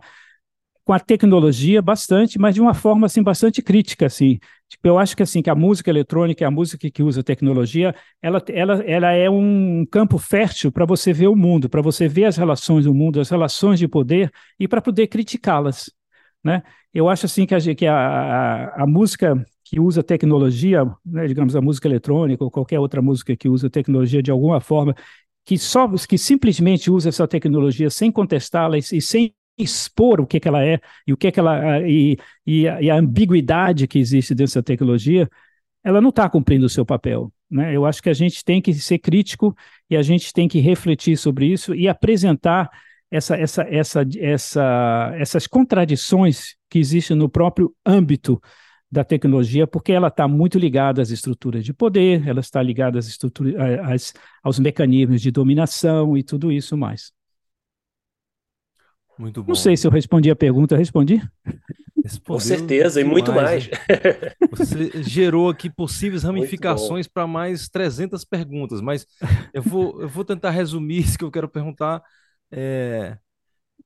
com 0.85 0.93
a 0.93 0.99
tecnologia 0.99 1.81
bastante, 1.81 2.39
mas 2.39 2.53
de 2.53 2.61
uma 2.61 2.75
forma 2.75 3.07
assim 3.07 3.23
bastante 3.23 3.61
crítica 3.61 4.05
assim. 4.05 4.39
Tipo, 4.75 4.87
eu 4.87 4.99
acho 4.99 5.15
que 5.15 5.23
assim 5.23 5.41
que 5.41 5.49
a 5.49 5.55
música 5.55 5.89
eletrônica, 5.89 6.45
a 6.45 6.51
música 6.51 6.89
que 6.91 7.01
usa 7.03 7.23
tecnologia, 7.23 7.95
ela, 8.21 8.41
ela, 8.49 8.83
ela 8.83 9.11
é 9.11 9.29
um 9.29 9.85
campo 9.89 10.17
fértil 10.17 10.71
para 10.71 10.85
você 10.85 11.11
ver 11.13 11.27
o 11.27 11.35
mundo, 11.35 11.69
para 11.69 11.81
você 11.81 12.07
ver 12.07 12.25
as 12.25 12.37
relações 12.37 12.85
do 12.85 12.93
mundo, 12.93 13.19
as 13.19 13.29
relações 13.29 13.79
de 13.79 13.87
poder 13.87 14.31
e 14.59 14.67
para 14.67 14.81
poder 14.81 15.07
criticá-las, 15.07 15.91
né? 16.43 16.61
Eu 16.93 17.09
acho 17.09 17.25
assim 17.25 17.45
que 17.45 17.53
a, 17.55 17.59
que 17.75 17.85
a, 17.85 17.95
a, 17.95 18.83
a 18.83 18.87
música 18.87 19.35
que 19.63 19.79
usa 19.79 20.03
tecnologia, 20.03 20.85
né, 21.05 21.27
digamos 21.27 21.55
a 21.55 21.61
música 21.61 21.87
eletrônica 21.87 22.43
ou 22.43 22.51
qualquer 22.51 22.79
outra 22.79 23.01
música 23.01 23.35
que 23.35 23.49
usa 23.49 23.69
tecnologia 23.69 24.21
de 24.21 24.31
alguma 24.31 24.61
forma, 24.61 24.95
que 25.43 25.57
só 25.57 25.87
que 26.07 26.17
simplesmente 26.17 26.89
usa 26.89 27.09
essa 27.09 27.27
tecnologia 27.27 27.89
sem 27.89 28.11
contestá-la 28.11 28.77
e, 28.77 28.81
e 28.93 29.01
sem 29.01 29.33
expor 29.57 30.19
o 30.21 30.27
que, 30.27 30.39
que 30.39 30.47
ela 30.47 30.63
é 30.63 30.79
e 31.07 31.13
o 31.13 31.17
que, 31.17 31.31
que 31.31 31.39
ela 31.39 31.81
e, 31.81 32.17
e, 32.45 32.67
a, 32.67 32.81
e 32.81 32.89
a 32.89 32.95
ambiguidade 32.95 33.87
que 33.87 33.99
existe 33.99 34.33
dentro 34.33 34.51
dessa 34.51 34.63
tecnologia, 34.63 35.29
ela 35.83 36.01
não 36.01 36.09
está 36.09 36.29
cumprindo 36.29 36.65
o 36.65 36.69
seu 36.69 36.85
papel. 36.85 37.31
Né? 37.49 37.75
Eu 37.75 37.85
acho 37.85 38.01
que 38.01 38.09
a 38.09 38.13
gente 38.13 38.43
tem 38.43 38.61
que 38.61 38.73
ser 38.73 38.99
crítico 38.99 39.55
e 39.89 39.95
a 39.95 40.01
gente 40.01 40.33
tem 40.33 40.47
que 40.47 40.59
refletir 40.59 41.17
sobre 41.17 41.45
isso 41.47 41.73
e 41.73 41.87
apresentar 41.87 42.69
essa, 43.09 43.35
essa, 43.35 43.63
essa, 43.63 44.05
essa, 44.19 45.11
essas 45.17 45.47
contradições 45.47 46.55
que 46.69 46.79
existem 46.79 47.15
no 47.15 47.29
próprio 47.29 47.73
âmbito 47.85 48.41
da 48.91 49.03
tecnologia, 49.03 49.67
porque 49.67 49.91
ela 49.91 50.07
está 50.07 50.27
muito 50.27 50.57
ligada 50.57 51.01
às 51.01 51.09
estruturas 51.09 51.63
de 51.65 51.73
poder, 51.73 52.27
ela 52.27 52.39
está 52.39 52.61
ligada 52.61 52.97
às 52.97 53.07
estruturas, 53.07 53.55
às, 53.83 54.13
aos 54.43 54.59
mecanismos 54.59 55.21
de 55.21 55.31
dominação 55.31 56.17
e 56.17 56.23
tudo 56.23 56.51
isso 56.51 56.77
mais. 56.77 57.11
Muito 59.17 59.41
bom. 59.41 59.49
Não 59.49 59.55
sei 59.55 59.77
se 59.77 59.87
eu 59.87 59.91
respondi 59.91 60.29
a 60.29 60.35
pergunta, 60.35 60.75
respondi? 60.75 61.21
Com 62.25 62.39
certeza, 62.39 62.99
demais. 62.99 63.07
e 63.07 63.09
muito 63.09 63.33
mais. 63.33 63.69
Você 64.51 65.03
gerou 65.03 65.49
aqui 65.49 65.69
possíveis 65.69 66.23
ramificações 66.23 67.07
para 67.07 67.25
mais 67.25 67.67
300 67.67 68.23
perguntas, 68.23 68.81
mas 68.81 69.07
eu 69.53 69.63
vou, 69.63 70.01
eu 70.01 70.07
vou 70.07 70.23
tentar 70.23 70.51
resumir 70.51 70.99
isso 70.99 71.17
que 71.17 71.23
eu 71.23 71.31
quero 71.31 71.49
perguntar, 71.49 72.03
é, 72.51 73.17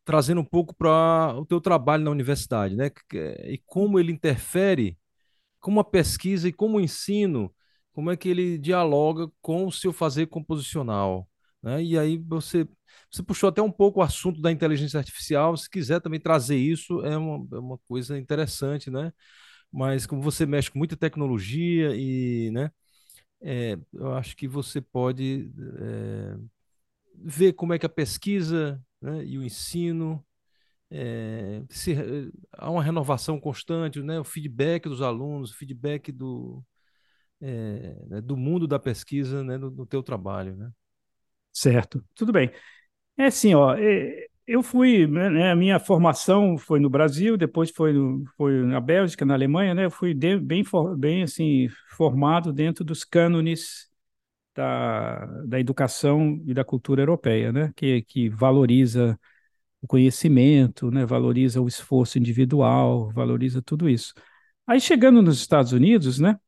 trazendo 0.03 0.41
um 0.41 0.45
pouco 0.45 0.75
para 0.75 1.33
o 1.37 1.45
teu 1.45 1.61
trabalho 1.61 2.03
na 2.03 2.11
universidade, 2.11 2.75
né? 2.75 2.91
E 3.45 3.61
como 3.65 3.99
ele 3.99 4.11
interfere, 4.11 4.97
como 5.59 5.79
a 5.79 5.83
pesquisa 5.83 6.49
e 6.49 6.53
como 6.53 6.77
o 6.77 6.81
ensino, 6.81 7.53
como 7.93 8.11
é 8.11 8.17
que 8.17 8.29
ele 8.29 8.57
dialoga 8.57 9.29
com 9.41 9.65
o 9.65 9.71
seu 9.71 9.93
fazer 9.93 10.27
composicional. 10.27 11.27
Né? 11.61 11.83
E 11.83 11.97
aí 11.97 12.17
você 12.17 12.67
você 13.11 13.23
puxou 13.23 13.49
até 13.49 13.61
um 13.61 13.71
pouco 13.71 13.99
o 13.99 14.03
assunto 14.03 14.41
da 14.41 14.51
inteligência 14.51 14.97
artificial. 14.99 15.55
Se 15.57 15.69
quiser 15.69 16.01
também 16.01 16.19
trazer 16.19 16.57
isso, 16.57 17.01
é 17.05 17.17
uma, 17.17 17.47
é 17.55 17.59
uma 17.59 17.77
coisa 17.87 18.17
interessante, 18.17 18.89
né? 18.89 19.11
Mas 19.71 20.05
como 20.05 20.21
você 20.21 20.45
mexe 20.45 20.71
com 20.71 20.79
muita 20.79 20.97
tecnologia 20.97 21.95
e, 21.95 22.51
né? 22.51 22.71
É, 23.41 23.77
eu 23.93 24.13
acho 24.15 24.35
que 24.35 24.47
você 24.47 24.81
pode 24.81 25.51
é, 25.79 26.37
ver 27.15 27.53
como 27.53 27.73
é 27.73 27.79
que 27.79 27.85
a 27.85 27.89
pesquisa 27.89 28.81
né, 29.01 29.25
e 29.25 29.37
o 29.37 29.43
ensino 29.43 30.25
é, 30.91 31.63
se, 31.69 31.93
há 32.53 32.69
uma 32.71 32.83
renovação 32.83 33.39
constante, 33.39 34.01
né, 34.01 34.19
o 34.19 34.23
feedback 34.23 34.89
dos 34.89 35.01
alunos, 35.01 35.51
o 35.51 35.57
feedback 35.57 36.11
do, 36.11 36.63
é, 37.41 37.95
né, 38.07 38.21
do 38.21 38.37
mundo 38.37 38.67
da 38.67 38.79
pesquisa 38.79 39.43
né, 39.43 39.57
no, 39.57 39.69
no 39.71 39.85
teu 39.85 40.03
trabalho. 40.03 40.55
Né? 40.55 40.71
Certo, 41.51 42.03
tudo 42.15 42.31
bem. 42.31 42.51
É 43.17 43.25
assim, 43.27 43.55
ó, 43.55 43.75
é, 43.75 44.27
eu 44.47 44.63
fui, 44.63 45.07
né, 45.07 45.51
a 45.51 45.55
minha 45.57 45.79
formação 45.79 46.57
foi 46.57 46.79
no 46.79 46.89
Brasil, 46.89 47.37
depois 47.37 47.71
foi, 47.71 47.93
no, 47.93 48.25
foi 48.37 48.63
na 48.65 48.81
Bélgica, 48.81 49.25
na 49.25 49.35
Alemanha, 49.35 49.75
né? 49.75 49.85
Eu 49.85 49.91
fui 49.91 50.13
de, 50.13 50.37
bem, 50.39 50.63
bem 50.97 51.23
assim 51.23 51.67
formado 51.97 52.53
dentro 52.53 52.83
dos 52.85 53.03
cânones 53.05 53.89
da, 54.55 55.25
da 55.47 55.59
educação 55.59 56.41
e 56.47 56.53
da 56.53 56.63
cultura 56.65 57.01
europeia, 57.03 57.51
né? 57.53 57.73
Que, 57.75 58.03
que 58.03 58.29
valoriza 58.29 59.19
o 59.81 59.87
conhecimento, 59.87 60.91
né? 60.91 61.05
Valoriza 61.05 61.61
o 61.61 61.67
esforço 61.67 62.17
individual, 62.19 63.11
valoriza 63.13 63.61
tudo 63.61 63.89
isso. 63.89 64.13
Aí 64.67 64.81
chegando 64.81 65.21
nos 65.21 65.39
Estados 65.39 65.73
Unidos, 65.73 66.19
né? 66.19 66.39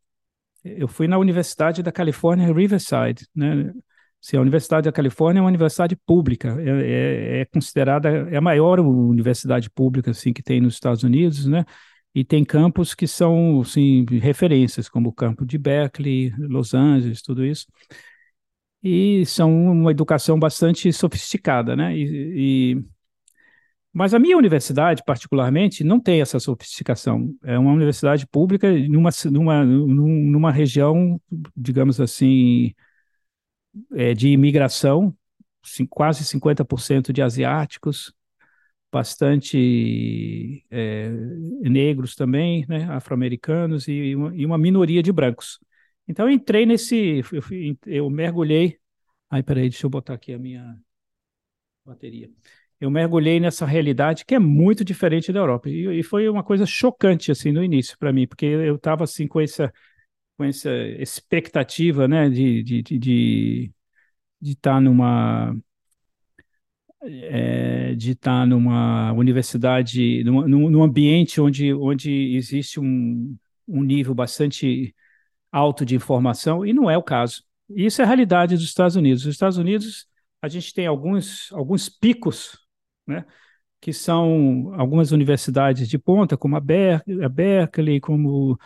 Eu 0.63 0.87
fui 0.87 1.07
na 1.07 1.17
Universidade 1.17 1.81
da 1.83 1.91
Califórnia 1.91 2.53
Riverside, 2.53 3.27
né? 3.35 3.73
Sim, 4.21 4.37
a 4.37 4.41
Universidade 4.41 4.85
da 4.85 4.91
Califórnia 4.91 5.39
é 5.39 5.41
uma 5.41 5.47
universidade 5.49 5.95
pública, 5.95 6.55
é, 6.59 7.39
é, 7.39 7.41
é, 7.41 7.45
considerada 7.45 8.07
é 8.29 8.37
a 8.37 8.41
maior 8.41 8.79
universidade 8.79 9.67
pública 9.69 10.11
assim 10.11 10.31
que 10.31 10.43
tem 10.43 10.61
nos 10.61 10.75
Estados 10.75 11.01
Unidos, 11.03 11.47
né? 11.47 11.65
E 12.13 12.23
tem 12.23 12.43
campos 12.45 12.93
que 12.93 13.07
são 13.07 13.61
assim, 13.61 14.05
referências, 14.21 14.87
como 14.87 15.09
o 15.09 15.13
campo 15.13 15.45
de 15.45 15.57
Berkeley, 15.57 16.31
Los 16.37 16.73
Angeles, 16.73 17.21
tudo 17.21 17.43
isso. 17.43 17.65
E 18.83 19.25
são 19.25 19.51
uma 19.71 19.91
educação 19.91 20.39
bastante 20.39 20.91
sofisticada, 20.91 21.75
né? 21.75 21.95
E, 21.95 22.73
e 22.75 22.85
mas 23.93 24.13
a 24.13 24.19
minha 24.19 24.37
universidade, 24.37 25.03
particularmente, 25.05 25.83
não 25.83 25.99
tem 25.99 26.21
essa 26.21 26.39
sofisticação. 26.39 27.35
É 27.43 27.59
uma 27.59 27.73
universidade 27.73 28.25
pública 28.25 28.71
numa, 28.87 29.09
numa, 29.29 29.65
numa 29.65 30.51
região, 30.51 31.19
digamos 31.55 31.99
assim, 31.99 32.73
é, 33.93 34.13
de 34.13 34.29
imigração, 34.29 35.15
quase 35.89 36.25
50% 36.25 37.13
de 37.13 37.21
asiáticos, 37.21 38.13
bastante 38.91 40.65
é, 40.69 41.09
negros 41.61 42.15
também, 42.15 42.65
né, 42.67 42.83
afro-americanos 42.85 43.87
e 43.87 44.15
uma, 44.15 44.35
e 44.35 44.45
uma, 44.45 44.57
minoria 44.57 45.01
de 45.01 45.11
brancos. 45.11 45.59
Então 46.07 46.27
eu 46.27 46.33
entrei 46.33 46.65
nesse, 46.65 47.21
eu, 47.31 47.77
eu 47.85 48.09
mergulhei. 48.09 48.77
Ai, 49.29 49.41
peraí, 49.43 49.69
deixa 49.69 49.85
eu 49.85 49.89
botar 49.89 50.13
aqui 50.15 50.33
a 50.33 50.39
minha 50.39 50.77
bateria. 51.85 52.29
Eu 52.79 52.89
mergulhei 52.89 53.39
nessa 53.39 53.65
realidade 53.65 54.25
que 54.25 54.35
é 54.35 54.39
muito 54.39 54.83
diferente 54.83 55.31
da 55.31 55.39
Europa 55.39 55.69
e, 55.69 55.99
e 55.99 56.03
foi 56.03 56.27
uma 56.27 56.43
coisa 56.43 56.65
chocante 56.65 57.31
assim 57.31 57.51
no 57.51 57.63
início 57.63 57.97
para 57.97 58.11
mim, 58.11 58.27
porque 58.27 58.45
eu 58.45 58.75
estava 58.75 59.03
assim 59.03 59.27
com 59.27 59.39
essa 59.39 59.71
com 60.41 60.45
essa 60.45 60.71
expectativa, 60.99 62.07
né, 62.07 62.27
de, 62.27 62.63
de, 62.63 62.81
de, 62.81 62.97
de 62.97 63.73
de 64.41 64.53
estar 64.53 64.73
tá 64.73 64.81
numa 64.81 65.55
é, 67.03 67.93
de 67.95 68.11
estar 68.11 68.41
tá 68.41 68.45
numa 68.45 69.11
universidade, 69.13 70.23
num, 70.23 70.47
num 70.47 70.83
ambiente 70.83 71.39
onde, 71.39 71.71
onde 71.75 72.35
existe 72.35 72.79
um, 72.79 73.37
um 73.67 73.83
nível 73.83 74.15
bastante 74.15 74.95
alto 75.51 75.85
de 75.85 75.95
informação, 75.95 76.65
e 76.65 76.73
não 76.73 76.89
é 76.89 76.97
o 76.97 77.03
caso. 77.03 77.43
Isso 77.69 78.01
é 78.01 78.05
a 78.05 78.07
realidade 78.07 78.55
dos 78.55 78.63
Estados 78.65 78.95
Unidos. 78.95 79.25
Os 79.25 79.33
Estados 79.33 79.57
Unidos, 79.57 80.07
a 80.41 80.47
gente 80.47 80.73
tem 80.73 80.87
alguns, 80.87 81.51
alguns 81.53 81.87
picos, 81.87 82.57
né, 83.05 83.25
que 83.79 83.93
são 83.93 84.73
algumas 84.75 85.11
universidades 85.11 85.87
de 85.87 85.99
ponta, 85.99 86.37
como 86.37 86.55
a, 86.55 86.59
Ber 86.59 87.03
a 87.23 87.29
Berkeley, 87.29 87.99
como 87.99 88.57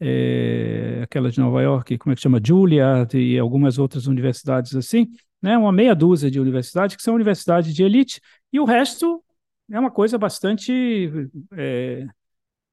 é, 0.00 1.00
aquela 1.02 1.30
de 1.30 1.38
Nova 1.38 1.62
York, 1.62 1.98
como 1.98 2.12
é 2.12 2.16
que 2.16 2.22
chama? 2.22 2.40
Juilliard 2.42 3.16
e 3.18 3.38
algumas 3.38 3.78
outras 3.78 4.06
universidades 4.06 4.74
assim, 4.74 5.08
né? 5.42 5.56
Uma 5.58 5.72
meia 5.72 5.94
dúzia 5.94 6.30
de 6.30 6.40
universidades 6.40 6.96
que 6.96 7.02
são 7.02 7.14
universidades 7.14 7.74
de 7.74 7.82
elite 7.82 8.20
e 8.52 8.58
o 8.58 8.64
resto 8.64 9.22
é 9.70 9.78
uma 9.78 9.90
coisa 9.90 10.18
bastante 10.18 11.28
é, 11.56 12.06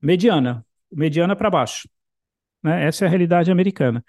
mediana, 0.01 0.65
mediana 0.91 1.35
para 1.35 1.49
baixo. 1.49 1.89
Né? 2.63 2.85
Essa 2.87 3.05
é 3.05 3.07
a 3.07 3.09
realidade 3.09 3.51
americana. 3.51 4.03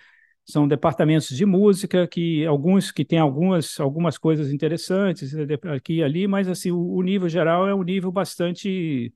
São 0.45 0.66
departamentos 0.66 1.29
de 1.29 1.45
música 1.45 2.07
que 2.09 2.47
alguns 2.47 2.91
que 2.91 3.05
têm 3.05 3.19
algumas 3.19 3.79
algumas 3.81 4.16
coisas 4.19 4.53
interessantes 4.53 5.33
aqui 5.75 5.97
e 5.97 6.03
ali, 6.03 6.27
mas 6.27 6.49
assim 6.49 6.71
o, 6.71 6.81
o 6.95 7.03
nível 7.03 7.29
geral 7.29 7.69
é 7.69 7.75
um 7.75 7.83
nível 7.83 8.11
bastante 8.11 9.12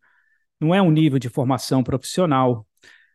não 0.61 0.74
é 0.74 0.82
um 0.82 0.90
nível 0.90 1.18
de 1.18 1.28
formação 1.28 1.82
profissional 1.82 2.66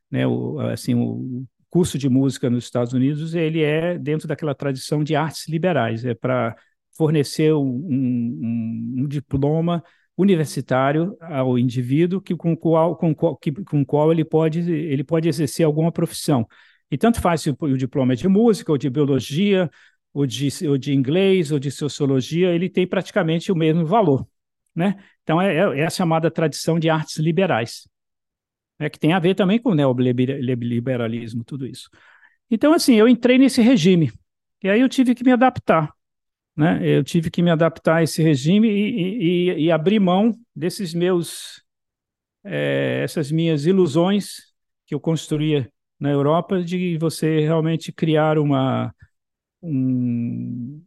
né, 0.10 0.26
o, 0.26 0.60
assim, 0.60 0.96
o 0.96 1.46
curso 1.70 1.98
de 1.98 2.10
música 2.10 2.50
nos 2.50 2.64
Estados 2.64 2.94
Unidos 2.94 3.36
ele 3.36 3.62
é 3.62 3.98
dentro 3.98 4.28
daquela 4.28 4.56
tradição 4.56 5.04
de 5.04 5.16
artes 5.16 5.48
liberais, 5.48 6.06
é 6.06 6.14
para 6.14 6.56
fornecer 6.96 7.54
um, 7.54 7.68
um, 7.68 8.96
um, 9.00 9.08
diploma 9.08 9.84
universitário 10.18 11.16
ao 11.22 11.60
indivíduo 11.60 12.20
que, 12.20 12.36
com, 12.36 12.56
qual, 12.58 12.96
com, 12.96 13.14
que, 13.36 13.52
com 13.52 13.86
qual 13.86 14.12
ele 14.12 14.26
pode, 14.26 14.60
ele 14.72 15.04
pode 15.04 15.30
exercer 15.30 15.66
alguma 15.66 15.92
profissão. 15.92 16.48
E 16.90 16.98
tanto 16.98 17.22
faz 17.22 17.42
se 17.42 17.52
o, 17.52 17.58
o 17.60 17.78
diploma 17.78 18.14
é 18.14 18.16
de 18.16 18.28
música, 18.28 18.72
ou 18.72 18.78
de 18.78 18.90
biologia, 18.90 19.70
ou 20.14 20.26
de, 20.26 20.50
ou 20.68 20.78
de 20.78 20.94
inglês, 20.94 21.52
ou 21.52 21.60
de 21.60 21.70
sociologia, 21.70 22.50
ele 22.50 22.70
tem 22.70 22.88
praticamente 22.88 23.52
o 23.52 23.56
mesmo 23.56 23.86
valor. 23.86 24.28
Né? 24.74 24.96
Então, 25.22 25.40
é, 25.40 25.56
é, 25.56 25.80
é 25.82 25.86
a 25.86 25.90
chamada 25.90 26.32
tradição 26.32 26.80
de 26.80 26.90
artes 26.90 27.18
liberais 27.18 27.88
né, 28.80 28.90
que 28.90 29.00
tem 29.00 29.14
a 29.14 29.20
ver 29.20 29.36
também 29.36 29.60
com 29.60 29.72
o 29.72 29.76
neoliberalismo, 29.76 31.44
tudo 31.44 31.66
isso. 31.66 31.90
Então, 32.50 32.74
assim, 32.74 32.96
eu 32.96 33.08
entrei 33.08 33.38
nesse 33.38 33.62
regime, 33.62 34.12
e 34.64 34.70
aí 34.70 34.82
eu 34.82 34.90
tive 34.90 35.14
que 35.14 35.24
me 35.24 35.32
adaptar. 35.32 35.94
Né? 36.56 36.80
Eu 36.82 37.04
tive 37.04 37.30
que 37.30 37.42
me 37.42 37.52
adaptar 37.52 37.98
a 37.98 38.04
esse 38.04 38.24
regime 38.24 38.68
e, 38.68 39.50
e, 39.50 39.66
e 39.66 39.72
abrir 39.72 40.00
mão 40.00 40.34
desses 40.56 40.94
meus, 40.94 41.64
é, 42.44 43.02
essas 43.04 43.32
minhas 43.32 43.66
ilusões 43.66 44.54
que 44.86 44.96
eu 44.96 45.00
construía 45.00 45.72
na 46.00 46.10
Europa 46.10 46.64
de 46.64 46.98
você 46.98 47.42
realmente 47.42 47.92
criar 47.92 48.38
uma, 48.38 48.94
um, 49.62 50.84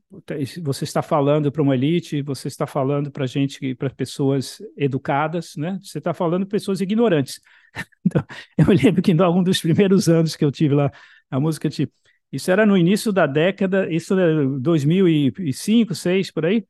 você 0.63 0.85
está 0.85 1.03
falando 1.03 1.51
para 1.51 1.63
uma 1.63 1.75
elite, 1.75 2.23
você 2.23 2.49
está 2.49 2.67
falando 2.67 3.11
para 3.11 3.27
gente, 3.27 3.75
para 3.75 3.91
pessoas 3.91 4.63
educadas, 4.77 5.57
né? 5.57 5.79
Você 5.83 5.99
está 5.99 6.15
falando 6.15 6.47
para 6.47 6.57
pessoas 6.57 6.81
ignorantes. 6.81 7.41
Então, 8.05 8.25
eu 8.59 8.67
lembro 8.73 9.01
que 9.03 9.13
em 9.13 9.21
algum 9.21 9.43
dos 9.45 9.61
primeiros 9.61 10.09
anos 10.09 10.35
que 10.35 10.45
eu 10.45 10.51
tive 10.51 10.75
lá 10.75 10.91
a 11.31 11.39
música, 11.39 11.69
tipo, 11.71 11.93
isso 12.33 12.51
era 12.51 12.67
no 12.67 12.77
início 12.77 13.13
da 13.13 13.27
década, 13.27 13.93
isso 13.93 14.15
era 14.19 14.45
2005, 14.59 15.89
2006, 15.89 16.31
por 16.33 16.47
aí. 16.47 16.67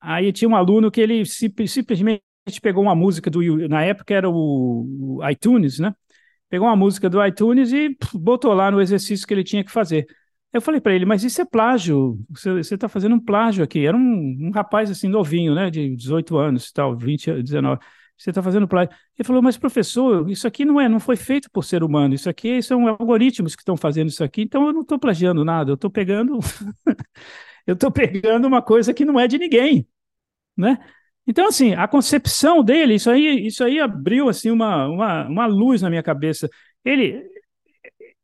Aí 0.00 0.32
tinha 0.32 0.48
um 0.48 0.56
aluno 0.56 0.90
que 0.90 1.00
ele 1.00 1.24
simplesmente 1.26 2.22
pegou 2.62 2.82
uma 2.82 2.94
música 2.94 3.30
do, 3.30 3.68
na 3.68 3.84
época 3.84 4.14
era 4.14 4.28
o 4.30 5.20
iTunes, 5.30 5.78
né? 5.78 5.94
Pegou 6.48 6.66
uma 6.68 6.76
música 6.76 7.10
do 7.10 7.24
iTunes 7.24 7.72
e 7.72 7.96
botou 8.14 8.54
lá 8.54 8.70
no 8.70 8.80
exercício 8.80 9.26
que 9.26 9.34
ele 9.34 9.44
tinha 9.44 9.64
que 9.64 9.70
fazer. 9.70 10.06
Eu 10.52 10.60
falei 10.60 10.80
para 10.80 10.92
ele, 10.94 11.04
mas 11.04 11.22
isso 11.22 11.40
é 11.40 11.44
plágio, 11.44 12.18
você 12.28 12.74
está 12.74 12.88
fazendo 12.88 13.14
um 13.14 13.20
plágio 13.20 13.62
aqui. 13.62 13.86
Era 13.86 13.96
um, 13.96 14.36
um, 14.48 14.50
rapaz 14.50 14.90
assim 14.90 15.08
novinho, 15.08 15.54
né, 15.54 15.70
de 15.70 15.94
18 15.94 16.36
anos, 16.36 16.72
tal, 16.72 16.96
20, 16.96 17.42
19. 17.42 17.80
Você 18.18 18.30
está 18.30 18.42
fazendo 18.42 18.66
plágio. 18.66 18.92
Ele 19.16 19.26
falou, 19.26 19.40
mas 19.40 19.56
professor, 19.56 20.28
isso 20.28 20.46
aqui 20.46 20.64
não 20.64 20.80
é, 20.80 20.88
não 20.88 20.98
foi 20.98 21.16
feito 21.16 21.48
por 21.50 21.64
ser 21.64 21.84
humano. 21.84 22.14
Isso 22.14 22.28
aqui 22.28 22.60
são 22.62 22.86
algoritmos 22.88 23.54
que 23.54 23.62
estão 23.62 23.76
fazendo 23.76 24.08
isso 24.08 24.24
aqui. 24.24 24.42
Então 24.42 24.66
eu 24.66 24.72
não 24.72 24.82
estou 24.82 24.98
plagiando 24.98 25.44
nada. 25.44 25.70
Eu 25.70 25.74
estou 25.74 25.90
pegando, 25.90 26.38
eu 27.66 27.74
estou 27.74 27.90
pegando 27.90 28.46
uma 28.46 28.60
coisa 28.60 28.92
que 28.92 29.04
não 29.04 29.18
é 29.20 29.28
de 29.28 29.38
ninguém, 29.38 29.86
né? 30.56 30.78
Então 31.26 31.46
assim, 31.48 31.74
a 31.74 31.86
concepção 31.88 32.62
dele, 32.64 32.94
isso 32.94 33.10
aí, 33.10 33.46
isso 33.46 33.64
aí 33.64 33.80
abriu 33.80 34.28
assim 34.28 34.50
uma, 34.50 34.88
uma, 34.88 35.28
uma 35.28 35.46
luz 35.46 35.82
na 35.82 35.90
minha 35.90 36.02
cabeça. 36.02 36.48
Ele 36.84 37.24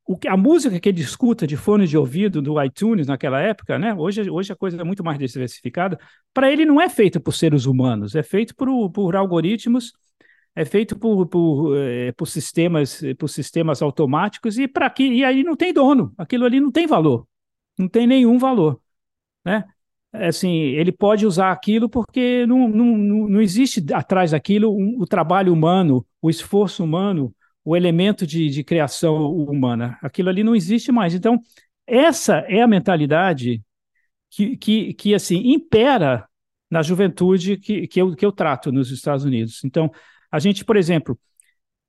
o 0.07 0.17
que, 0.17 0.29
a 0.29 0.37
música 0.37 0.79
que 0.79 0.89
ele 0.89 1.01
escuta 1.01 1.47
de 1.47 1.57
fone 1.57 1.87
de 1.87 1.99
ouvido 1.99 2.41
do 2.41 2.63
iTunes 2.63 3.09
naquela 3.09 3.41
época, 3.41 3.79
né? 3.79 3.93
Hoje, 3.95 4.31
hoje 4.31 4.53
a 4.53 4.57
coisa 4.57 4.81
é 4.81 4.85
muito 4.85 5.03
mais 5.03 5.19
diversificada. 5.19 5.99
Para 6.33 6.51
ele 6.51 6.65
não 6.65 6.81
é 6.81 6.89
feita 6.89 7.19
por 7.19 7.33
seres 7.33 7.67
humanos, 7.67 8.15
é 8.15 8.23
feito 8.23 8.55
por, 8.55 8.91
por 8.91 9.17
algoritmos, 9.17 9.93
é 10.55 10.65
feito 10.65 10.97
por, 10.97 11.27
por, 11.27 11.77
é, 11.77 12.13
por 12.13 12.27
sistemas 12.27 13.03
por 13.19 13.29
sistemas 13.29 13.83
automáticos 13.83 14.59
e 14.59 14.69
para 14.69 14.89
que 14.89 15.05
e 15.05 15.25
aí 15.25 15.43
não 15.43 15.57
tem 15.57 15.73
dono. 15.73 16.15
Aquilo 16.17 16.45
ali 16.45 16.61
não 16.61 16.71
tem 16.71 16.87
valor, 16.87 17.27
não 17.79 17.89
tem 17.89 18.07
nenhum 18.07 18.39
valor, 18.39 18.81
né? 19.45 19.65
É 20.13 20.29
assim, 20.29 20.51
ele 20.51 20.93
pode 20.93 21.27
usar 21.27 21.53
aquilo 21.53 21.91
porque 21.91 22.47
não, 22.47 22.69
não, 22.69 22.97
não 23.29 23.41
existe 23.41 23.85
atrás 23.93 24.31
daquilo 24.31 24.73
o 25.01 25.05
trabalho 25.07 25.53
humano, 25.53 26.07
o 26.23 26.31
esforço 26.31 26.83
humano, 26.85 27.35
o 27.67 27.77
elemento 27.77 28.25
de, 28.25 28.49
de 28.49 28.63
criação 28.63 29.35
humana. 29.35 29.99
Aquilo 30.01 30.29
ali 30.29 30.45
não 30.45 30.55
existe 30.55 30.93
mais. 30.93 31.15
Então, 31.15 31.41
essa 31.85 32.37
é 32.49 32.63
a 32.63 32.69
mentalidade 32.69 33.61
que, 34.31 34.57
que, 34.57 34.95
que 34.95 35.13
assim, 35.17 35.39
impera 35.53 36.29
na 36.71 36.81
juventude 36.81 37.57
que, 37.57 37.89
que, 37.89 38.01
eu, 38.01 38.15
que 38.15 38.25
eu 38.25 38.31
trato 38.31 38.71
nos 38.71 38.93
Estados 38.93 39.25
Unidos. 39.25 39.65
Então, 39.65 39.91
a 40.31 40.39
gente, 40.39 40.65
por 40.65 40.77
exemplo, 40.77 41.19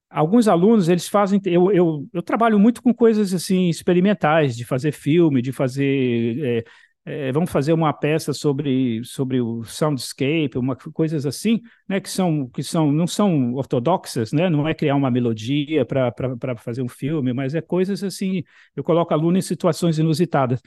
alguns 0.10 0.48
alunos, 0.48 0.90
eles 0.90 1.08
fazem. 1.08 1.40
Eu, 1.46 1.72
eu, 1.72 2.08
eu 2.12 2.24
trabalho 2.24 2.58
muito 2.58 2.82
com 2.82 2.92
coisas 2.92 3.32
assim 3.32 3.70
experimentais, 3.70 4.58
de 4.58 4.66
fazer 4.66 4.92
filme, 4.92 5.44
de 5.44 5.52
fazer. 5.52 6.66
É, 7.10 7.32
vamos 7.32 7.50
fazer 7.50 7.72
uma 7.72 7.94
peça 7.94 8.34
sobre, 8.34 9.02
sobre 9.06 9.40
o 9.40 9.64
soundscape, 9.64 10.58
uma, 10.58 10.76
coisas 10.76 11.26
assim, 11.26 11.62
né, 11.88 12.02
que 12.02 12.10
são 12.10 12.50
que 12.50 12.62
são 12.62 12.92
não 12.92 13.08
são 13.08 13.54
ortodoxas, 13.54 14.34
né, 14.34 14.50
não 14.50 14.68
é 14.68 14.74
criar 14.74 14.94
uma 14.98 15.10
melodia 15.10 15.86
para 15.86 16.12
fazer 16.58 16.82
um 16.82 16.90
filme, 16.90 17.32
mas 17.32 17.56
é 17.56 17.62
coisas 17.62 18.04
assim. 18.04 18.44
Eu 18.76 18.84
coloco 18.84 19.14
aluno 19.14 19.38
em 19.38 19.42
situações 19.42 19.98
inusitadas. 19.98 20.62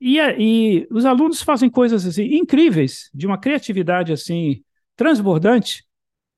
E, 0.00 0.18
e 0.38 0.88
os 0.90 1.04
alunos 1.04 1.42
fazem 1.42 1.70
coisas 1.70 2.06
assim 2.06 2.24
incríveis, 2.36 3.10
de 3.14 3.26
uma 3.26 3.38
criatividade 3.38 4.12
assim 4.12 4.62
transbordante, 4.96 5.84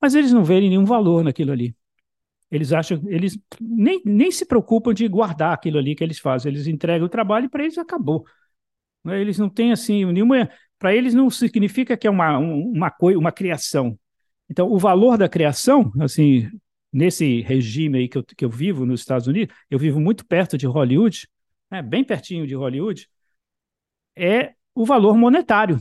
mas 0.00 0.14
eles 0.14 0.32
não 0.32 0.44
veem 0.44 0.70
nenhum 0.70 0.84
valor 0.84 1.24
naquilo 1.24 1.52
ali. 1.52 1.76
Eles 2.50 2.72
acham, 2.72 3.02
eles 3.06 3.38
nem, 3.60 4.02
nem 4.04 4.30
se 4.30 4.46
preocupam 4.46 4.92
de 4.94 5.06
guardar 5.08 5.54
aquilo 5.54 5.78
ali 5.78 5.94
que 5.94 6.04
eles 6.04 6.18
fazem. 6.18 6.52
Eles 6.52 6.66
entregam 6.66 7.06
o 7.06 7.10
trabalho 7.10 7.46
e 7.46 7.48
para 7.48 7.62
eles 7.62 7.78
acabou. 7.78 8.24
Né? 9.04 9.20
Eles 9.20 9.38
não 9.38 9.48
têm 9.48 9.72
assim 9.72 10.04
nenhuma. 10.06 10.48
Para 10.78 10.94
eles 10.94 11.14
não 11.14 11.30
significa 11.30 11.96
que 11.96 12.06
é 12.06 12.10
uma, 12.10 12.38
uma, 12.38 12.90
coisa, 12.90 13.18
uma 13.18 13.32
criação. 13.32 13.98
Então, 14.48 14.70
o 14.70 14.78
valor 14.78 15.16
da 15.16 15.28
criação, 15.28 15.92
assim, 16.00 16.50
nesse 16.92 17.42
regime 17.42 17.98
aí 17.98 18.08
que 18.08 18.18
eu, 18.18 18.24
que 18.24 18.44
eu 18.44 18.50
vivo 18.50 18.86
nos 18.86 19.00
Estados 19.00 19.26
Unidos, 19.26 19.54
eu 19.70 19.78
vivo 19.78 20.00
muito 20.00 20.26
perto 20.26 20.58
de 20.58 20.66
Hollywood, 20.66 21.28
né, 21.70 21.82
bem 21.82 22.02
pertinho 22.02 22.46
de 22.46 22.54
Hollywood, 22.54 23.08
é 24.16 24.54
o 24.74 24.84
valor 24.84 25.16
monetário. 25.16 25.78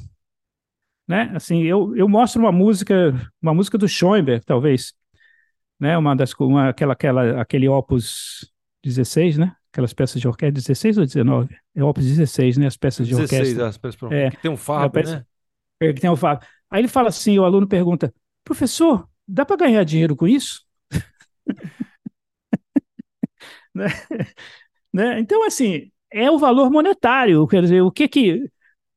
Né? 1.07 1.31
Assim, 1.33 1.63
eu, 1.63 1.95
eu 1.95 2.07
mostro 2.07 2.41
uma 2.41 2.51
música, 2.51 3.13
uma 3.41 3.53
música 3.53 3.77
do 3.77 3.87
Schoenberg, 3.87 4.45
talvez, 4.45 4.93
né? 5.79 5.97
Uma 5.97 6.15
das 6.15 6.33
uma, 6.33 6.69
aquela 6.69 6.93
aquela 6.93 7.41
aquele 7.41 7.67
Opus 7.67 8.51
16, 8.83 9.37
né? 9.37 9.55
Aquelas 9.71 9.93
peças 9.93 10.19
de 10.19 10.27
orquestra 10.27 10.51
16 10.51 10.97
ou 10.97 11.05
19? 11.05 11.55
É 11.75 11.83
Opus 11.83 12.05
16, 12.05 12.57
né? 12.57 12.67
As 12.67 12.77
peças 12.77 13.07
de 13.07 13.13
16, 13.13 13.41
orquestra. 13.41 13.67
As 13.67 13.77
peças 13.77 14.11
é, 14.11 14.31
que 14.31 14.41
tem 14.41 14.51
um 14.51 14.57
fardo, 14.57 14.91
peça, 14.91 15.17
né? 15.17 15.25
É, 15.79 15.93
que 15.93 16.01
tem 16.01 16.09
um 16.09 16.15
fardo. 16.15 16.45
Aí 16.69 16.81
ele 16.81 16.87
fala 16.87 17.09
assim, 17.09 17.37
o 17.37 17.43
aluno 17.43 17.67
pergunta: 17.67 18.13
"Professor, 18.43 19.07
dá 19.27 19.45
para 19.45 19.57
ganhar 19.57 19.83
dinheiro 19.83 20.15
com 20.15 20.27
isso?" 20.27 20.65
né? 23.73 23.87
né? 24.91 25.19
Então 25.19 25.45
assim, 25.45 25.91
é 26.11 26.31
o 26.31 26.39
valor 26.39 26.71
monetário, 26.71 27.45
quer 27.47 27.61
dizer, 27.61 27.81
o 27.81 27.91
que 27.91 28.07
que 28.07 28.49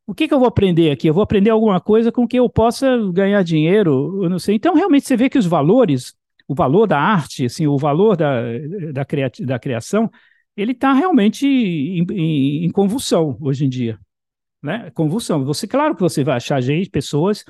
o 0.07 0.15
que, 0.15 0.27
que 0.27 0.35
eu 0.35 0.39
vou 0.39 0.49
aprender 0.49 0.91
aqui? 0.91 1.09
Eu 1.09 1.15
vou 1.15 1.23
aprender 1.23 1.51
alguma 1.51 1.81
coisa 1.81 2.11
com 2.11 2.27
que 2.27 2.39
eu 2.39 2.49
possa 2.49 2.99
ganhar 3.13 3.43
dinheiro, 3.43 4.23
eu 4.23 4.29
não 4.29 4.39
sei. 4.39 4.57
Então, 4.57 4.75
realmente, 4.75 5.07
você 5.07 5.17
vê 5.17 5.31
que 5.31 5.39
os 5.39 5.47
valores, 5.47 6.15
o 6.49 6.55
valor 6.55 6.87
da 6.87 6.99
arte, 6.99 7.47
assim, 7.47 7.67
o 7.67 7.79
valor 7.79 8.17
da, 8.17 8.43
da, 8.93 9.07
da 9.47 9.59
criação, 9.59 10.11
ele 10.57 10.73
está 10.73 10.93
realmente 10.93 11.47
em, 11.47 12.05
em, 12.11 12.65
em, 12.65 12.71
convulsão 12.71 13.37
hoje 13.41 13.65
em 13.65 13.69
dia. 13.69 13.99
Né? 14.63 14.91
Convulsão. 14.95 15.45
Você, 15.45 15.67
claro 15.67 15.95
que 15.95 16.01
você 16.01 16.23
vai 16.23 16.37
achar 16.37 16.61
gente, 16.61 16.91
pessoas 16.91 17.45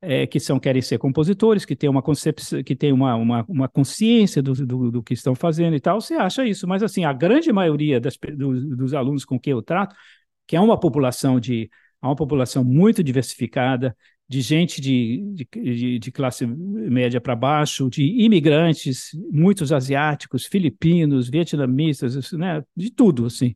é, 0.00 0.26
que 0.26 0.38
são, 0.38 0.58
querem 0.58 0.82
ser 0.82 0.98
compositores, 0.98 1.64
que 1.64 1.74
têm 1.74 1.90
uma 1.90 2.02
concepção, 2.02 2.62
que 2.62 2.76
têm 2.76 2.92
uma, 2.92 3.14
uma, 3.16 3.44
uma 3.48 3.68
consciência 3.68 4.42
do, 4.42 4.52
do, 4.52 4.90
do, 4.90 5.02
que 5.02 5.14
estão 5.14 5.34
fazendo 5.34 5.74
e 5.74 5.80
tal, 5.80 6.00
você 6.00 6.14
acha 6.14 6.44
isso. 6.44 6.66
Mas 6.66 6.82
assim, 6.82 7.04
a 7.04 7.12
grande 7.12 7.52
maioria 7.52 8.00
das, 8.00 8.16
do, 8.16 8.76
dos 8.76 8.94
alunos 8.94 9.24
com 9.24 9.38
quem 9.38 9.52
eu 9.52 9.62
trato, 9.62 9.96
que 10.46 10.56
é 10.56 10.60
uma 10.60 10.78
população 10.78 11.40
de 11.40 11.70
uma 12.00 12.14
população 12.14 12.62
muito 12.62 13.02
diversificada, 13.02 13.96
de 14.28 14.40
gente 14.40 14.80
de, 14.80 15.46
de, 15.54 15.98
de 15.98 16.12
classe 16.12 16.46
média 16.46 17.20
para 17.20 17.36
baixo, 17.36 17.88
de 17.88 18.02
imigrantes, 18.02 19.10
muitos 19.30 19.72
asiáticos, 19.72 20.46
filipinos, 20.46 21.28
vietnamistas, 21.28 22.32
né, 22.32 22.62
de 22.74 22.90
tudo, 22.90 23.26
assim. 23.26 23.54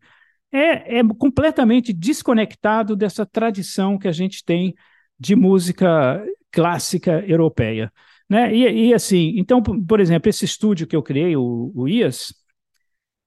É, 0.53 0.99
é 0.99 1.05
completamente 1.19 1.93
desconectado 1.93 2.97
dessa 2.97 3.25
tradição 3.25 3.99
que 3.99 4.09
a 4.09 4.13
gente 4.13 4.45
tem 4.45 4.75
de 5.19 5.37
música 5.37 6.25
clássica 6.51 7.25
europeia. 7.27 7.93
Né? 8.29 8.55
E, 8.55 8.89
e 8.89 8.95
assim, 8.95 9.35
então, 9.37 9.63
por 9.63 10.01
exemplo, 10.01 10.29
esse 10.29 10.45
estúdio 10.45 10.87
que 10.87 10.95
eu 10.95 11.03
criei, 11.03 11.37
o, 11.37 11.73
o 11.75 11.89
IAS, 11.89 12.33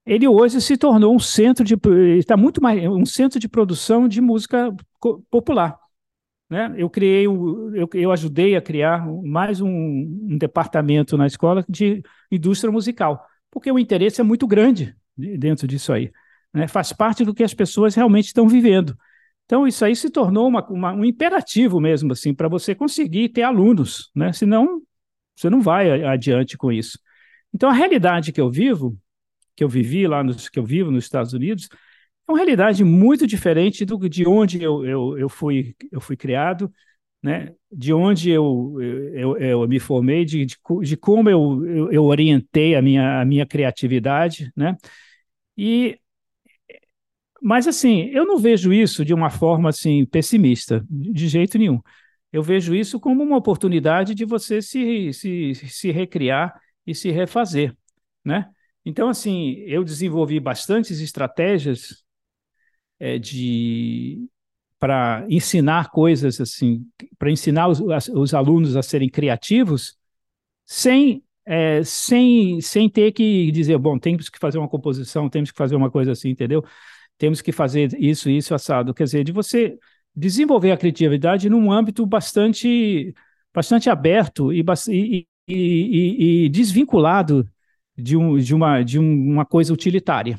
ele 0.06 0.28
hoje 0.28 0.62
se 0.62 0.78
tornou 0.78 1.16
um 1.16 1.20
centro 1.20 1.64
de 1.64 1.76
está 2.18 2.36
muito 2.36 2.62
mais 2.62 2.84
um 2.86 3.06
centro 3.06 3.40
de 3.40 3.48
produção 3.48 4.08
de 4.08 4.22
música 4.22 4.74
popular. 5.30 5.78
Né? 6.50 6.74
Eu 6.78 6.90
criei, 6.90 7.26
eu, 7.26 7.90
eu 7.94 8.12
ajudei 8.12 8.56
a 8.56 8.62
criar 8.62 9.06
mais 9.24 9.62
um, 9.62 9.70
um 9.70 10.38
departamento 10.38 11.18
na 11.18 11.26
escola 11.26 11.66
de 11.68 12.04
indústria 12.32 12.72
musical, 12.72 13.26
porque 13.50 13.72
o 13.72 13.80
interesse 13.80 14.22
é 14.22 14.24
muito 14.24 14.46
grande 14.46 14.96
dentro 15.18 15.68
disso 15.68 15.92
aí. 15.92 16.12
Né? 16.54 16.68
Faz 16.68 16.94
parte 16.94 17.26
do 17.26 17.34
que 17.34 17.44
as 17.44 17.54
pessoas 17.54 17.96
realmente 17.96 18.28
estão 18.28 18.48
vivendo. 18.48 18.96
Então, 19.46 19.68
isso 19.68 19.84
aí 19.84 19.96
se 19.96 20.10
tornou 20.10 20.48
uma, 20.48 20.66
uma, 20.70 20.94
um 20.94 21.04
imperativo 21.04 21.80
mesmo, 21.80 22.14
assim, 22.14 22.34
para 22.34 22.48
você 22.48 22.74
conseguir 22.74 23.30
ter 23.30 23.44
alunos, 23.44 24.10
né? 24.16 24.32
Senão, 24.32 24.82
você 25.36 25.50
não 25.50 25.62
vai 25.62 26.04
adiante 26.04 26.58
com 26.58 26.72
isso. 26.72 26.98
Então, 27.54 27.70
a 27.70 27.74
realidade 27.74 28.32
que 28.32 28.40
eu 28.40 28.50
vivo, 28.50 28.98
que 29.56 29.64
eu 29.64 29.70
vivi 29.70 30.08
lá, 30.08 30.24
nos, 30.24 30.50
que 30.50 30.58
eu 30.60 30.64
vivo 30.64 30.92
nos 30.92 31.04
Estados 31.04 31.34
Unidos, 31.34 31.68
é 32.28 32.32
uma 32.32 32.38
realidade 32.38 32.84
muito 32.84 33.28
diferente 33.28 33.86
do, 33.86 33.98
de 34.10 34.28
onde 34.28 34.62
eu, 34.62 34.86
eu, 34.86 35.18
eu, 35.18 35.30
fui, 35.30 35.76
eu 35.92 36.00
fui 36.00 36.16
criado, 36.16 36.72
né? 37.22 37.54
de 37.72 37.94
onde 37.94 38.30
eu, 38.30 38.78
eu, 38.82 39.38
eu 39.38 39.68
me 39.68 39.80
formei, 39.80 40.26
de, 40.26 40.46
de, 40.46 40.58
de 40.84 40.98
como 40.98 41.30
eu, 41.30 41.66
eu, 41.66 41.92
eu, 41.92 42.04
orientei 42.04 42.76
a 42.76 42.82
minha, 42.82 43.22
a 43.22 43.26
minha 43.26 43.46
criatividade. 43.46 44.52
Né? 44.56 44.76
E, 45.58 46.00
mas, 47.42 47.68
assim, 47.68 48.06
eu 48.12 48.26
não 48.26 48.38
vejo 48.38 48.72
isso 48.72 49.04
de 49.04 49.14
uma 49.14 49.30
forma 49.30 49.70
assim, 49.70 50.06
pessimista, 50.06 50.86
de 50.90 51.28
jeito 51.28 51.58
nenhum. 51.58 51.82
Eu 52.32 52.42
vejo 52.42 52.74
isso 52.74 53.00
como 53.00 53.22
uma 53.22 53.38
oportunidade 53.38 54.16
de 54.16 54.26
você 54.26 54.62
se, 54.62 55.12
se, 55.14 55.54
se 55.54 55.92
recriar 55.92 56.58
e 56.88 56.96
se 56.96 57.12
refazer. 57.12 57.76
Né? 58.24 58.50
Então, 58.86 59.10
assim, 59.10 59.56
eu 59.68 59.84
desenvolvi 59.84 60.40
bastantes 60.40 61.00
estratégias 61.02 62.04
é, 63.04 63.20
de 63.20 64.30
para 64.80 65.26
ensinar 65.30 65.92
coisas 65.92 66.40
assim, 66.42 66.86
para 67.18 67.32
ensinar 67.32 67.68
os, 67.68 67.82
os, 68.10 68.34
alunos 68.34 68.76
a 68.78 68.84
serem 68.84 69.10
criativos, 69.10 69.98
sem 70.66 71.24
é, 71.46 71.84
sem 71.84 72.62
sem 72.62 72.90
ter 72.90 73.12
que 73.12 73.52
dizer, 73.52 73.78
bom, 73.78 74.00
temos 74.00 74.30
que 74.30 74.40
fazer 74.40 74.58
uma 74.58 74.70
composição, 74.70 75.30
temos 75.30 75.52
que 75.52 75.58
fazer 75.58 75.76
uma 75.76 75.92
coisa 75.92 76.14
assim, 76.14 76.30
entendeu? 76.30 76.64
Temos 77.18 77.42
que 77.42 77.52
fazer 77.52 77.94
isso, 78.00 78.30
isso, 78.30 78.56
assado. 78.56 78.94
Quer 78.94 79.04
dizer, 79.06 79.24
de 79.26 79.32
você 79.34 79.78
desenvolver 80.16 80.72
a 80.72 80.78
criatividade 80.78 81.50
num 81.50 81.72
âmbito 81.72 82.06
bastante 82.06 83.14
bastante 83.54 83.90
aberto 83.90 84.52
e, 84.54 84.64
e, 84.90 85.28
e, 85.48 86.46
e 86.46 86.50
desvinculado 86.50 87.48
de, 87.98 88.18
um, 88.18 88.38
de, 88.38 88.56
uma, 88.56 88.82
de 88.84 89.00
uma 89.00 89.46
coisa 89.46 89.74
utilitária. 89.74 90.38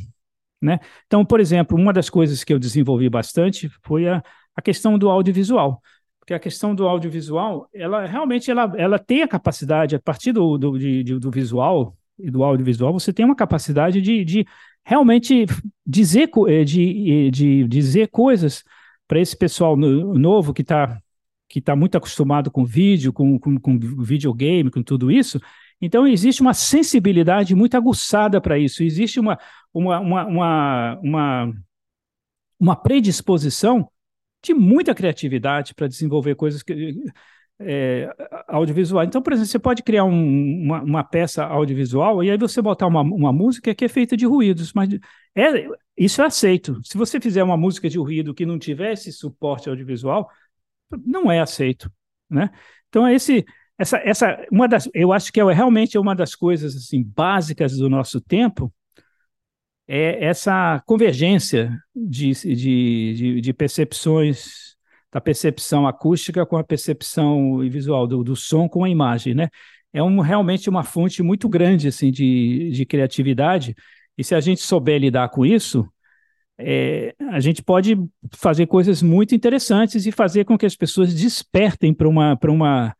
Né? 0.64 0.80
Então, 1.06 1.24
por 1.26 1.40
exemplo, 1.40 1.78
uma 1.78 1.92
das 1.92 2.08
coisas 2.08 2.42
que 2.42 2.52
eu 2.52 2.58
desenvolvi 2.58 3.10
bastante 3.10 3.68
foi 3.82 4.08
a, 4.08 4.22
a 4.56 4.62
questão 4.62 4.98
do 4.98 5.10
audiovisual, 5.10 5.82
porque 6.18 6.32
a 6.32 6.38
questão 6.38 6.74
do 6.74 6.88
audiovisual, 6.88 7.68
ela 7.74 8.06
realmente 8.06 8.50
ela, 8.50 8.72
ela 8.78 8.98
tem 8.98 9.22
a 9.22 9.28
capacidade, 9.28 9.94
a 9.94 10.00
partir 10.00 10.32
do, 10.32 10.56
do, 10.56 10.78
de, 10.78 11.04
do 11.18 11.30
visual 11.30 11.94
e 12.18 12.30
do 12.30 12.42
audiovisual, 12.42 12.94
você 12.94 13.12
tem 13.12 13.26
uma 13.26 13.36
capacidade 13.36 14.00
de, 14.00 14.24
de 14.24 14.46
realmente 14.82 15.44
dizer, 15.86 16.30
eh, 16.48 16.64
de, 16.64 17.30
de 17.30 17.68
dizer 17.68 18.08
coisas 18.08 18.64
para 19.06 19.20
esse 19.20 19.36
pessoal 19.36 19.76
novo 19.76 20.54
que 20.54 20.62
está 20.62 20.98
que 21.46 21.60
tá 21.60 21.76
muito 21.76 21.96
acostumado 21.96 22.50
com 22.50 22.64
vídeo, 22.64 23.12
com, 23.12 23.38
com, 23.38 23.60
com 23.60 23.78
videogame, 23.78 24.70
com 24.70 24.82
tudo 24.82 25.12
isso, 25.12 25.38
então, 25.80 26.06
existe 26.06 26.40
uma 26.40 26.54
sensibilidade 26.54 27.54
muito 27.54 27.76
aguçada 27.76 28.40
para 28.40 28.58
isso, 28.58 28.82
existe 28.82 29.20
uma, 29.20 29.38
uma, 29.72 30.00
uma, 30.00 30.98
uma, 30.98 31.52
uma, 32.58 32.76
predisposição 32.76 33.90
de 34.42 34.54
muita 34.54 34.94
criatividade 34.94 35.74
para 35.74 35.88
desenvolver 35.88 36.34
coisas 36.36 36.62
que, 36.62 37.02
é, 37.60 38.10
audiovisuais. 38.48 39.08
Então, 39.08 39.22
por 39.22 39.32
exemplo, 39.32 39.50
você 39.50 39.58
pode 39.58 39.82
criar 39.82 40.04
um, 40.04 40.64
uma, 40.64 40.82
uma, 40.82 41.04
peça 41.04 41.44
audiovisual 41.44 42.22
e 42.22 42.30
aí 42.30 42.38
você 42.38 42.60
botar 42.60 42.86
uma, 42.86 43.00
uma 43.00 43.32
música 43.32 43.74
que 43.74 43.84
é 43.84 43.88
feita 43.88 44.16
de 44.16 44.26
ruídos, 44.26 44.72
mas 44.72 44.88
é, 45.34 45.66
isso 45.96 46.22
é 46.22 46.26
aceito. 46.26 46.80
Se 46.84 46.96
você 46.96 47.20
fizer 47.20 47.42
uma 47.42 47.56
música 47.56 47.88
de 47.88 47.98
ruído 47.98 48.34
que 48.34 48.46
não 48.46 48.58
tivesse 48.58 49.12
suporte 49.12 49.68
audiovisual, 49.68 50.28
não 51.04 51.30
é 51.30 51.40
aceito, 51.40 51.90
né? 52.30 52.50
Então, 52.88 53.08
esse 53.08 53.44
essa, 53.78 53.98
essa, 53.98 54.46
uma 54.50 54.68
das, 54.68 54.88
eu 54.94 55.12
acho 55.12 55.32
que 55.32 55.40
é 55.40 55.52
realmente 55.52 55.98
uma 55.98 56.14
das 56.14 56.34
coisas 56.34 56.76
assim 56.76 57.02
básicas 57.02 57.76
do 57.76 57.88
nosso 57.88 58.20
tempo 58.20 58.72
é 59.86 60.24
essa 60.24 60.82
convergência 60.86 61.76
de, 61.94 62.32
de, 62.32 63.14
de, 63.14 63.40
de 63.40 63.52
percepções 63.52 64.74
da 65.12 65.20
percepção 65.20 65.86
acústica 65.86 66.44
com 66.46 66.56
a 66.56 66.64
percepção 66.64 67.58
visual 67.58 68.06
do, 68.06 68.24
do 68.24 68.34
som 68.34 68.68
com 68.68 68.84
a 68.84 68.90
imagem, 68.90 69.34
né? 69.34 69.48
É 69.92 70.02
um, 70.02 70.18
realmente 70.20 70.68
uma 70.68 70.82
fonte 70.82 71.22
muito 71.22 71.48
grande 71.48 71.86
assim 71.86 72.10
de, 72.10 72.70
de 72.72 72.84
criatividade 72.84 73.76
e 74.16 74.24
se 74.24 74.34
a 74.34 74.40
gente 74.40 74.60
souber 74.60 75.00
lidar 75.00 75.28
com 75.28 75.44
isso, 75.44 75.88
é, 76.58 77.14
a 77.30 77.40
gente 77.40 77.62
pode 77.62 77.96
fazer 78.32 78.66
coisas 78.66 79.02
muito 79.02 79.34
interessantes 79.34 80.06
e 80.06 80.12
fazer 80.12 80.44
com 80.44 80.56
que 80.56 80.66
as 80.66 80.76
pessoas 80.76 81.12
despertem 81.12 81.92
para 81.92 82.08
uma, 82.08 82.38
uma, 82.44 82.94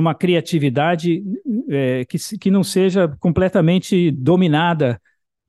uma 0.00 0.14
criatividade 0.14 1.22
é, 1.68 2.04
que, 2.04 2.18
que 2.38 2.50
não 2.50 2.64
seja 2.64 3.08
completamente 3.20 4.10
dominada 4.10 5.00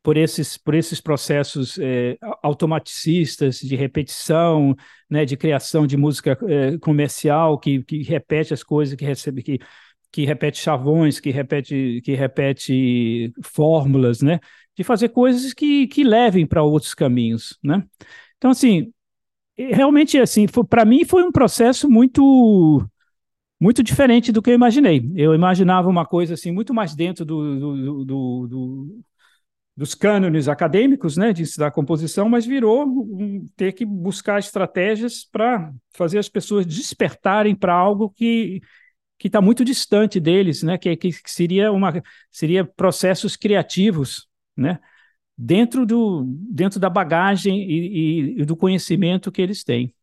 por 0.03 0.17
esses, 0.17 0.57
por 0.57 0.75
esses 0.75 0.99
processos 0.99 1.79
é, 1.79 2.17
automaticistas 2.41 3.59
de 3.59 3.75
repetição, 3.75 4.75
né, 5.09 5.23
de 5.23 5.37
criação 5.37 5.87
de 5.87 5.95
música 5.95 6.37
é, 6.47 6.77
comercial 6.77 7.57
que, 7.57 7.81
que 7.83 8.03
repete 8.03 8.53
as 8.53 8.61
coisas, 8.61 8.95
que 8.95 9.05
recebe, 9.05 9.41
que, 9.41 9.59
que 10.11 10.25
repete 10.25 10.59
chavões, 10.59 11.21
que 11.21 11.31
repete, 11.31 12.01
que 12.03 12.13
repete 12.13 13.33
fórmulas, 13.41 14.21
né? 14.21 14.39
De 14.77 14.83
fazer 14.83 15.09
coisas 15.09 15.53
que, 15.53 15.87
que 15.87 16.03
levem 16.03 16.45
para 16.45 16.61
outros 16.61 16.93
caminhos, 16.93 17.57
né? 17.63 17.83
Então, 18.37 18.51
assim, 18.51 18.91
realmente, 19.57 20.19
assim, 20.19 20.45
para 20.69 20.85
mim 20.85 21.05
foi 21.05 21.23
um 21.23 21.31
processo 21.31 21.89
muito 21.89 22.85
muito 23.63 23.81
diferente 23.81 24.29
do 24.29 24.41
que 24.41 24.49
eu 24.49 24.53
imaginei. 24.53 25.09
Eu 25.15 25.33
imaginava 25.33 25.87
uma 25.87 26.05
coisa 26.05 26.33
assim 26.33 26.51
muito 26.51 26.73
mais 26.73 26.93
dentro 26.93 27.23
do, 27.23 27.59
do, 27.59 28.05
do, 28.05 28.47
do 28.47 29.03
dos 29.75 29.95
cânones 29.95 30.47
acadêmicos, 30.47 31.17
né, 31.17 31.33
de 31.33 31.41
ensinar 31.41 31.71
composição, 31.71 32.29
mas 32.29 32.45
virou 32.45 32.85
um, 32.85 33.43
ter 33.55 33.71
que 33.71 33.83
buscar 33.83 34.37
estratégias 34.37 35.25
para 35.25 35.73
fazer 35.95 36.19
as 36.19 36.29
pessoas 36.29 36.63
despertarem 36.63 37.55
para 37.55 37.73
algo 37.73 38.09
que 38.09 38.61
que 39.17 39.29
está 39.29 39.39
muito 39.39 39.63
distante 39.63 40.19
deles, 40.19 40.61
né, 40.63 40.77
que, 40.77 40.97
que 40.97 41.11
seria 41.25 41.71
uma 41.71 42.03
seria 42.29 42.65
processos 42.65 43.37
criativos, 43.37 44.27
né, 44.57 44.77
dentro 45.37 45.85
do 45.85 46.25
dentro 46.51 46.79
da 46.79 46.89
bagagem 46.89 47.63
e, 47.63 48.41
e 48.41 48.45
do 48.45 48.57
conhecimento 48.57 49.31
que 49.31 49.41
eles 49.41 49.63
têm. 49.63 49.95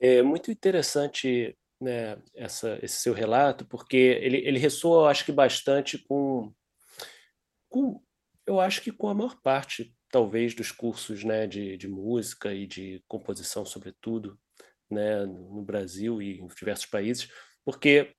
É 0.00 0.22
muito 0.22 0.50
interessante 0.50 1.54
né, 1.82 2.16
essa, 2.34 2.78
esse 2.82 2.96
seu 2.96 3.12
relato, 3.12 3.64
porque 3.66 3.96
ele, 3.96 4.38
ele 4.38 4.58
ressoa, 4.58 5.10
acho 5.10 5.24
que 5.24 5.32
bastante 5.32 5.98
com, 5.98 6.52
com 7.68 8.00
eu 8.46 8.60
acho 8.60 8.82
que 8.82 8.90
com 8.90 9.08
a 9.08 9.14
maior 9.14 9.40
parte, 9.40 9.94
talvez, 10.10 10.54
dos 10.54 10.70
cursos 10.72 11.24
né, 11.24 11.46
de, 11.46 11.76
de 11.76 11.88
música 11.88 12.52
e 12.52 12.66
de 12.66 13.02
composição, 13.08 13.64
sobretudo, 13.64 14.38
né, 14.90 15.24
no 15.24 15.62
Brasil 15.62 16.20
e 16.20 16.40
em 16.40 16.46
diversos 16.48 16.86
países, 16.86 17.28
porque 17.64 18.14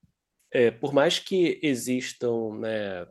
é, 0.51 0.71
por 0.71 0.93
mais 0.93 1.19
que 1.19 1.59
existam 1.61 2.57
né, 2.59 3.07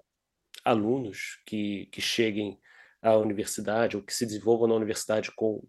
alunos 0.64 1.40
que, 1.46 1.86
que 1.86 2.00
cheguem 2.00 2.58
à 3.00 3.16
universidade 3.16 3.96
ou 3.96 4.02
que 4.02 4.14
se 4.14 4.24
desenvolvam 4.24 4.68
na 4.68 4.74
universidade 4.74 5.30
com, 5.32 5.62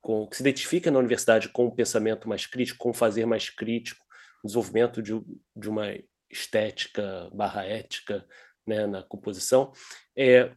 com 0.00 0.26
que 0.26 0.36
se 0.36 0.42
identifiquem 0.42 0.92
na 0.92 0.98
universidade 0.98 1.48
com 1.48 1.66
um 1.66 1.74
pensamento 1.74 2.28
mais 2.28 2.46
crítico, 2.46 2.78
com 2.78 2.90
um 2.90 2.94
fazer 2.94 3.26
mais 3.26 3.48
crítico, 3.48 4.03
o 4.03 4.03
desenvolvimento 4.44 5.02
de, 5.02 5.12
de 5.56 5.68
uma 5.68 5.86
estética 6.30 7.30
barra 7.32 7.64
ética 7.64 8.26
né, 8.66 8.86
na 8.86 9.02
composição, 9.02 9.72
é, 10.16 10.54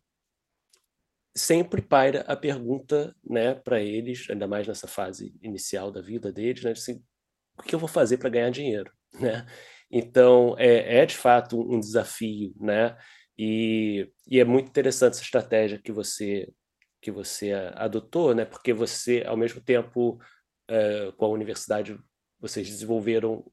sempre 1.36 1.82
paira 1.82 2.22
a 2.22 2.36
pergunta 2.36 3.16
né, 3.24 3.54
para 3.54 3.80
eles, 3.80 4.28
ainda 4.30 4.48
mais 4.48 4.68
nessa 4.68 4.88
fase 4.88 5.36
inicial 5.42 5.92
da 5.92 6.02
vida 6.02 6.32
deles, 6.32 6.64
né, 6.64 6.72
assim, 6.72 7.04
o 7.58 7.64
que 7.64 7.76
eu 7.76 7.80
vou 7.80 7.90
fazer 7.90 8.18
para 8.18 8.30
ganhar 8.30 8.50
dinheiro? 8.50 8.92
Né? 9.18 9.48
Então, 9.90 10.54
é, 10.60 11.00
é, 11.00 11.06
de 11.06 11.16
fato 11.16 11.60
um 11.60 11.80
desafio, 11.80 12.54
né? 12.60 12.96
E, 13.38 14.12
e, 14.28 14.40
é 14.40 14.44
muito 14.44 14.68
interessante 14.68 15.14
essa 15.14 15.24
estratégia 15.24 15.80
que 15.80 15.92
você 15.92 16.52
que 17.02 17.10
você 17.10 17.54
adotou, 17.74 18.36
né? 18.36 18.44
Porque 18.44 18.74
você, 18.74 19.24
ao 19.26 19.38
mesmo 19.38 19.62
tempo, 19.62 20.20
é, 20.68 21.12
com 21.14 21.26
a 21.26 21.30
universidade, 21.30 21.98
vocês 22.40 22.68
desenvolveram 22.68 23.50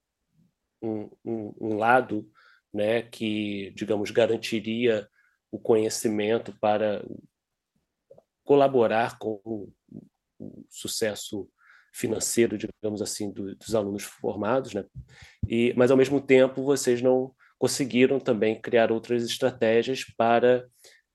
um, 0.84 1.10
um, 1.24 1.54
um 1.60 1.76
lado, 1.76 2.28
né? 2.72 3.02
Que, 3.02 3.72
digamos, 3.74 4.10
garantiria 4.10 5.08
o 5.50 5.58
conhecimento 5.58 6.52
para 6.60 7.04
colaborar 8.44 9.18
com 9.18 9.40
o, 9.44 9.72
o 10.38 10.64
sucesso 10.68 11.48
financeiro, 11.92 12.58
digamos 12.58 13.00
assim, 13.00 13.30
do, 13.30 13.54
dos 13.54 13.74
alunos 13.74 14.02
formados, 14.02 14.74
né? 14.74 14.84
E, 15.48 15.72
mas 15.76 15.90
ao 15.90 15.96
mesmo 15.96 16.20
tempo 16.20 16.64
vocês 16.64 17.00
não 17.00 17.32
conseguiram 17.58 18.18
também 18.18 18.60
criar 18.60 18.90
outras 18.90 19.24
estratégias 19.24 20.04
para 20.16 20.66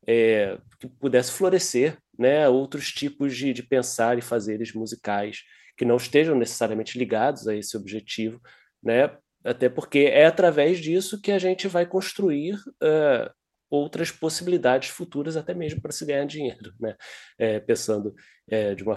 é, 0.07 0.57
que 0.79 0.87
pudesse 0.87 1.31
florescer, 1.31 1.97
né? 2.17 2.47
Outros 2.47 2.91
tipos 2.91 3.35
de, 3.35 3.53
de 3.53 3.61
pensar 3.61 4.17
e 4.17 4.21
fazeres 4.21 4.73
musicais 4.73 5.43
que 5.77 5.85
não 5.85 5.97
estejam 5.97 6.35
necessariamente 6.35 6.97
ligados 6.97 7.47
a 7.47 7.55
esse 7.55 7.77
objetivo, 7.77 8.41
né? 8.81 9.15
Até 9.43 9.69
porque 9.69 9.99
é 9.99 10.25
através 10.25 10.79
disso 10.79 11.21
que 11.21 11.31
a 11.31 11.39
gente 11.39 11.67
vai 11.67 11.85
construir 11.85 12.55
uh, 12.55 13.31
outras 13.69 14.11
possibilidades 14.11 14.89
futuras, 14.89 15.37
até 15.37 15.53
mesmo 15.53 15.81
para 15.81 15.91
se 15.91 16.05
ganhar 16.05 16.25
dinheiro, 16.25 16.73
né? 16.79 16.95
É, 17.37 17.59
pensando 17.59 18.13
é, 18.49 18.75
de 18.75 18.83
um 18.83 18.93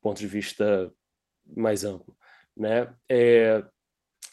ponto 0.00 0.18
de 0.18 0.26
vista 0.26 0.90
mais 1.56 1.84
amplo, 1.84 2.16
né? 2.56 2.92
É, 3.08 3.62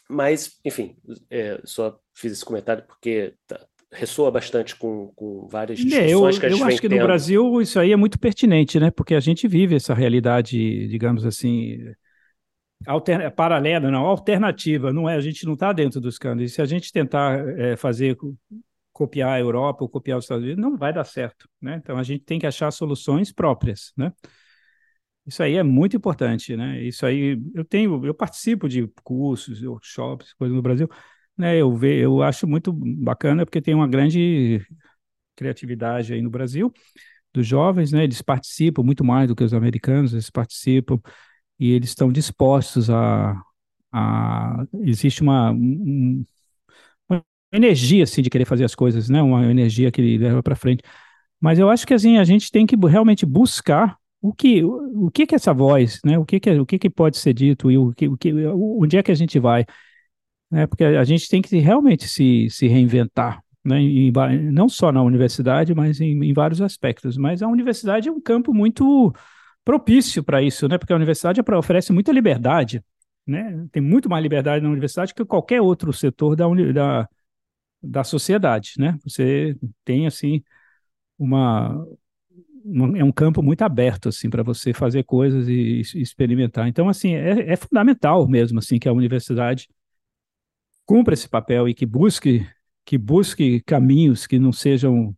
mas, 0.08 0.58
enfim, 0.64 0.96
é, 1.30 1.60
só 1.64 1.98
fiz 2.14 2.32
esse 2.32 2.44
comentário 2.44 2.84
porque 2.86 3.34
tá, 3.46 3.66
ressoa 3.92 4.30
bastante 4.30 4.74
com, 4.76 5.12
com 5.14 5.46
várias 5.48 5.78
é, 5.80 5.82
discussões 5.82 6.34
eu, 6.34 6.40
que 6.40 6.46
a 6.46 6.48
gente 6.48 6.60
Eu 6.60 6.66
acho 6.66 6.80
que 6.80 6.88
tendo. 6.88 7.00
no 7.00 7.06
Brasil 7.06 7.60
isso 7.60 7.78
aí 7.78 7.92
é 7.92 7.96
muito 7.96 8.18
pertinente, 8.18 8.80
né? 8.80 8.90
Porque 8.90 9.14
a 9.14 9.20
gente 9.20 9.46
vive 9.46 9.76
essa 9.76 9.94
realidade, 9.94 10.88
digamos 10.88 11.24
assim, 11.24 11.78
alterna, 12.86 13.30
paralela, 13.30 13.90
não, 13.90 14.04
alternativa, 14.04 14.92
não 14.92 15.08
é? 15.08 15.16
A 15.16 15.20
gente 15.20 15.44
não 15.44 15.54
está 15.54 15.72
dentro 15.72 16.00
dos 16.00 16.18
cânones. 16.18 16.54
Se 16.54 16.62
a 16.62 16.66
gente 16.66 16.92
tentar 16.92 17.38
é, 17.58 17.76
fazer 17.76 18.16
copiar 18.92 19.30
a 19.30 19.40
Europa 19.40 19.82
ou 19.82 19.88
copiar 19.88 20.18
os 20.18 20.24
Estados 20.24 20.44
Unidos, 20.44 20.62
não 20.62 20.76
vai 20.76 20.92
dar 20.92 21.04
certo, 21.04 21.48
né? 21.60 21.76
Então 21.82 21.98
a 21.98 22.02
gente 22.02 22.24
tem 22.24 22.38
que 22.38 22.46
achar 22.46 22.70
soluções 22.70 23.32
próprias, 23.32 23.92
né? 23.96 24.12
Isso 25.26 25.42
aí 25.42 25.54
é 25.56 25.62
muito 25.62 25.96
importante, 25.96 26.56
né? 26.56 26.82
Isso 26.82 27.06
aí 27.06 27.40
eu 27.54 27.64
tenho, 27.64 28.04
eu 28.04 28.14
participo 28.14 28.68
de 28.68 28.86
cursos, 29.02 29.62
workshops, 29.62 30.34
coisas 30.34 30.54
no 30.54 30.62
Brasil, 30.62 30.88
né? 31.36 31.56
Eu 31.56 31.74
vejo, 31.74 32.02
eu 32.02 32.22
acho 32.22 32.46
muito 32.46 32.72
bacana 32.72 33.44
porque 33.44 33.60
tem 33.60 33.74
uma 33.74 33.88
grande 33.88 34.64
criatividade 35.34 36.12
aí 36.12 36.22
no 36.22 36.30
Brasil 36.30 36.72
dos 37.32 37.46
jovens, 37.46 37.90
né? 37.90 38.04
Eles 38.04 38.22
participam 38.22 38.82
muito 38.82 39.04
mais 39.04 39.28
do 39.28 39.34
que 39.34 39.42
os 39.42 39.52
americanos, 39.54 40.12
eles 40.12 40.30
participam 40.30 41.00
e 41.58 41.72
eles 41.72 41.90
estão 41.90 42.12
dispostos 42.12 42.90
a, 42.90 43.40
a 43.92 44.64
existe 44.82 45.22
uma 45.22 45.50
um, 45.52 46.24
uma 47.08 47.24
energia 47.52 48.04
assim 48.04 48.22
de 48.22 48.30
querer 48.30 48.44
fazer 48.46 48.64
as 48.64 48.74
coisas, 48.74 49.08
né? 49.08 49.22
Uma 49.22 49.46
energia 49.50 49.90
que 49.92 50.18
leva 50.18 50.42
para 50.42 50.56
frente. 50.56 50.82
Mas 51.40 51.58
eu 51.58 51.70
acho 51.70 51.86
que 51.86 51.94
assim 51.94 52.18
a 52.18 52.24
gente 52.24 52.50
tem 52.50 52.66
que 52.66 52.76
realmente 52.76 53.26
buscar 53.26 53.98
o 54.22 54.32
que, 54.32 54.64
o, 54.64 55.10
que 55.10 55.26
que 55.26 55.34
é 55.34 55.36
essa 55.36 55.52
voz, 55.54 56.00
né? 56.04 56.18
O 56.18 56.24
que 56.24 56.40
que, 56.40 56.50
o 56.52 56.66
que 56.66 56.78
que 56.78 56.90
pode 56.90 57.18
ser 57.18 57.34
dito 57.34 57.70
e 57.70 57.78
o 57.78 57.92
que, 57.92 58.08
o 58.08 58.16
que, 58.16 58.32
onde 58.48 58.96
é 58.96 59.02
que 59.02 59.12
a 59.12 59.14
gente 59.14 59.38
vai, 59.38 59.66
né? 60.50 60.66
Porque 60.66 60.84
a 60.84 61.04
gente 61.04 61.28
tem 61.28 61.42
que 61.42 61.58
realmente 61.58 62.08
se, 62.08 62.48
se 62.50 62.66
reinventar, 62.68 63.42
né? 63.64 63.82
E, 63.82 64.12
não 64.52 64.68
só 64.68 64.92
na 64.92 65.02
universidade, 65.02 65.74
mas 65.74 66.00
em, 66.00 66.24
em 66.24 66.32
vários 66.32 66.60
aspectos. 66.62 67.16
Mas 67.16 67.42
a 67.42 67.48
universidade 67.48 68.08
é 68.08 68.12
um 68.12 68.20
campo 68.20 68.52
muito 68.54 69.12
propício 69.64 70.22
para 70.22 70.42
isso, 70.42 70.68
né? 70.68 70.78
Porque 70.78 70.92
a 70.92 70.96
universidade 70.96 71.40
oferece 71.56 71.92
muita 71.92 72.12
liberdade, 72.12 72.84
né? 73.26 73.66
Tem 73.72 73.82
muito 73.82 74.08
mais 74.08 74.22
liberdade 74.22 74.62
na 74.62 74.70
universidade 74.70 75.14
que 75.14 75.24
qualquer 75.24 75.60
outro 75.60 75.92
setor 75.92 76.36
da, 76.36 76.46
da, 76.72 77.08
da 77.82 78.04
sociedade, 78.04 78.74
né? 78.78 78.98
Você 79.04 79.56
tem 79.84 80.06
assim 80.06 80.42
uma 81.18 81.86
é 82.96 83.04
um 83.04 83.12
campo 83.12 83.42
muito 83.42 83.62
aberto 83.62 84.08
assim 84.08 84.30
para 84.30 84.42
você 84.42 84.72
fazer 84.72 85.04
coisas 85.04 85.48
e, 85.48 85.82
e 85.94 86.00
experimentar. 86.02 86.66
Então 86.68 86.88
assim 86.88 87.14
é, 87.14 87.52
é, 87.52 87.56
fundamental 87.56 88.26
mesmo 88.26 88.58
assim 88.58 88.78
que 88.78 88.88
a 88.88 88.92
universidade 88.92 89.68
cumpra 90.86 91.14
esse 91.14 91.28
papel 91.28 91.68
e 91.68 91.74
que 91.74 91.86
busque 91.86 92.46
que 92.84 92.98
busque 92.98 93.60
caminhos 93.62 94.26
que 94.26 94.38
não 94.38 94.52
sejam 94.52 95.14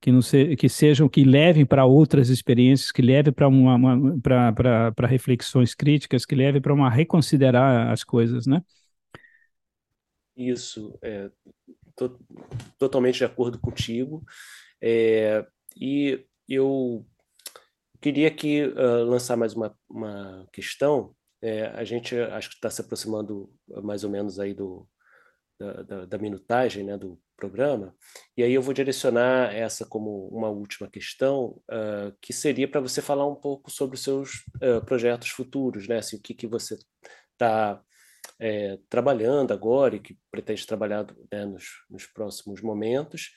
que 0.00 0.12
não 0.12 0.22
se, 0.22 0.56
que 0.56 0.68
sejam 0.68 1.08
que 1.08 1.24
levem 1.24 1.64
para 1.64 1.84
outras 1.84 2.28
experiências, 2.28 2.92
que 2.92 3.02
levem 3.02 3.32
para 3.32 3.48
uma, 3.48 3.74
uma 3.74 4.20
para 4.22 5.06
reflexões 5.06 5.74
críticas, 5.74 6.24
que 6.24 6.34
levem 6.34 6.60
para 6.60 6.74
uma 6.74 6.90
reconsiderar 6.90 7.90
as 7.90 8.04
coisas, 8.04 8.46
né? 8.46 8.62
Isso, 10.36 10.98
é, 11.02 11.30
tô, 11.96 12.18
totalmente 12.78 13.18
de 13.18 13.24
acordo 13.24 13.58
contigo. 13.58 14.22
É, 14.80 15.46
e 15.74 16.24
eu 16.46 17.06
queria 18.00 18.28
aqui 18.28 18.62
uh, 18.62 19.04
lançar 19.04 19.36
mais 19.36 19.54
uma, 19.54 19.74
uma 19.88 20.46
questão. 20.52 21.14
É, 21.40 21.66
a 21.68 21.84
gente 21.84 22.14
acho 22.14 22.50
que 22.50 22.54
está 22.56 22.68
se 22.70 22.80
aproximando 22.80 23.50
mais 23.82 24.04
ou 24.04 24.10
menos 24.10 24.38
aí 24.38 24.52
do, 24.52 24.86
da, 25.58 26.04
da, 26.04 26.18
minutagem 26.18 26.84
né, 26.84 26.96
do 26.96 27.18
programa, 27.36 27.94
e 28.36 28.42
aí 28.42 28.52
eu 28.52 28.62
vou 28.62 28.74
direcionar 28.74 29.54
essa 29.54 29.84
como 29.86 30.28
uma 30.28 30.48
última 30.48 30.88
questão, 30.88 31.60
uh, 31.70 32.16
que 32.20 32.32
seria 32.32 32.68
para 32.68 32.80
você 32.80 33.00
falar 33.00 33.26
um 33.26 33.34
pouco 33.34 33.70
sobre 33.70 33.96
os 33.96 34.02
seus 34.02 34.44
uh, 34.56 34.84
projetos 34.84 35.28
futuros, 35.28 35.86
né? 35.88 35.98
Assim, 35.98 36.16
o 36.16 36.20
que, 36.20 36.34
que 36.34 36.46
você 36.46 36.78
está 37.32 37.82
é, 38.38 38.78
trabalhando 38.88 39.52
agora 39.52 39.96
e 39.96 40.00
que 40.00 40.18
pretende 40.30 40.66
trabalhar 40.66 41.06
né, 41.32 41.44
nos, 41.44 41.64
nos, 41.88 42.06
próximos 42.06 42.60
momentos. 42.60 43.32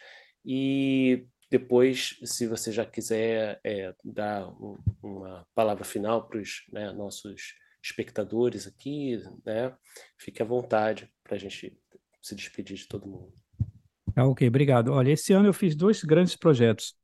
E 0.45 1.27
depois, 1.49 2.17
se 2.23 2.47
você 2.47 2.71
já 2.71 2.85
quiser 2.85 3.59
é, 3.63 3.93
dar 4.03 4.47
um, 4.49 4.77
uma 5.01 5.47
palavra 5.53 5.83
final 5.83 6.27
para 6.27 6.39
os 6.39 6.63
né, 6.71 6.91
nossos 6.91 7.53
espectadores 7.83 8.67
aqui, 8.67 9.17
né, 9.45 9.75
fique 10.17 10.41
à 10.41 10.45
vontade 10.45 11.09
para 11.23 11.35
a 11.35 11.39
gente 11.39 11.77
se 12.21 12.35
despedir 12.35 12.77
de 12.77 12.87
todo 12.87 13.07
mundo. 13.07 13.33
Ah, 14.15 14.25
ok, 14.25 14.47
obrigado. 14.47 14.91
Olha, 14.91 15.11
esse 15.11 15.33
ano 15.33 15.47
eu 15.47 15.53
fiz 15.53 15.75
dois 15.75 16.03
grandes 16.03 16.35
projetos 16.35 16.95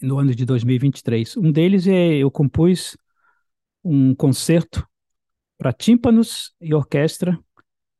no 0.00 0.18
ano 0.18 0.34
de 0.34 0.44
2023. 0.44 1.36
Um 1.36 1.52
deles 1.52 1.86
é 1.86 2.16
eu 2.16 2.30
compus 2.30 2.96
um 3.84 4.14
concerto 4.14 4.86
para 5.56 5.72
tímpanos 5.72 6.54
e 6.60 6.74
orquestra, 6.74 7.38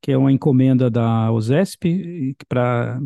que 0.00 0.12
é 0.12 0.16
uma 0.16 0.32
encomenda 0.32 0.90
da 0.90 1.30
USESP 1.32 2.36
para 2.48 3.00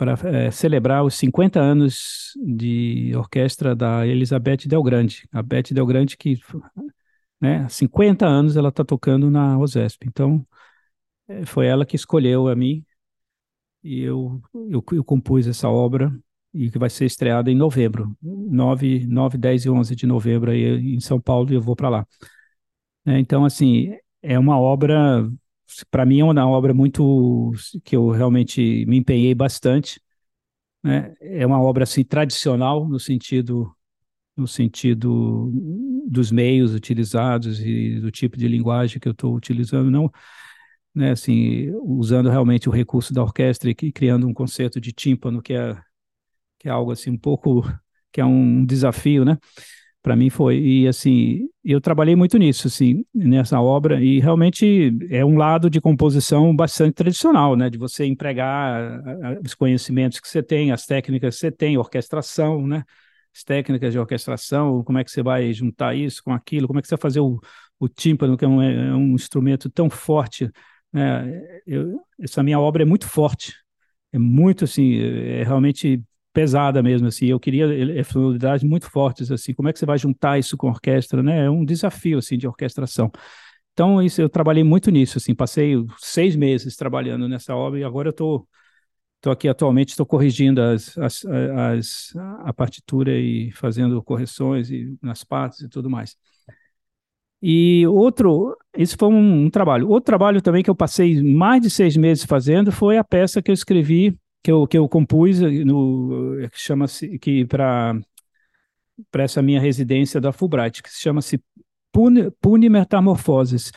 para 0.00 0.14
é, 0.30 0.50
celebrar 0.50 1.04
os 1.04 1.14
50 1.16 1.60
anos 1.60 2.32
de 2.42 3.12
orquestra 3.14 3.76
da 3.76 4.06
Elizabeth 4.06 4.66
Del 4.66 4.82
Grande. 4.82 5.28
A 5.30 5.42
Beth 5.42 5.74
Del 5.74 5.84
Grande 5.84 6.16
que, 6.16 6.40
né, 7.38 7.68
50 7.68 8.26
anos 8.26 8.56
ela 8.56 8.70
está 8.70 8.82
tocando 8.82 9.30
na 9.30 9.58
USESP. 9.58 10.06
Então, 10.08 10.46
foi 11.46 11.66
ela 11.66 11.86
que 11.86 11.96
escolheu 11.96 12.48
a 12.48 12.56
mim 12.56 12.84
e 13.82 14.00
eu, 14.02 14.40
eu, 14.68 14.84
eu, 14.92 15.04
compus 15.04 15.46
essa 15.46 15.68
obra 15.68 16.14
e 16.52 16.70
que 16.70 16.78
vai 16.78 16.90
ser 16.90 17.06
estreada 17.06 17.50
em 17.50 17.54
novembro, 17.56 18.16
9, 18.22 19.06
9, 19.06 19.38
10 19.38 19.64
e 19.64 19.70
11 19.70 19.96
de 19.96 20.06
novembro 20.06 20.50
aí 20.50 20.94
em 20.94 21.00
São 21.00 21.20
Paulo 21.20 21.50
e 21.50 21.54
eu 21.54 21.62
vou 21.62 21.76
para 21.76 21.88
lá. 21.88 22.06
É, 23.06 23.18
então, 23.18 23.44
assim, 23.44 23.94
é 24.22 24.38
uma 24.38 24.58
obra, 24.58 25.28
para 25.90 26.04
mim 26.04 26.20
é 26.20 26.24
uma 26.24 26.48
obra 26.48 26.74
muito, 26.74 27.52
que 27.84 27.96
eu 27.96 28.10
realmente 28.10 28.84
me 28.86 28.98
empenhei 28.98 29.34
bastante, 29.34 30.00
né? 30.82 31.14
É 31.20 31.46
uma 31.46 31.60
obra, 31.60 31.84
assim, 31.84 32.04
tradicional 32.04 32.88
no 32.88 32.98
sentido, 33.00 33.74
no 34.36 34.48
sentido 34.48 35.50
dos 36.08 36.30
meios 36.32 36.74
utilizados 36.74 37.60
e 37.60 38.00
do 38.00 38.10
tipo 38.10 38.36
de 38.36 38.48
linguagem 38.48 39.00
que 39.00 39.08
eu 39.08 39.12
estou 39.12 39.34
utilizando, 39.34 39.90
não, 39.90 40.10
né, 40.94 41.12
assim, 41.12 41.70
usando 41.82 42.30
realmente 42.30 42.68
o 42.68 42.72
recurso 42.72 43.12
da 43.12 43.22
orquestra 43.22 43.70
e 43.70 43.74
criando 43.74 44.26
um 44.26 44.34
concerto 44.34 44.80
de 44.80 44.92
tímpano 44.92 45.42
que 45.42 45.54
é, 45.54 45.76
que 46.58 46.68
é 46.68 46.72
algo, 46.72 46.92
assim, 46.92 47.10
um 47.10 47.18
pouco, 47.18 47.62
que 48.12 48.20
é 48.20 48.24
um 48.24 48.64
desafio, 48.64 49.24
né? 49.24 49.38
para 50.02 50.16
mim 50.16 50.30
foi 50.30 50.58
e 50.58 50.88
assim 50.88 51.48
eu 51.64 51.80
trabalhei 51.80 52.16
muito 52.16 52.38
nisso 52.38 52.66
assim 52.68 53.04
nessa 53.14 53.60
obra 53.60 54.02
e 54.02 54.18
realmente 54.18 54.96
é 55.10 55.24
um 55.24 55.36
lado 55.36 55.68
de 55.68 55.80
composição 55.80 56.54
bastante 56.56 56.94
tradicional 56.94 57.54
né 57.54 57.68
de 57.68 57.76
você 57.76 58.06
empregar 58.06 59.02
os 59.44 59.54
conhecimentos 59.54 60.18
que 60.18 60.28
você 60.28 60.42
tem 60.42 60.72
as 60.72 60.86
técnicas 60.86 61.34
que 61.34 61.40
você 61.40 61.50
tem 61.50 61.76
orquestração 61.76 62.66
né 62.66 62.82
as 63.34 63.44
técnicas 63.44 63.92
de 63.92 63.98
orquestração 63.98 64.82
como 64.82 64.98
é 64.98 65.04
que 65.04 65.10
você 65.10 65.22
vai 65.22 65.52
juntar 65.52 65.94
isso 65.94 66.22
com 66.24 66.32
aquilo 66.32 66.66
como 66.66 66.78
é 66.78 66.82
que 66.82 66.88
você 66.88 66.96
vai 66.96 67.02
fazer 67.02 67.20
o, 67.20 67.38
o 67.78 67.88
tímpano 67.88 68.36
que 68.38 68.44
é 68.44 68.48
um, 68.48 68.62
é 68.62 68.94
um 68.94 69.14
instrumento 69.14 69.68
tão 69.68 69.90
forte 69.90 70.50
né? 70.92 71.60
eu, 71.66 72.00
essa 72.20 72.42
minha 72.42 72.58
obra 72.60 72.82
é 72.82 72.86
muito 72.86 73.08
forte 73.08 73.54
é 74.12 74.18
muito 74.18 74.64
assim 74.64 74.98
é 75.00 75.44
realmente 75.44 76.02
pesada 76.32 76.82
mesmo, 76.82 77.08
assim. 77.08 77.26
Eu 77.26 77.40
queria 77.40 77.66
sonoridades 78.04 78.64
muito 78.64 78.90
fortes, 78.90 79.30
assim. 79.30 79.54
Como 79.54 79.68
é 79.68 79.72
que 79.72 79.78
você 79.78 79.86
vai 79.86 79.98
juntar 79.98 80.38
isso 80.38 80.56
com 80.56 80.68
orquestra, 80.68 81.22
né? 81.22 81.46
É 81.46 81.50
um 81.50 81.64
desafio, 81.64 82.18
assim, 82.18 82.38
de 82.38 82.46
orquestração. 82.46 83.10
Então, 83.72 84.02
isso, 84.02 84.20
eu 84.20 84.28
trabalhei 84.28 84.64
muito 84.64 84.90
nisso, 84.90 85.18
assim. 85.18 85.34
Passei 85.34 85.74
seis 85.98 86.36
meses 86.36 86.76
trabalhando 86.76 87.28
nessa 87.28 87.54
obra 87.54 87.80
e 87.80 87.84
agora 87.84 88.08
eu 88.08 88.12
tô, 88.12 88.46
tô 89.20 89.30
aqui 89.30 89.48
atualmente, 89.48 89.90
estou 89.90 90.06
corrigindo 90.06 90.60
as, 90.62 90.96
as, 90.98 91.24
as, 91.26 92.12
a 92.44 92.52
partitura 92.52 93.18
e 93.18 93.52
fazendo 93.52 94.02
correções 94.02 94.70
e, 94.70 94.96
nas 95.02 95.24
partes 95.24 95.60
e 95.60 95.68
tudo 95.68 95.90
mais. 95.90 96.16
E 97.42 97.86
outro, 97.86 98.56
isso 98.76 98.96
foi 98.98 99.08
um, 99.08 99.44
um, 99.44 99.50
trabalho. 99.50 99.88
Outro 99.88 100.06
trabalho 100.06 100.42
também 100.42 100.62
que 100.62 100.68
eu 100.70 100.74
passei 100.74 101.22
mais 101.22 101.62
de 101.62 101.70
seis 101.70 101.96
meses 101.96 102.24
fazendo 102.24 102.70
foi 102.70 102.98
a 102.98 103.04
peça 103.04 103.40
que 103.40 103.50
eu 103.50 103.54
escrevi 103.54 104.16
que 104.42 104.50
eu, 104.50 104.66
que 104.66 104.76
eu 104.76 104.88
compus 104.88 105.40
no 105.40 106.48
que 106.50 106.58
chama-se 106.58 107.18
que 107.18 107.44
para 107.44 107.98
para 109.10 109.22
essa 109.22 109.40
minha 109.40 109.60
residência 109.60 110.20
da 110.20 110.30
Fulbright, 110.30 110.82
que 110.82 110.90
se 110.90 111.00
chama-se 111.00 111.42
Pune, 111.90 112.30
Pune 112.40 112.68
Metamorfoses. 112.68 113.72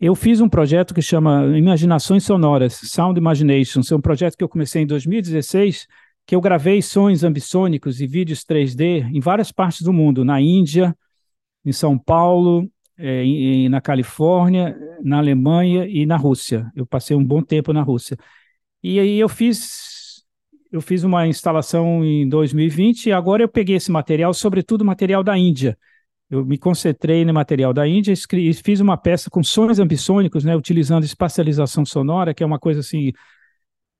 Eu 0.00 0.14
fiz 0.14 0.40
um 0.40 0.48
projeto 0.48 0.94
que 0.94 1.02
chama 1.02 1.44
Imaginações 1.56 2.24
Sonoras, 2.24 2.74
Sound 2.74 3.18
Imaginations. 3.18 3.92
É 3.92 3.96
um 3.96 4.00
projeto 4.00 4.36
que 4.36 4.44
eu 4.44 4.48
comecei 4.48 4.82
em 4.82 4.86
2016, 4.86 5.86
que 6.26 6.34
eu 6.34 6.40
gravei 6.40 6.80
sons 6.80 7.24
ambissônicos 7.24 8.00
e 8.00 8.06
vídeos 8.06 8.42
3D 8.42 9.10
em 9.12 9.20
várias 9.20 9.52
partes 9.52 9.82
do 9.82 9.92
mundo, 9.92 10.24
na 10.24 10.40
Índia, 10.40 10.96
em 11.62 11.72
São 11.72 11.98
Paulo, 11.98 12.66
é, 12.98 13.22
em, 13.24 13.68
na 13.68 13.80
Califórnia, 13.80 14.76
na 15.02 15.18
Alemanha 15.18 15.86
e 15.86 16.04
na 16.04 16.16
Rússia. 16.16 16.70
Eu 16.74 16.86
passei 16.86 17.16
um 17.16 17.24
bom 17.24 17.42
tempo 17.42 17.72
na 17.72 17.82
Rússia. 17.82 18.16
E 18.82 18.98
aí 19.00 19.18
eu 19.18 19.28
fiz 19.28 19.98
eu 20.70 20.80
fiz 20.82 21.02
uma 21.02 21.26
instalação 21.26 22.04
em 22.04 22.28
2020 22.28 23.06
e 23.06 23.12
agora 23.12 23.42
eu 23.42 23.48
peguei 23.48 23.76
esse 23.76 23.90
material, 23.90 24.34
sobretudo 24.34 24.84
material 24.84 25.24
da 25.24 25.36
Índia. 25.36 25.78
Eu 26.30 26.44
me 26.44 26.58
concentrei 26.58 27.24
no 27.24 27.32
material 27.32 27.72
da 27.72 27.88
Índia 27.88 28.12
e 28.34 28.52
fiz 28.52 28.80
uma 28.80 28.96
peça 28.96 29.30
com 29.30 29.42
sons 29.42 29.78
ambissônicos, 29.78 30.44
né, 30.44 30.54
utilizando 30.54 31.04
espacialização 31.04 31.86
sonora, 31.86 32.34
que 32.34 32.42
é 32.42 32.46
uma 32.46 32.58
coisa 32.58 32.80
assim. 32.80 33.12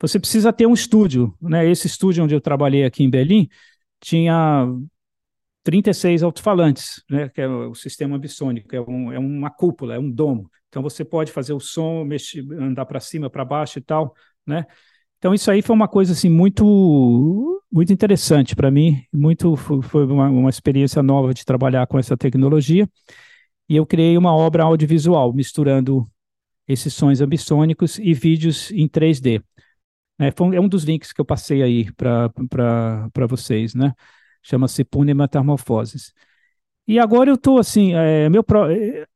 Você 0.00 0.20
precisa 0.20 0.52
ter 0.52 0.66
um 0.66 0.74
estúdio, 0.74 1.34
né? 1.40 1.68
Esse 1.68 1.86
estúdio 1.86 2.22
onde 2.22 2.34
eu 2.34 2.40
trabalhei 2.40 2.84
aqui 2.84 3.02
em 3.02 3.10
Berlim 3.10 3.48
tinha 4.00 4.68
36 5.70 6.22
alto-falantes, 6.22 7.04
né, 7.10 7.28
que 7.28 7.42
é 7.42 7.46
o 7.46 7.74
sistema 7.74 8.16
ambissônico, 8.16 8.74
é, 8.74 8.80
um, 8.80 9.12
é 9.12 9.18
uma 9.18 9.50
cúpula, 9.50 9.94
é 9.94 9.98
um 9.98 10.10
domo. 10.10 10.50
Então 10.68 10.82
você 10.82 11.04
pode 11.04 11.30
fazer 11.30 11.52
o 11.52 11.60
som, 11.60 12.04
mexer, 12.04 12.42
andar 12.52 12.86
para 12.86 13.00
cima, 13.00 13.28
para 13.28 13.44
baixo 13.44 13.78
e 13.78 13.82
tal 13.82 14.14
né? 14.48 14.64
Então 15.18 15.34
isso 15.34 15.50
aí 15.50 15.62
foi 15.62 15.76
uma 15.76 15.86
coisa 15.86 16.12
assim 16.12 16.30
muito 16.30 17.62
muito 17.70 17.92
interessante 17.92 18.56
para 18.56 18.70
mim, 18.70 19.04
muito 19.12 19.54
foi 19.56 20.06
uma, 20.06 20.28
uma 20.30 20.48
experiência 20.50 21.02
nova 21.02 21.34
de 21.34 21.44
trabalhar 21.44 21.86
com 21.86 21.98
essa 21.98 22.16
tecnologia. 22.16 22.88
E 23.68 23.76
eu 23.76 23.84
criei 23.84 24.16
uma 24.16 24.34
obra 24.34 24.62
audiovisual 24.64 25.32
misturando 25.34 26.06
esses 26.66 26.94
sons 26.94 27.20
ambissônicos 27.20 27.98
e 27.98 28.14
vídeos 28.14 28.70
em 28.72 28.88
3D. 28.88 29.42
É, 30.18 30.30
foi, 30.32 30.56
é 30.56 30.60
um 30.60 30.68
dos 30.68 30.84
links 30.84 31.12
que 31.12 31.20
eu 31.20 31.24
passei 31.24 31.62
aí 31.62 31.92
para 31.92 33.26
vocês, 33.28 33.74
né? 33.74 33.94
Chama-se 34.48 34.84
Pune 34.84 35.14
Metamorfoses. 35.14 36.12
E 36.86 36.98
agora 36.98 37.30
eu 37.30 37.34
estou 37.34 37.58
assim, 37.58 37.94
é, 37.94 38.28
meu, 38.28 38.42
pro, 38.42 38.70
é, 38.70 39.06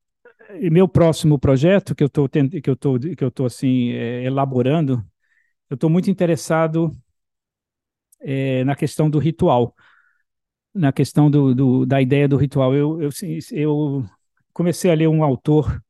meu 0.70 0.86
próximo 0.86 1.38
projeto 1.38 1.94
que 1.94 2.02
eu 2.02 2.08
estou 2.08 2.28
que 2.28 2.68
eu 2.68 2.76
tô, 2.76 2.98
que 2.98 3.24
eu 3.24 3.30
tô 3.30 3.46
assim 3.46 3.92
é, 3.92 4.24
elaborando 4.24 5.02
eu 5.72 5.74
estou 5.74 5.88
muito 5.88 6.10
interessado 6.10 6.92
é, 8.20 8.62
na 8.62 8.76
questão 8.76 9.08
do 9.08 9.18
ritual, 9.18 9.74
na 10.74 10.92
questão 10.92 11.30
do, 11.30 11.54
do, 11.54 11.86
da 11.86 11.98
ideia 11.98 12.28
do 12.28 12.36
ritual. 12.36 12.74
Eu, 12.74 13.00
eu, 13.00 13.10
eu 13.52 14.04
comecei 14.52 14.90
a 14.90 14.94
ler 14.94 15.08
um 15.08 15.24
autor 15.24 15.82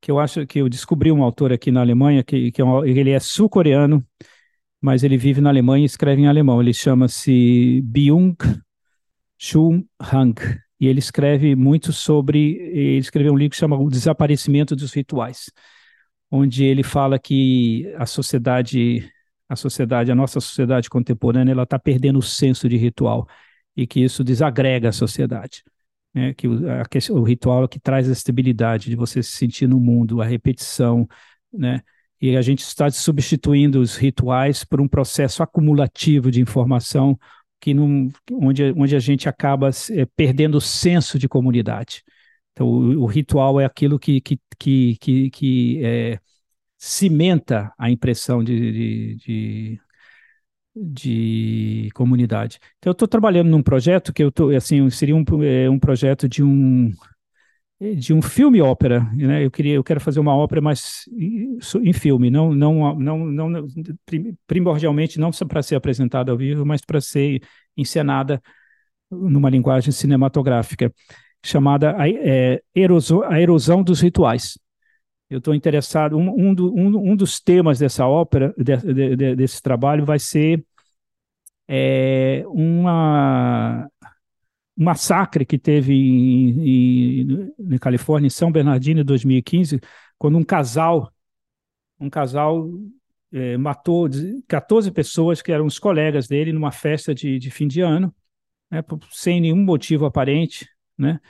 que 0.00 0.10
eu 0.10 0.18
acho 0.18 0.44
que 0.44 0.58
eu 0.58 0.68
descobri 0.68 1.12
um 1.12 1.22
autor 1.22 1.52
aqui 1.52 1.70
na 1.70 1.82
Alemanha 1.82 2.24
que, 2.24 2.50
que 2.50 2.60
é 2.60 2.64
ele 2.84 3.10
é 3.10 3.20
sul-coreano, 3.20 4.04
mas 4.80 5.04
ele 5.04 5.16
vive 5.16 5.40
na 5.40 5.50
Alemanha 5.50 5.84
e 5.84 5.86
escreve 5.86 6.22
em 6.22 6.26
alemão. 6.26 6.60
Ele 6.60 6.74
chama-se 6.74 7.80
Byung-Chul 9.42 9.86
Hang 10.00 10.34
e 10.78 10.86
ele 10.86 10.98
escreve 10.98 11.54
muito 11.54 11.92
sobre. 11.92 12.56
Ele 12.56 12.98
escreveu 12.98 13.32
um 13.32 13.36
livro 13.36 13.50
que 13.50 13.56
chama 13.56 13.76
O 13.76 13.88
Desaparecimento 13.88 14.74
dos 14.76 14.92
Rituais 14.92 15.50
onde 16.32 16.64
ele 16.64 16.82
fala 16.82 17.18
que 17.18 17.92
a 17.98 18.06
sociedade, 18.06 19.12
a 19.46 19.54
sociedade, 19.54 20.10
a 20.10 20.14
nossa 20.14 20.40
sociedade 20.40 20.88
contemporânea, 20.88 21.52
ela 21.52 21.64
está 21.64 21.78
perdendo 21.78 22.18
o 22.18 22.22
senso 22.22 22.66
de 22.70 22.78
ritual 22.78 23.28
e 23.76 23.86
que 23.86 24.00
isso 24.02 24.24
desagrega 24.24 24.88
a 24.88 24.92
sociedade. 24.92 25.62
Né? 26.14 26.32
Que 26.32 26.48
o, 26.48 26.54
a, 26.70 26.84
o 27.12 27.22
ritual 27.22 27.64
é 27.64 27.68
que 27.68 27.78
traz 27.78 28.08
a 28.08 28.12
estabilidade 28.12 28.88
de 28.88 28.96
você 28.96 29.22
se 29.22 29.32
sentir 29.32 29.68
no 29.68 29.78
mundo, 29.78 30.22
a 30.22 30.24
repetição, 30.24 31.06
né? 31.52 31.82
E 32.18 32.36
a 32.36 32.40
gente 32.40 32.60
está 32.60 32.88
substituindo 32.88 33.80
os 33.80 33.96
rituais 33.96 34.62
por 34.64 34.80
um 34.80 34.86
processo 34.86 35.42
acumulativo 35.42 36.30
de 36.30 36.40
informação 36.40 37.18
que 37.62 37.72
não, 37.72 38.08
onde, 38.32 38.74
onde 38.76 38.96
a 38.96 38.98
gente 38.98 39.28
acaba 39.28 39.70
é, 39.92 40.04
perdendo 40.16 40.56
o 40.58 40.60
senso 40.60 41.16
de 41.16 41.28
comunidade. 41.28 42.02
Então, 42.52 42.66
o, 42.66 43.02
o 43.02 43.06
ritual 43.06 43.60
é 43.60 43.64
aquilo 43.64 44.00
que, 44.00 44.20
que, 44.20 44.40
que, 44.58 44.96
que, 45.00 45.30
que 45.30 45.84
é, 45.84 46.18
cimenta 46.76 47.72
a 47.78 47.88
impressão 47.88 48.42
de, 48.42 48.72
de, 48.72 49.16
de, 49.16 49.80
de 50.74 51.88
comunidade. 51.94 52.58
Então, 52.78 52.90
eu 52.90 52.92
estou 52.92 53.06
trabalhando 53.06 53.48
num 53.48 53.62
projeto 53.62 54.12
que 54.12 54.24
eu 54.24 54.32
tô, 54.32 54.50
assim, 54.50 54.90
seria 54.90 55.14
um, 55.14 55.24
é, 55.44 55.70
um 55.70 55.78
projeto 55.78 56.28
de 56.28 56.42
um 56.42 56.92
de 57.96 58.14
um 58.14 58.22
filme 58.22 58.60
ópera, 58.60 59.00
né? 59.14 59.44
Eu 59.44 59.50
queria, 59.50 59.74
eu 59.74 59.82
quero 59.82 60.00
fazer 60.00 60.20
uma 60.20 60.36
ópera, 60.36 60.60
mas 60.60 61.04
em 61.82 61.92
filme, 61.92 62.30
não, 62.30 62.54
não, 62.54 62.94
não, 62.94 63.18
não 63.26 63.68
primordialmente 64.46 65.18
não 65.18 65.30
para 65.48 65.62
ser 65.62 65.74
apresentada 65.74 66.30
ao 66.30 66.38
vivo, 66.38 66.64
mas 66.64 66.82
para 66.84 67.00
ser 67.00 67.42
encenada 67.76 68.40
numa 69.10 69.50
linguagem 69.50 69.90
cinematográfica, 69.92 70.92
chamada 71.44 71.96
a, 72.00 72.08
é, 72.08 72.62
erosão, 72.74 73.22
a 73.24 73.40
erosão 73.40 73.82
dos 73.82 74.00
rituais. 74.00 74.58
Eu 75.28 75.38
estou 75.38 75.54
interessado, 75.54 76.16
um, 76.16 76.50
um, 76.50 76.54
do, 76.54 76.74
um, 76.74 77.12
um, 77.12 77.16
dos 77.16 77.40
temas 77.40 77.78
dessa 77.78 78.06
ópera, 78.06 78.54
de, 78.56 78.76
de, 78.76 79.16
de, 79.16 79.36
desse 79.36 79.60
trabalho, 79.60 80.04
vai 80.04 80.18
ser 80.18 80.64
é, 81.68 82.44
uma 82.46 83.86
um 83.86 83.91
massacre 84.76 85.44
que 85.44 85.58
teve 85.58 85.92
em, 85.94 87.52
na 87.58 87.78
Califórnia, 87.78 88.26
em 88.26 88.30
São 88.30 88.50
Bernardino, 88.50 89.00
em 89.00 89.04
2015, 89.04 89.80
quando 90.18 90.38
um 90.38 90.44
casal, 90.44 91.12
um 92.00 92.10
casal 92.10 92.68
é, 93.32 93.56
matou 93.56 94.08
14 94.48 94.90
pessoas 94.90 95.42
que 95.42 95.52
eram 95.52 95.66
os 95.66 95.78
colegas 95.78 96.28
dele 96.28 96.52
numa 96.52 96.72
festa 96.72 97.14
de, 97.14 97.38
de 97.38 97.50
fim 97.50 97.66
de 97.68 97.80
ano, 97.80 98.14
né, 98.70 98.82
sem 99.10 99.40
nenhum 99.40 99.56
motivo 99.64 100.06
aparente, 100.06 100.68
né? 100.96 101.20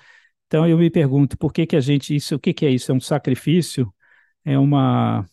Então 0.46 0.68
eu 0.68 0.78
me 0.78 0.90
pergunto 0.90 1.38
por 1.38 1.52
que 1.52 1.66
que 1.66 1.76
a 1.76 1.80
gente 1.80 2.14
isso, 2.14 2.36
o 2.36 2.38
que 2.38 2.52
que 2.52 2.66
é 2.66 2.70
isso? 2.70 2.92
É 2.92 2.94
um 2.94 3.00
sacrifício? 3.00 3.92
É 4.44 4.58
uma 4.58 5.26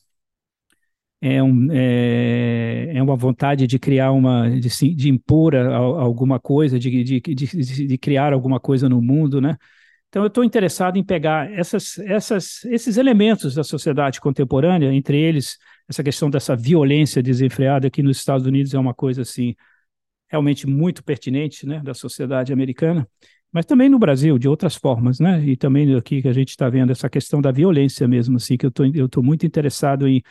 é, 1.21 1.43
um, 1.43 1.67
é, 1.71 2.93
é 2.95 3.03
uma 3.03 3.15
vontade 3.15 3.67
de 3.67 3.77
criar 3.77 4.11
uma, 4.11 4.49
de, 4.49 4.95
de 4.95 5.09
impor 5.09 5.55
a, 5.55 5.67
a 5.67 5.77
alguma 5.77 6.39
coisa, 6.39 6.79
de, 6.79 7.03
de, 7.03 7.19
de, 7.19 7.87
de, 7.87 7.97
criar 7.97 8.31
alguma 8.31 8.59
coisa 8.59 8.87
no 8.87 9.01
mundo, 9.01 9.41
né? 9.41 9.57
Então, 10.07 10.23
eu 10.23 10.27
estou 10.27 10.43
interessado 10.43 10.97
em 10.97 11.03
pegar 11.03 11.51
essas, 11.51 11.99
essas, 11.99 12.65
esses 12.65 12.97
elementos 12.97 13.53
da 13.53 13.63
sociedade 13.63 14.19
contemporânea, 14.19 14.91
entre 14.91 15.17
eles 15.19 15.57
essa 15.87 16.03
questão 16.03 16.29
dessa 16.29 16.55
violência 16.55 17.21
desenfreada, 17.21 17.89
que 17.89 18.01
nos 18.01 18.17
Estados 18.17 18.47
Unidos 18.47 18.73
é 18.73 18.79
uma 18.79 18.93
coisa 18.93 19.21
assim 19.21 19.55
realmente 20.29 20.67
muito 20.67 21.03
pertinente, 21.03 21.65
né, 21.65 21.81
da 21.83 21.93
sociedade 21.93 22.53
americana, 22.53 23.07
mas 23.51 23.65
também 23.65 23.89
no 23.89 23.97
Brasil, 23.97 24.37
de 24.37 24.47
outras 24.47 24.75
formas, 24.75 25.19
né? 25.19 25.43
E 25.43 25.57
também 25.57 25.95
aqui 25.95 26.21
que 26.21 26.27
a 26.27 26.33
gente 26.33 26.49
está 26.49 26.69
vendo 26.69 26.91
essa 26.91 27.09
questão 27.09 27.41
da 27.41 27.51
violência 27.51 28.07
mesmo, 28.07 28.37
assim, 28.37 28.55
que 28.55 28.65
eu 28.65 28.71
tô, 28.71 28.85
estou 28.85 29.23
muito 29.23 29.45
interessado 29.45 30.07
em 30.07 30.21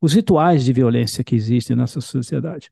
os 0.00 0.12
rituais 0.12 0.64
de 0.64 0.72
violência 0.72 1.24
que 1.24 1.34
existem 1.34 1.76
nessa 1.76 2.00
sociedade. 2.00 2.70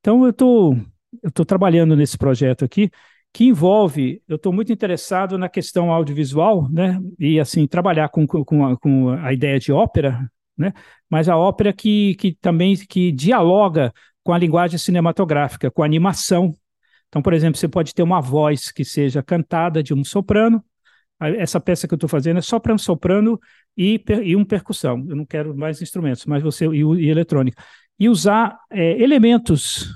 Então, 0.00 0.24
eu 0.24 0.32
tô, 0.32 0.76
estou 1.24 1.44
trabalhando 1.44 1.96
nesse 1.96 2.16
projeto 2.16 2.64
aqui, 2.64 2.90
que 3.32 3.44
envolve, 3.44 4.22
eu 4.26 4.36
estou 4.36 4.52
muito 4.52 4.72
interessado 4.72 5.38
na 5.38 5.48
questão 5.48 5.92
audiovisual, 5.92 6.68
né, 6.70 7.00
e 7.18 7.38
assim, 7.38 7.66
trabalhar 7.66 8.08
com, 8.08 8.26
com, 8.26 8.66
a, 8.66 8.76
com 8.76 9.10
a 9.10 9.32
ideia 9.32 9.58
de 9.58 9.72
ópera, 9.72 10.28
né, 10.56 10.72
mas 11.08 11.28
a 11.28 11.36
ópera 11.36 11.72
que, 11.72 12.14
que 12.16 12.32
também 12.34 12.76
que 12.76 13.12
dialoga 13.12 13.92
com 14.22 14.32
a 14.32 14.38
linguagem 14.38 14.78
cinematográfica, 14.78 15.70
com 15.70 15.82
a 15.82 15.86
animação. 15.86 16.54
Então, 17.08 17.22
por 17.22 17.32
exemplo, 17.32 17.58
você 17.58 17.68
pode 17.68 17.94
ter 17.94 18.02
uma 18.02 18.20
voz 18.20 18.70
que 18.70 18.84
seja 18.84 19.22
cantada 19.22 19.82
de 19.82 19.94
um 19.94 20.04
soprano, 20.04 20.62
essa 21.20 21.60
peça 21.60 21.86
que 21.86 21.94
eu 21.94 21.96
estou 21.96 22.08
fazendo 22.08 22.38
é 22.38 22.42
só 22.42 22.58
para 22.58 22.74
um 22.74 22.78
soprano 22.78 23.38
e, 23.76 24.02
e 24.22 24.34
um 24.34 24.44
percussão. 24.44 25.04
Eu 25.08 25.16
não 25.16 25.26
quero 25.26 25.54
mais 25.56 25.82
instrumentos, 25.82 26.24
mas 26.26 26.42
você 26.42 26.66
e, 26.66 26.82
e 26.82 27.10
eletrônica. 27.10 27.62
E 27.98 28.08
usar 28.08 28.58
é, 28.70 29.00
elementos, 29.02 29.90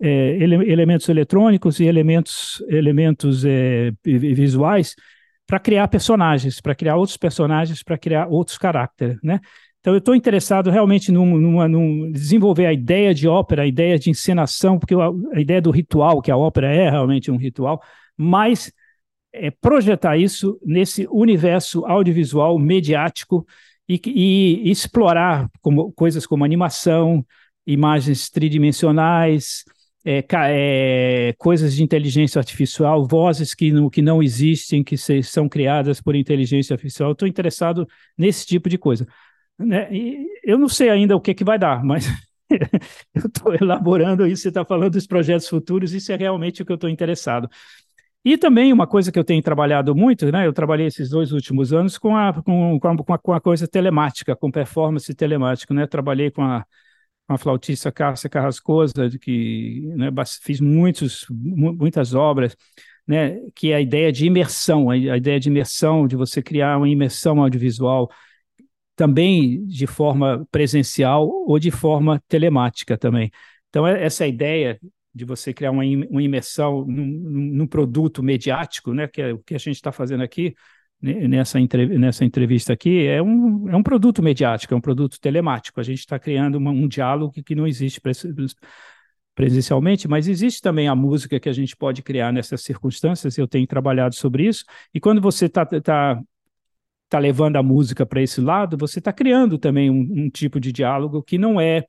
é, 0.00 0.36
ele, 0.40 0.54
elementos 0.70 1.08
eletrônicos 1.08 1.80
e 1.80 1.84
elementos, 1.84 2.62
elementos 2.68 3.44
é, 3.44 3.92
visuais 4.04 4.94
para 5.46 5.58
criar 5.58 5.88
personagens, 5.88 6.60
para 6.60 6.74
criar 6.74 6.96
outros 6.96 7.16
personagens, 7.16 7.82
para 7.82 7.98
criar 7.98 8.28
outros 8.28 8.58
caracteres, 8.58 9.18
né? 9.22 9.40
Então 9.80 9.94
eu 9.94 9.98
estou 9.98 10.14
interessado 10.14 10.70
realmente 10.70 11.10
num, 11.10 11.38
numa, 11.38 11.66
num 11.66 12.10
desenvolver 12.10 12.66
a 12.66 12.72
ideia 12.72 13.14
de 13.14 13.26
ópera, 13.26 13.62
a 13.62 13.66
ideia 13.66 13.98
de 13.98 14.10
encenação, 14.10 14.78
porque 14.78 14.94
a, 14.94 15.08
a 15.34 15.40
ideia 15.40 15.62
do 15.62 15.70
ritual, 15.70 16.20
que 16.20 16.30
a 16.30 16.36
ópera 16.36 16.72
é 16.72 16.90
realmente 16.90 17.30
um 17.30 17.36
ritual, 17.36 17.80
mas 18.16 18.70
é, 19.32 19.50
projetar 19.50 20.16
isso 20.16 20.58
nesse 20.64 21.06
universo 21.10 21.84
audiovisual 21.84 22.58
mediático 22.58 23.46
e, 23.88 24.00
e 24.06 24.70
explorar 24.70 25.48
como, 25.60 25.92
coisas 25.92 26.26
como 26.26 26.44
animação, 26.44 27.24
imagens 27.66 28.28
tridimensionais, 28.30 29.64
é, 30.04 30.24
é, 30.32 31.34
coisas 31.36 31.74
de 31.74 31.82
inteligência 31.82 32.38
artificial, 32.38 33.06
vozes 33.06 33.54
que, 33.54 33.70
no, 33.70 33.90
que 33.90 34.00
não 34.00 34.22
existem, 34.22 34.82
que 34.82 34.96
se, 34.96 35.22
são 35.22 35.48
criadas 35.48 36.00
por 36.00 36.14
inteligência 36.14 36.74
artificial. 36.74 37.12
Estou 37.12 37.28
interessado 37.28 37.86
nesse 38.16 38.46
tipo 38.46 38.68
de 38.68 38.78
coisa. 38.78 39.06
Né? 39.58 39.88
eu 40.44 40.56
não 40.56 40.68
sei 40.68 40.88
ainda 40.88 41.16
o 41.16 41.20
que, 41.20 41.34
que 41.34 41.42
vai 41.44 41.58
dar, 41.58 41.82
mas 41.84 42.06
eu 43.14 43.26
estou 43.26 43.54
elaborando 43.54 44.26
isso. 44.26 44.42
Você 44.42 44.48
está 44.48 44.64
falando 44.64 44.92
dos 44.92 45.06
projetos 45.06 45.48
futuros, 45.48 45.92
isso 45.92 46.12
é 46.12 46.16
realmente 46.16 46.62
o 46.62 46.64
que 46.66 46.72
eu 46.72 46.76
estou 46.76 46.88
interessado. 46.88 47.48
E 48.24 48.36
também 48.36 48.72
uma 48.72 48.86
coisa 48.86 49.12
que 49.12 49.18
eu 49.18 49.24
tenho 49.24 49.42
trabalhado 49.42 49.94
muito, 49.94 50.30
né? 50.30 50.46
Eu 50.46 50.52
trabalhei 50.52 50.86
esses 50.86 51.08
dois 51.08 51.32
últimos 51.32 51.72
anos 51.72 51.96
com 51.96 52.16
a, 52.16 52.32
com, 52.42 52.78
com 52.80 53.12
a, 53.12 53.18
com 53.18 53.32
a 53.32 53.40
coisa 53.40 53.66
telemática, 53.66 54.36
com 54.36 54.50
performance 54.50 55.14
telemática, 55.14 55.72
né? 55.72 55.86
Trabalhei 55.86 56.30
com 56.30 56.42
a, 56.42 56.64
com 57.26 57.34
a 57.34 57.38
flautista 57.38 57.92
Cássia 57.92 58.28
Carrascosa, 58.28 59.08
que 59.20 59.82
né, 59.96 60.10
fiz 60.42 60.60
muitos, 60.60 61.26
muitas 61.30 62.14
obras, 62.14 62.56
né? 63.06 63.38
Que 63.54 63.72
é 63.72 63.76
a 63.76 63.80
ideia 63.80 64.12
de 64.12 64.26
imersão, 64.26 64.90
a 64.90 64.96
ideia 64.96 65.40
de 65.40 65.48
imersão, 65.48 66.06
de 66.06 66.16
você 66.16 66.42
criar 66.42 66.76
uma 66.76 66.88
imersão 66.88 67.40
audiovisual, 67.40 68.10
também 68.96 69.64
de 69.66 69.86
forma 69.86 70.46
presencial 70.50 71.28
ou 71.28 71.58
de 71.58 71.70
forma 71.70 72.20
telemática 72.28 72.98
também. 72.98 73.30
Então, 73.68 73.86
é, 73.86 74.02
essa 74.04 74.26
ideia 74.26 74.78
de 75.14 75.24
você 75.24 75.52
criar 75.52 75.70
uma, 75.70 75.82
uma 76.10 76.22
imersão 76.22 76.84
num, 76.86 77.06
num, 77.52 77.66
produto 77.66 78.22
mediático, 78.22 78.92
né, 78.92 79.08
que 79.08 79.22
é 79.22 79.32
o 79.32 79.38
que 79.38 79.54
a 79.54 79.58
gente 79.58 79.76
está 79.76 79.90
fazendo 79.90 80.22
aqui, 80.22 80.54
nessa, 81.00 81.58
nessa 81.60 82.24
entrevista 82.24 82.72
aqui, 82.72 83.06
é 83.06 83.22
um, 83.22 83.68
é 83.68 83.76
um 83.76 83.82
produto 83.82 84.22
mediático, 84.22 84.74
é 84.74 84.76
um 84.76 84.80
produto 84.80 85.20
telemático. 85.20 85.80
A 85.80 85.82
gente 85.82 86.00
está 86.00 86.18
criando 86.18 86.56
uma, 86.56 86.70
um 86.70 86.88
diálogo 86.88 87.32
que 87.44 87.54
não 87.54 87.66
existe 87.66 88.00
presencialmente, 89.34 90.08
mas 90.08 90.26
existe 90.26 90.60
também 90.60 90.88
a 90.88 90.94
música 90.96 91.38
que 91.38 91.48
a 91.48 91.52
gente 91.52 91.76
pode 91.76 92.02
criar 92.02 92.32
nessas 92.32 92.62
circunstâncias, 92.62 93.38
eu 93.38 93.46
tenho 93.46 93.66
trabalhado 93.66 94.14
sobre 94.14 94.46
isso, 94.46 94.64
e 94.92 94.98
quando 94.98 95.20
você 95.20 95.46
está 95.46 95.64
tá, 95.64 96.20
tá 97.08 97.18
levando 97.18 97.56
a 97.56 97.62
música 97.62 98.04
para 98.04 98.20
esse 98.20 98.40
lado, 98.40 98.76
você 98.76 98.98
está 98.98 99.12
criando 99.12 99.56
também 99.56 99.90
um, 99.90 100.24
um 100.24 100.30
tipo 100.30 100.58
de 100.58 100.72
diálogo 100.72 101.22
que 101.22 101.38
não 101.38 101.60
é 101.60 101.84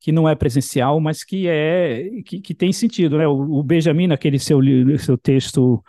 que 0.00 0.12
não 0.12 0.28
é 0.28 0.34
presencial, 0.34 1.00
mas 1.00 1.24
que 1.24 1.48
é 1.48 2.08
que, 2.24 2.40
que 2.40 2.54
tem 2.54 2.72
sentido, 2.72 3.18
né? 3.18 3.26
O, 3.26 3.58
o 3.58 3.62
Benjamin, 3.62 4.06
naquele 4.06 4.38
seu, 4.38 4.60
seu 4.98 5.18
texto, 5.18 5.82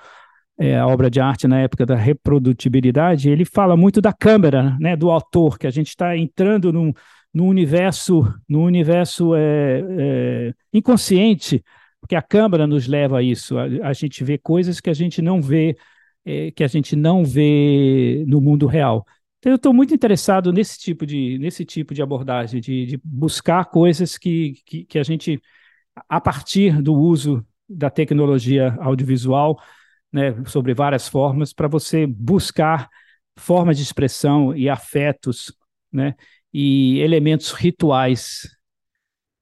é, 0.58 0.78
a 0.78 0.88
obra 0.88 1.10
de 1.10 1.20
arte 1.20 1.48
na 1.48 1.60
época 1.60 1.86
da 1.86 1.96
reprodutibilidade, 1.96 3.30
ele 3.30 3.46
fala 3.46 3.78
muito 3.78 4.02
da 4.02 4.12
câmera, 4.12 4.78
né? 4.80 4.96
Do 4.96 5.12
autor, 5.12 5.58
que 5.58 5.68
a 5.68 5.72
gente 5.72 5.90
está 5.90 6.18
entrando 6.18 6.74
num, 6.74 6.92
num 7.34 7.48
universo, 7.48 8.24
no 8.48 8.64
universo 8.64 9.36
é, 9.36 9.84
é, 9.98 10.54
inconsciente, 10.74 11.64
porque 12.02 12.16
a 12.16 12.22
câmera 12.22 12.66
nos 12.66 12.88
leva 12.88 13.20
a 13.20 13.24
isso. 13.24 13.58
A, 13.58 13.66
a 13.84 13.94
gente 13.94 14.24
vê 14.24 14.38
coisas 14.38 14.80
que 14.80 14.90
a 14.90 14.94
gente 14.94 15.22
não 15.22 15.42
vê, 15.42 15.78
é, 16.26 16.52
que 16.52 16.64
a 16.64 16.68
gente 16.68 16.96
não 16.96 17.24
vê 17.24 18.24
no 18.28 18.42
mundo 18.42 18.66
real. 18.66 19.06
Então, 19.40 19.54
eu 19.54 19.56
estou 19.56 19.74
muito 19.74 19.94
interessado 19.94 20.52
nesse 20.52 20.78
tipo 20.78 21.06
de, 21.06 21.38
nesse 21.40 21.64
tipo 21.64 21.94
de 21.94 22.02
abordagem, 22.02 22.60
de, 22.60 22.86
de 22.86 23.02
buscar 23.04 23.66
coisas 23.66 24.18
que, 24.18 24.62
que, 24.66 24.84
que, 24.84 25.00
a 25.00 25.04
gente, 25.04 25.42
a 26.10 26.20
partir 26.20 26.82
do 26.82 26.94
uso 26.94 27.46
da 27.68 27.90
tecnologia 27.90 28.76
audiovisual, 28.82 29.62
né, 30.12 30.44
sobre 30.46 30.74
várias 30.74 31.08
formas, 31.08 31.54
para 31.54 31.70
você 31.70 32.06
buscar 32.06 32.90
formas 33.38 33.78
de 33.78 33.84
expressão 33.84 34.54
e 34.54 34.68
afetos, 34.68 35.54
né, 35.90 36.16
e 36.54 37.00
elementos 37.00 37.52
rituais 37.52 38.46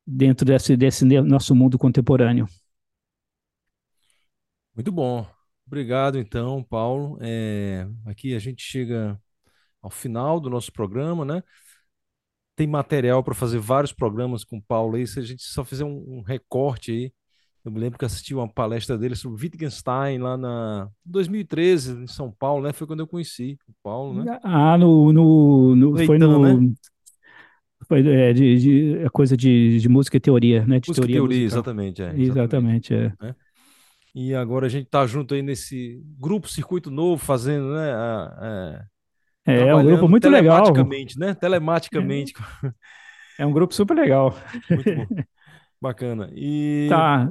dentro 0.06 0.46
desse, 0.46 0.78
desse 0.78 1.06
nosso 1.06 1.56
mundo 1.56 1.78
contemporâneo. 1.78 2.48
Muito 4.76 4.92
bom. 4.92 5.26
Obrigado, 5.66 6.20
então, 6.20 6.64
Paulo. 6.64 7.18
É, 7.20 7.88
aqui 8.06 8.36
a 8.36 8.40
gente 8.40 8.62
chega 8.62 9.20
ao 9.88 9.90
final 9.90 10.40
do 10.40 10.50
nosso 10.50 10.72
programa, 10.72 11.24
né? 11.24 11.42
Tem 12.56 12.68
material 12.68 13.24
para 13.24 13.34
fazer 13.34 13.60
vários 13.60 13.94
programas 13.94 14.44
com 14.44 14.58
o 14.58 14.62
Paulo 14.62 14.96
aí. 14.96 15.08
Se 15.08 15.20
a 15.20 15.24
gente 15.24 15.44
só 15.44 15.64
fizer 15.64 15.86
um, 15.86 16.18
um, 16.18 16.22
recorte 16.22 16.92
aí, 16.92 17.12
eu 17.64 17.72
me 17.72 17.80
lembro 17.80 17.98
que 17.98 18.06
assisti 18.06 18.34
uma 18.34 18.52
palestra 18.52 18.98
dele 18.98 19.16
sobre 19.16 19.42
Wittgenstein 19.42 20.18
lá 20.20 20.38
na 20.38 20.90
2013 21.06 22.04
em 22.04 22.08
São 22.08 22.32
Paulo, 22.32 22.64
né? 22.64 22.74
Foi 22.74 22.86
quando 22.86 23.00
eu 23.00 23.08
conheci 23.08 23.58
o 23.68 23.74
Paulo, 23.82 24.24
né? 24.24 24.40
Ah, 24.44 24.78
no, 24.78 25.14
no, 25.14 25.76
no 25.76 26.06
foi 26.06 26.18
no, 26.18 26.42
né? 26.42 26.74
é, 27.92 28.34
de, 28.34 28.58
de, 28.58 28.98
é 28.98 29.10
coisa 29.10 29.38
de, 29.38 29.80
de 29.80 29.88
música 29.88 30.18
e 30.18 30.20
teoria, 30.20 30.66
né? 30.66 30.80
De 30.80 30.90
música 30.90 31.08
teoria, 31.08 31.16
teoria 31.16 31.46
exatamente, 31.46 32.02
é, 32.02 32.06
exatamente. 32.20 32.94
Exatamente, 32.94 32.94
é. 32.94 33.14
é. 33.22 33.36
E 34.16 34.34
agora 34.34 34.66
a 34.66 34.70
gente 34.70 34.86
está 34.86 35.06
junto 35.06 35.36
aí 35.36 35.44
nesse 35.44 36.02
grupo 36.18 36.50
Circuito 36.50 36.90
Novo, 36.90 37.24
fazendo, 37.24 37.72
né? 37.74 37.92
A, 37.92 38.24
a, 38.26 38.86
é, 39.48 39.70
é 39.70 39.76
um 39.76 39.86
grupo 39.86 40.08
muito 40.08 40.30
legal. 40.30 40.64
Telematicamente, 40.64 41.20
né? 41.20 41.34
Telematicamente. 41.34 42.34
É, 43.40 43.44
é 43.44 43.46
um 43.46 43.52
grupo 43.52 43.74
super 43.74 43.96
legal. 43.96 44.36
Muito 44.70 44.96
bom. 44.96 45.24
Bacana. 45.82 46.30
E... 46.34 46.88
Tá. 46.90 47.30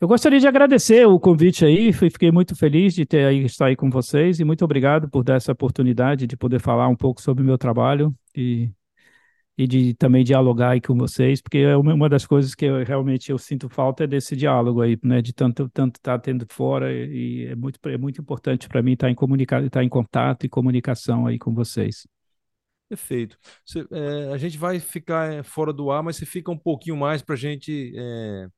Eu 0.00 0.06
gostaria 0.06 0.38
de 0.38 0.46
agradecer 0.46 1.06
o 1.06 1.18
convite 1.18 1.64
aí, 1.64 1.92
fiquei 1.92 2.30
muito 2.30 2.54
feliz 2.54 2.94
de 2.94 3.04
ter 3.04 3.24
aí, 3.24 3.44
estar 3.44 3.66
aí 3.66 3.74
com 3.74 3.90
vocês 3.90 4.38
e 4.38 4.44
muito 4.44 4.64
obrigado 4.64 5.08
por 5.08 5.24
dar 5.24 5.34
essa 5.34 5.50
oportunidade 5.50 6.24
de 6.24 6.36
poder 6.36 6.60
falar 6.60 6.86
um 6.86 6.94
pouco 6.94 7.20
sobre 7.20 7.42
o 7.42 7.46
meu 7.46 7.58
trabalho 7.58 8.14
e, 8.32 8.70
e 9.58 9.66
de 9.66 9.92
também 9.94 10.22
dialogar 10.22 10.70
aí 10.70 10.80
com 10.80 10.96
vocês, 10.96 11.42
porque 11.42 11.58
é 11.58 11.76
uma 11.76 12.08
das 12.08 12.24
coisas 12.24 12.54
que 12.54 12.64
eu, 12.64 12.84
realmente 12.84 13.32
eu 13.32 13.38
sinto 13.38 13.68
falta 13.68 14.04
é 14.04 14.06
desse 14.06 14.36
diálogo 14.36 14.80
aí, 14.80 14.96
né, 15.02 15.20
de 15.20 15.32
tanto 15.32 15.68
tanto 15.68 15.96
estar 15.96 16.16
tá 16.16 16.18
tendo 16.18 16.46
fora 16.48 16.92
e, 16.92 17.42
e 17.42 17.46
é 17.46 17.56
muito 17.56 17.80
é 17.88 17.98
muito 17.98 18.20
importante 18.20 18.68
para 18.68 18.80
mim 18.82 18.92
estar 18.92 19.10
em 19.10 19.16
comunicar, 19.16 19.64
estar 19.64 19.82
em 19.82 19.88
contato 19.88 20.46
e 20.46 20.48
comunicação 20.48 21.26
aí 21.26 21.38
com 21.38 21.52
vocês. 21.52 22.06
Perfeito. 22.88 23.36
Você, 23.66 23.86
é, 23.90 24.32
a 24.32 24.38
gente 24.38 24.56
vai 24.56 24.80
ficar 24.80 25.32
é, 25.32 25.42
fora 25.42 25.72
do 25.72 25.90
ar, 25.90 26.02
mas 26.02 26.16
você 26.16 26.24
fica 26.24 26.50
um 26.50 26.56
pouquinho 26.56 26.96
mais 26.96 27.20
para 27.20 27.34
a 27.34 27.38
gente 27.38 27.92
é, 27.96 28.48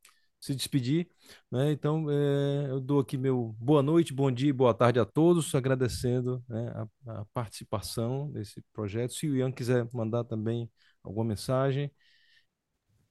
se 0.40 0.55
despedir. 0.55 1.09
Né? 1.51 1.72
Então, 1.72 2.07
é, 2.11 2.70
eu 2.70 2.80
dou 2.80 3.01
aqui 3.01 3.16
meu 3.18 3.55
boa 3.59 3.82
noite, 3.82 4.14
bom 4.14 4.30
dia, 4.30 4.55
boa 4.55 4.72
tarde 4.72 5.01
a 5.01 5.05
todos, 5.05 5.55
agradecendo 5.55 6.44
né, 6.48 6.72
a, 7.07 7.20
a, 7.20 7.24
participação 7.34 8.30
desse 8.30 8.62
projeto. 8.72 9.14
Se 9.14 9.28
o 9.28 9.36
Ian 9.36 9.51
quiser 9.51 9.88
mandar 9.92 10.24
também 10.24 10.70
alguma 11.03 11.24
mensagem. 11.26 11.90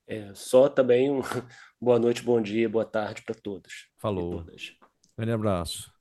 É, 0.07 0.33
só 0.33 0.67
também 0.69 1.11
um 1.11 1.21
boa 1.79 1.99
noite, 1.99 2.23
bom 2.23 2.41
dia, 2.41 2.67
boa 2.69 2.85
tarde 2.85 3.21
para 3.23 3.35
todos. 3.35 3.87
Falou. 3.97 4.47
Grande 5.17 5.33
abraço. 5.33 5.93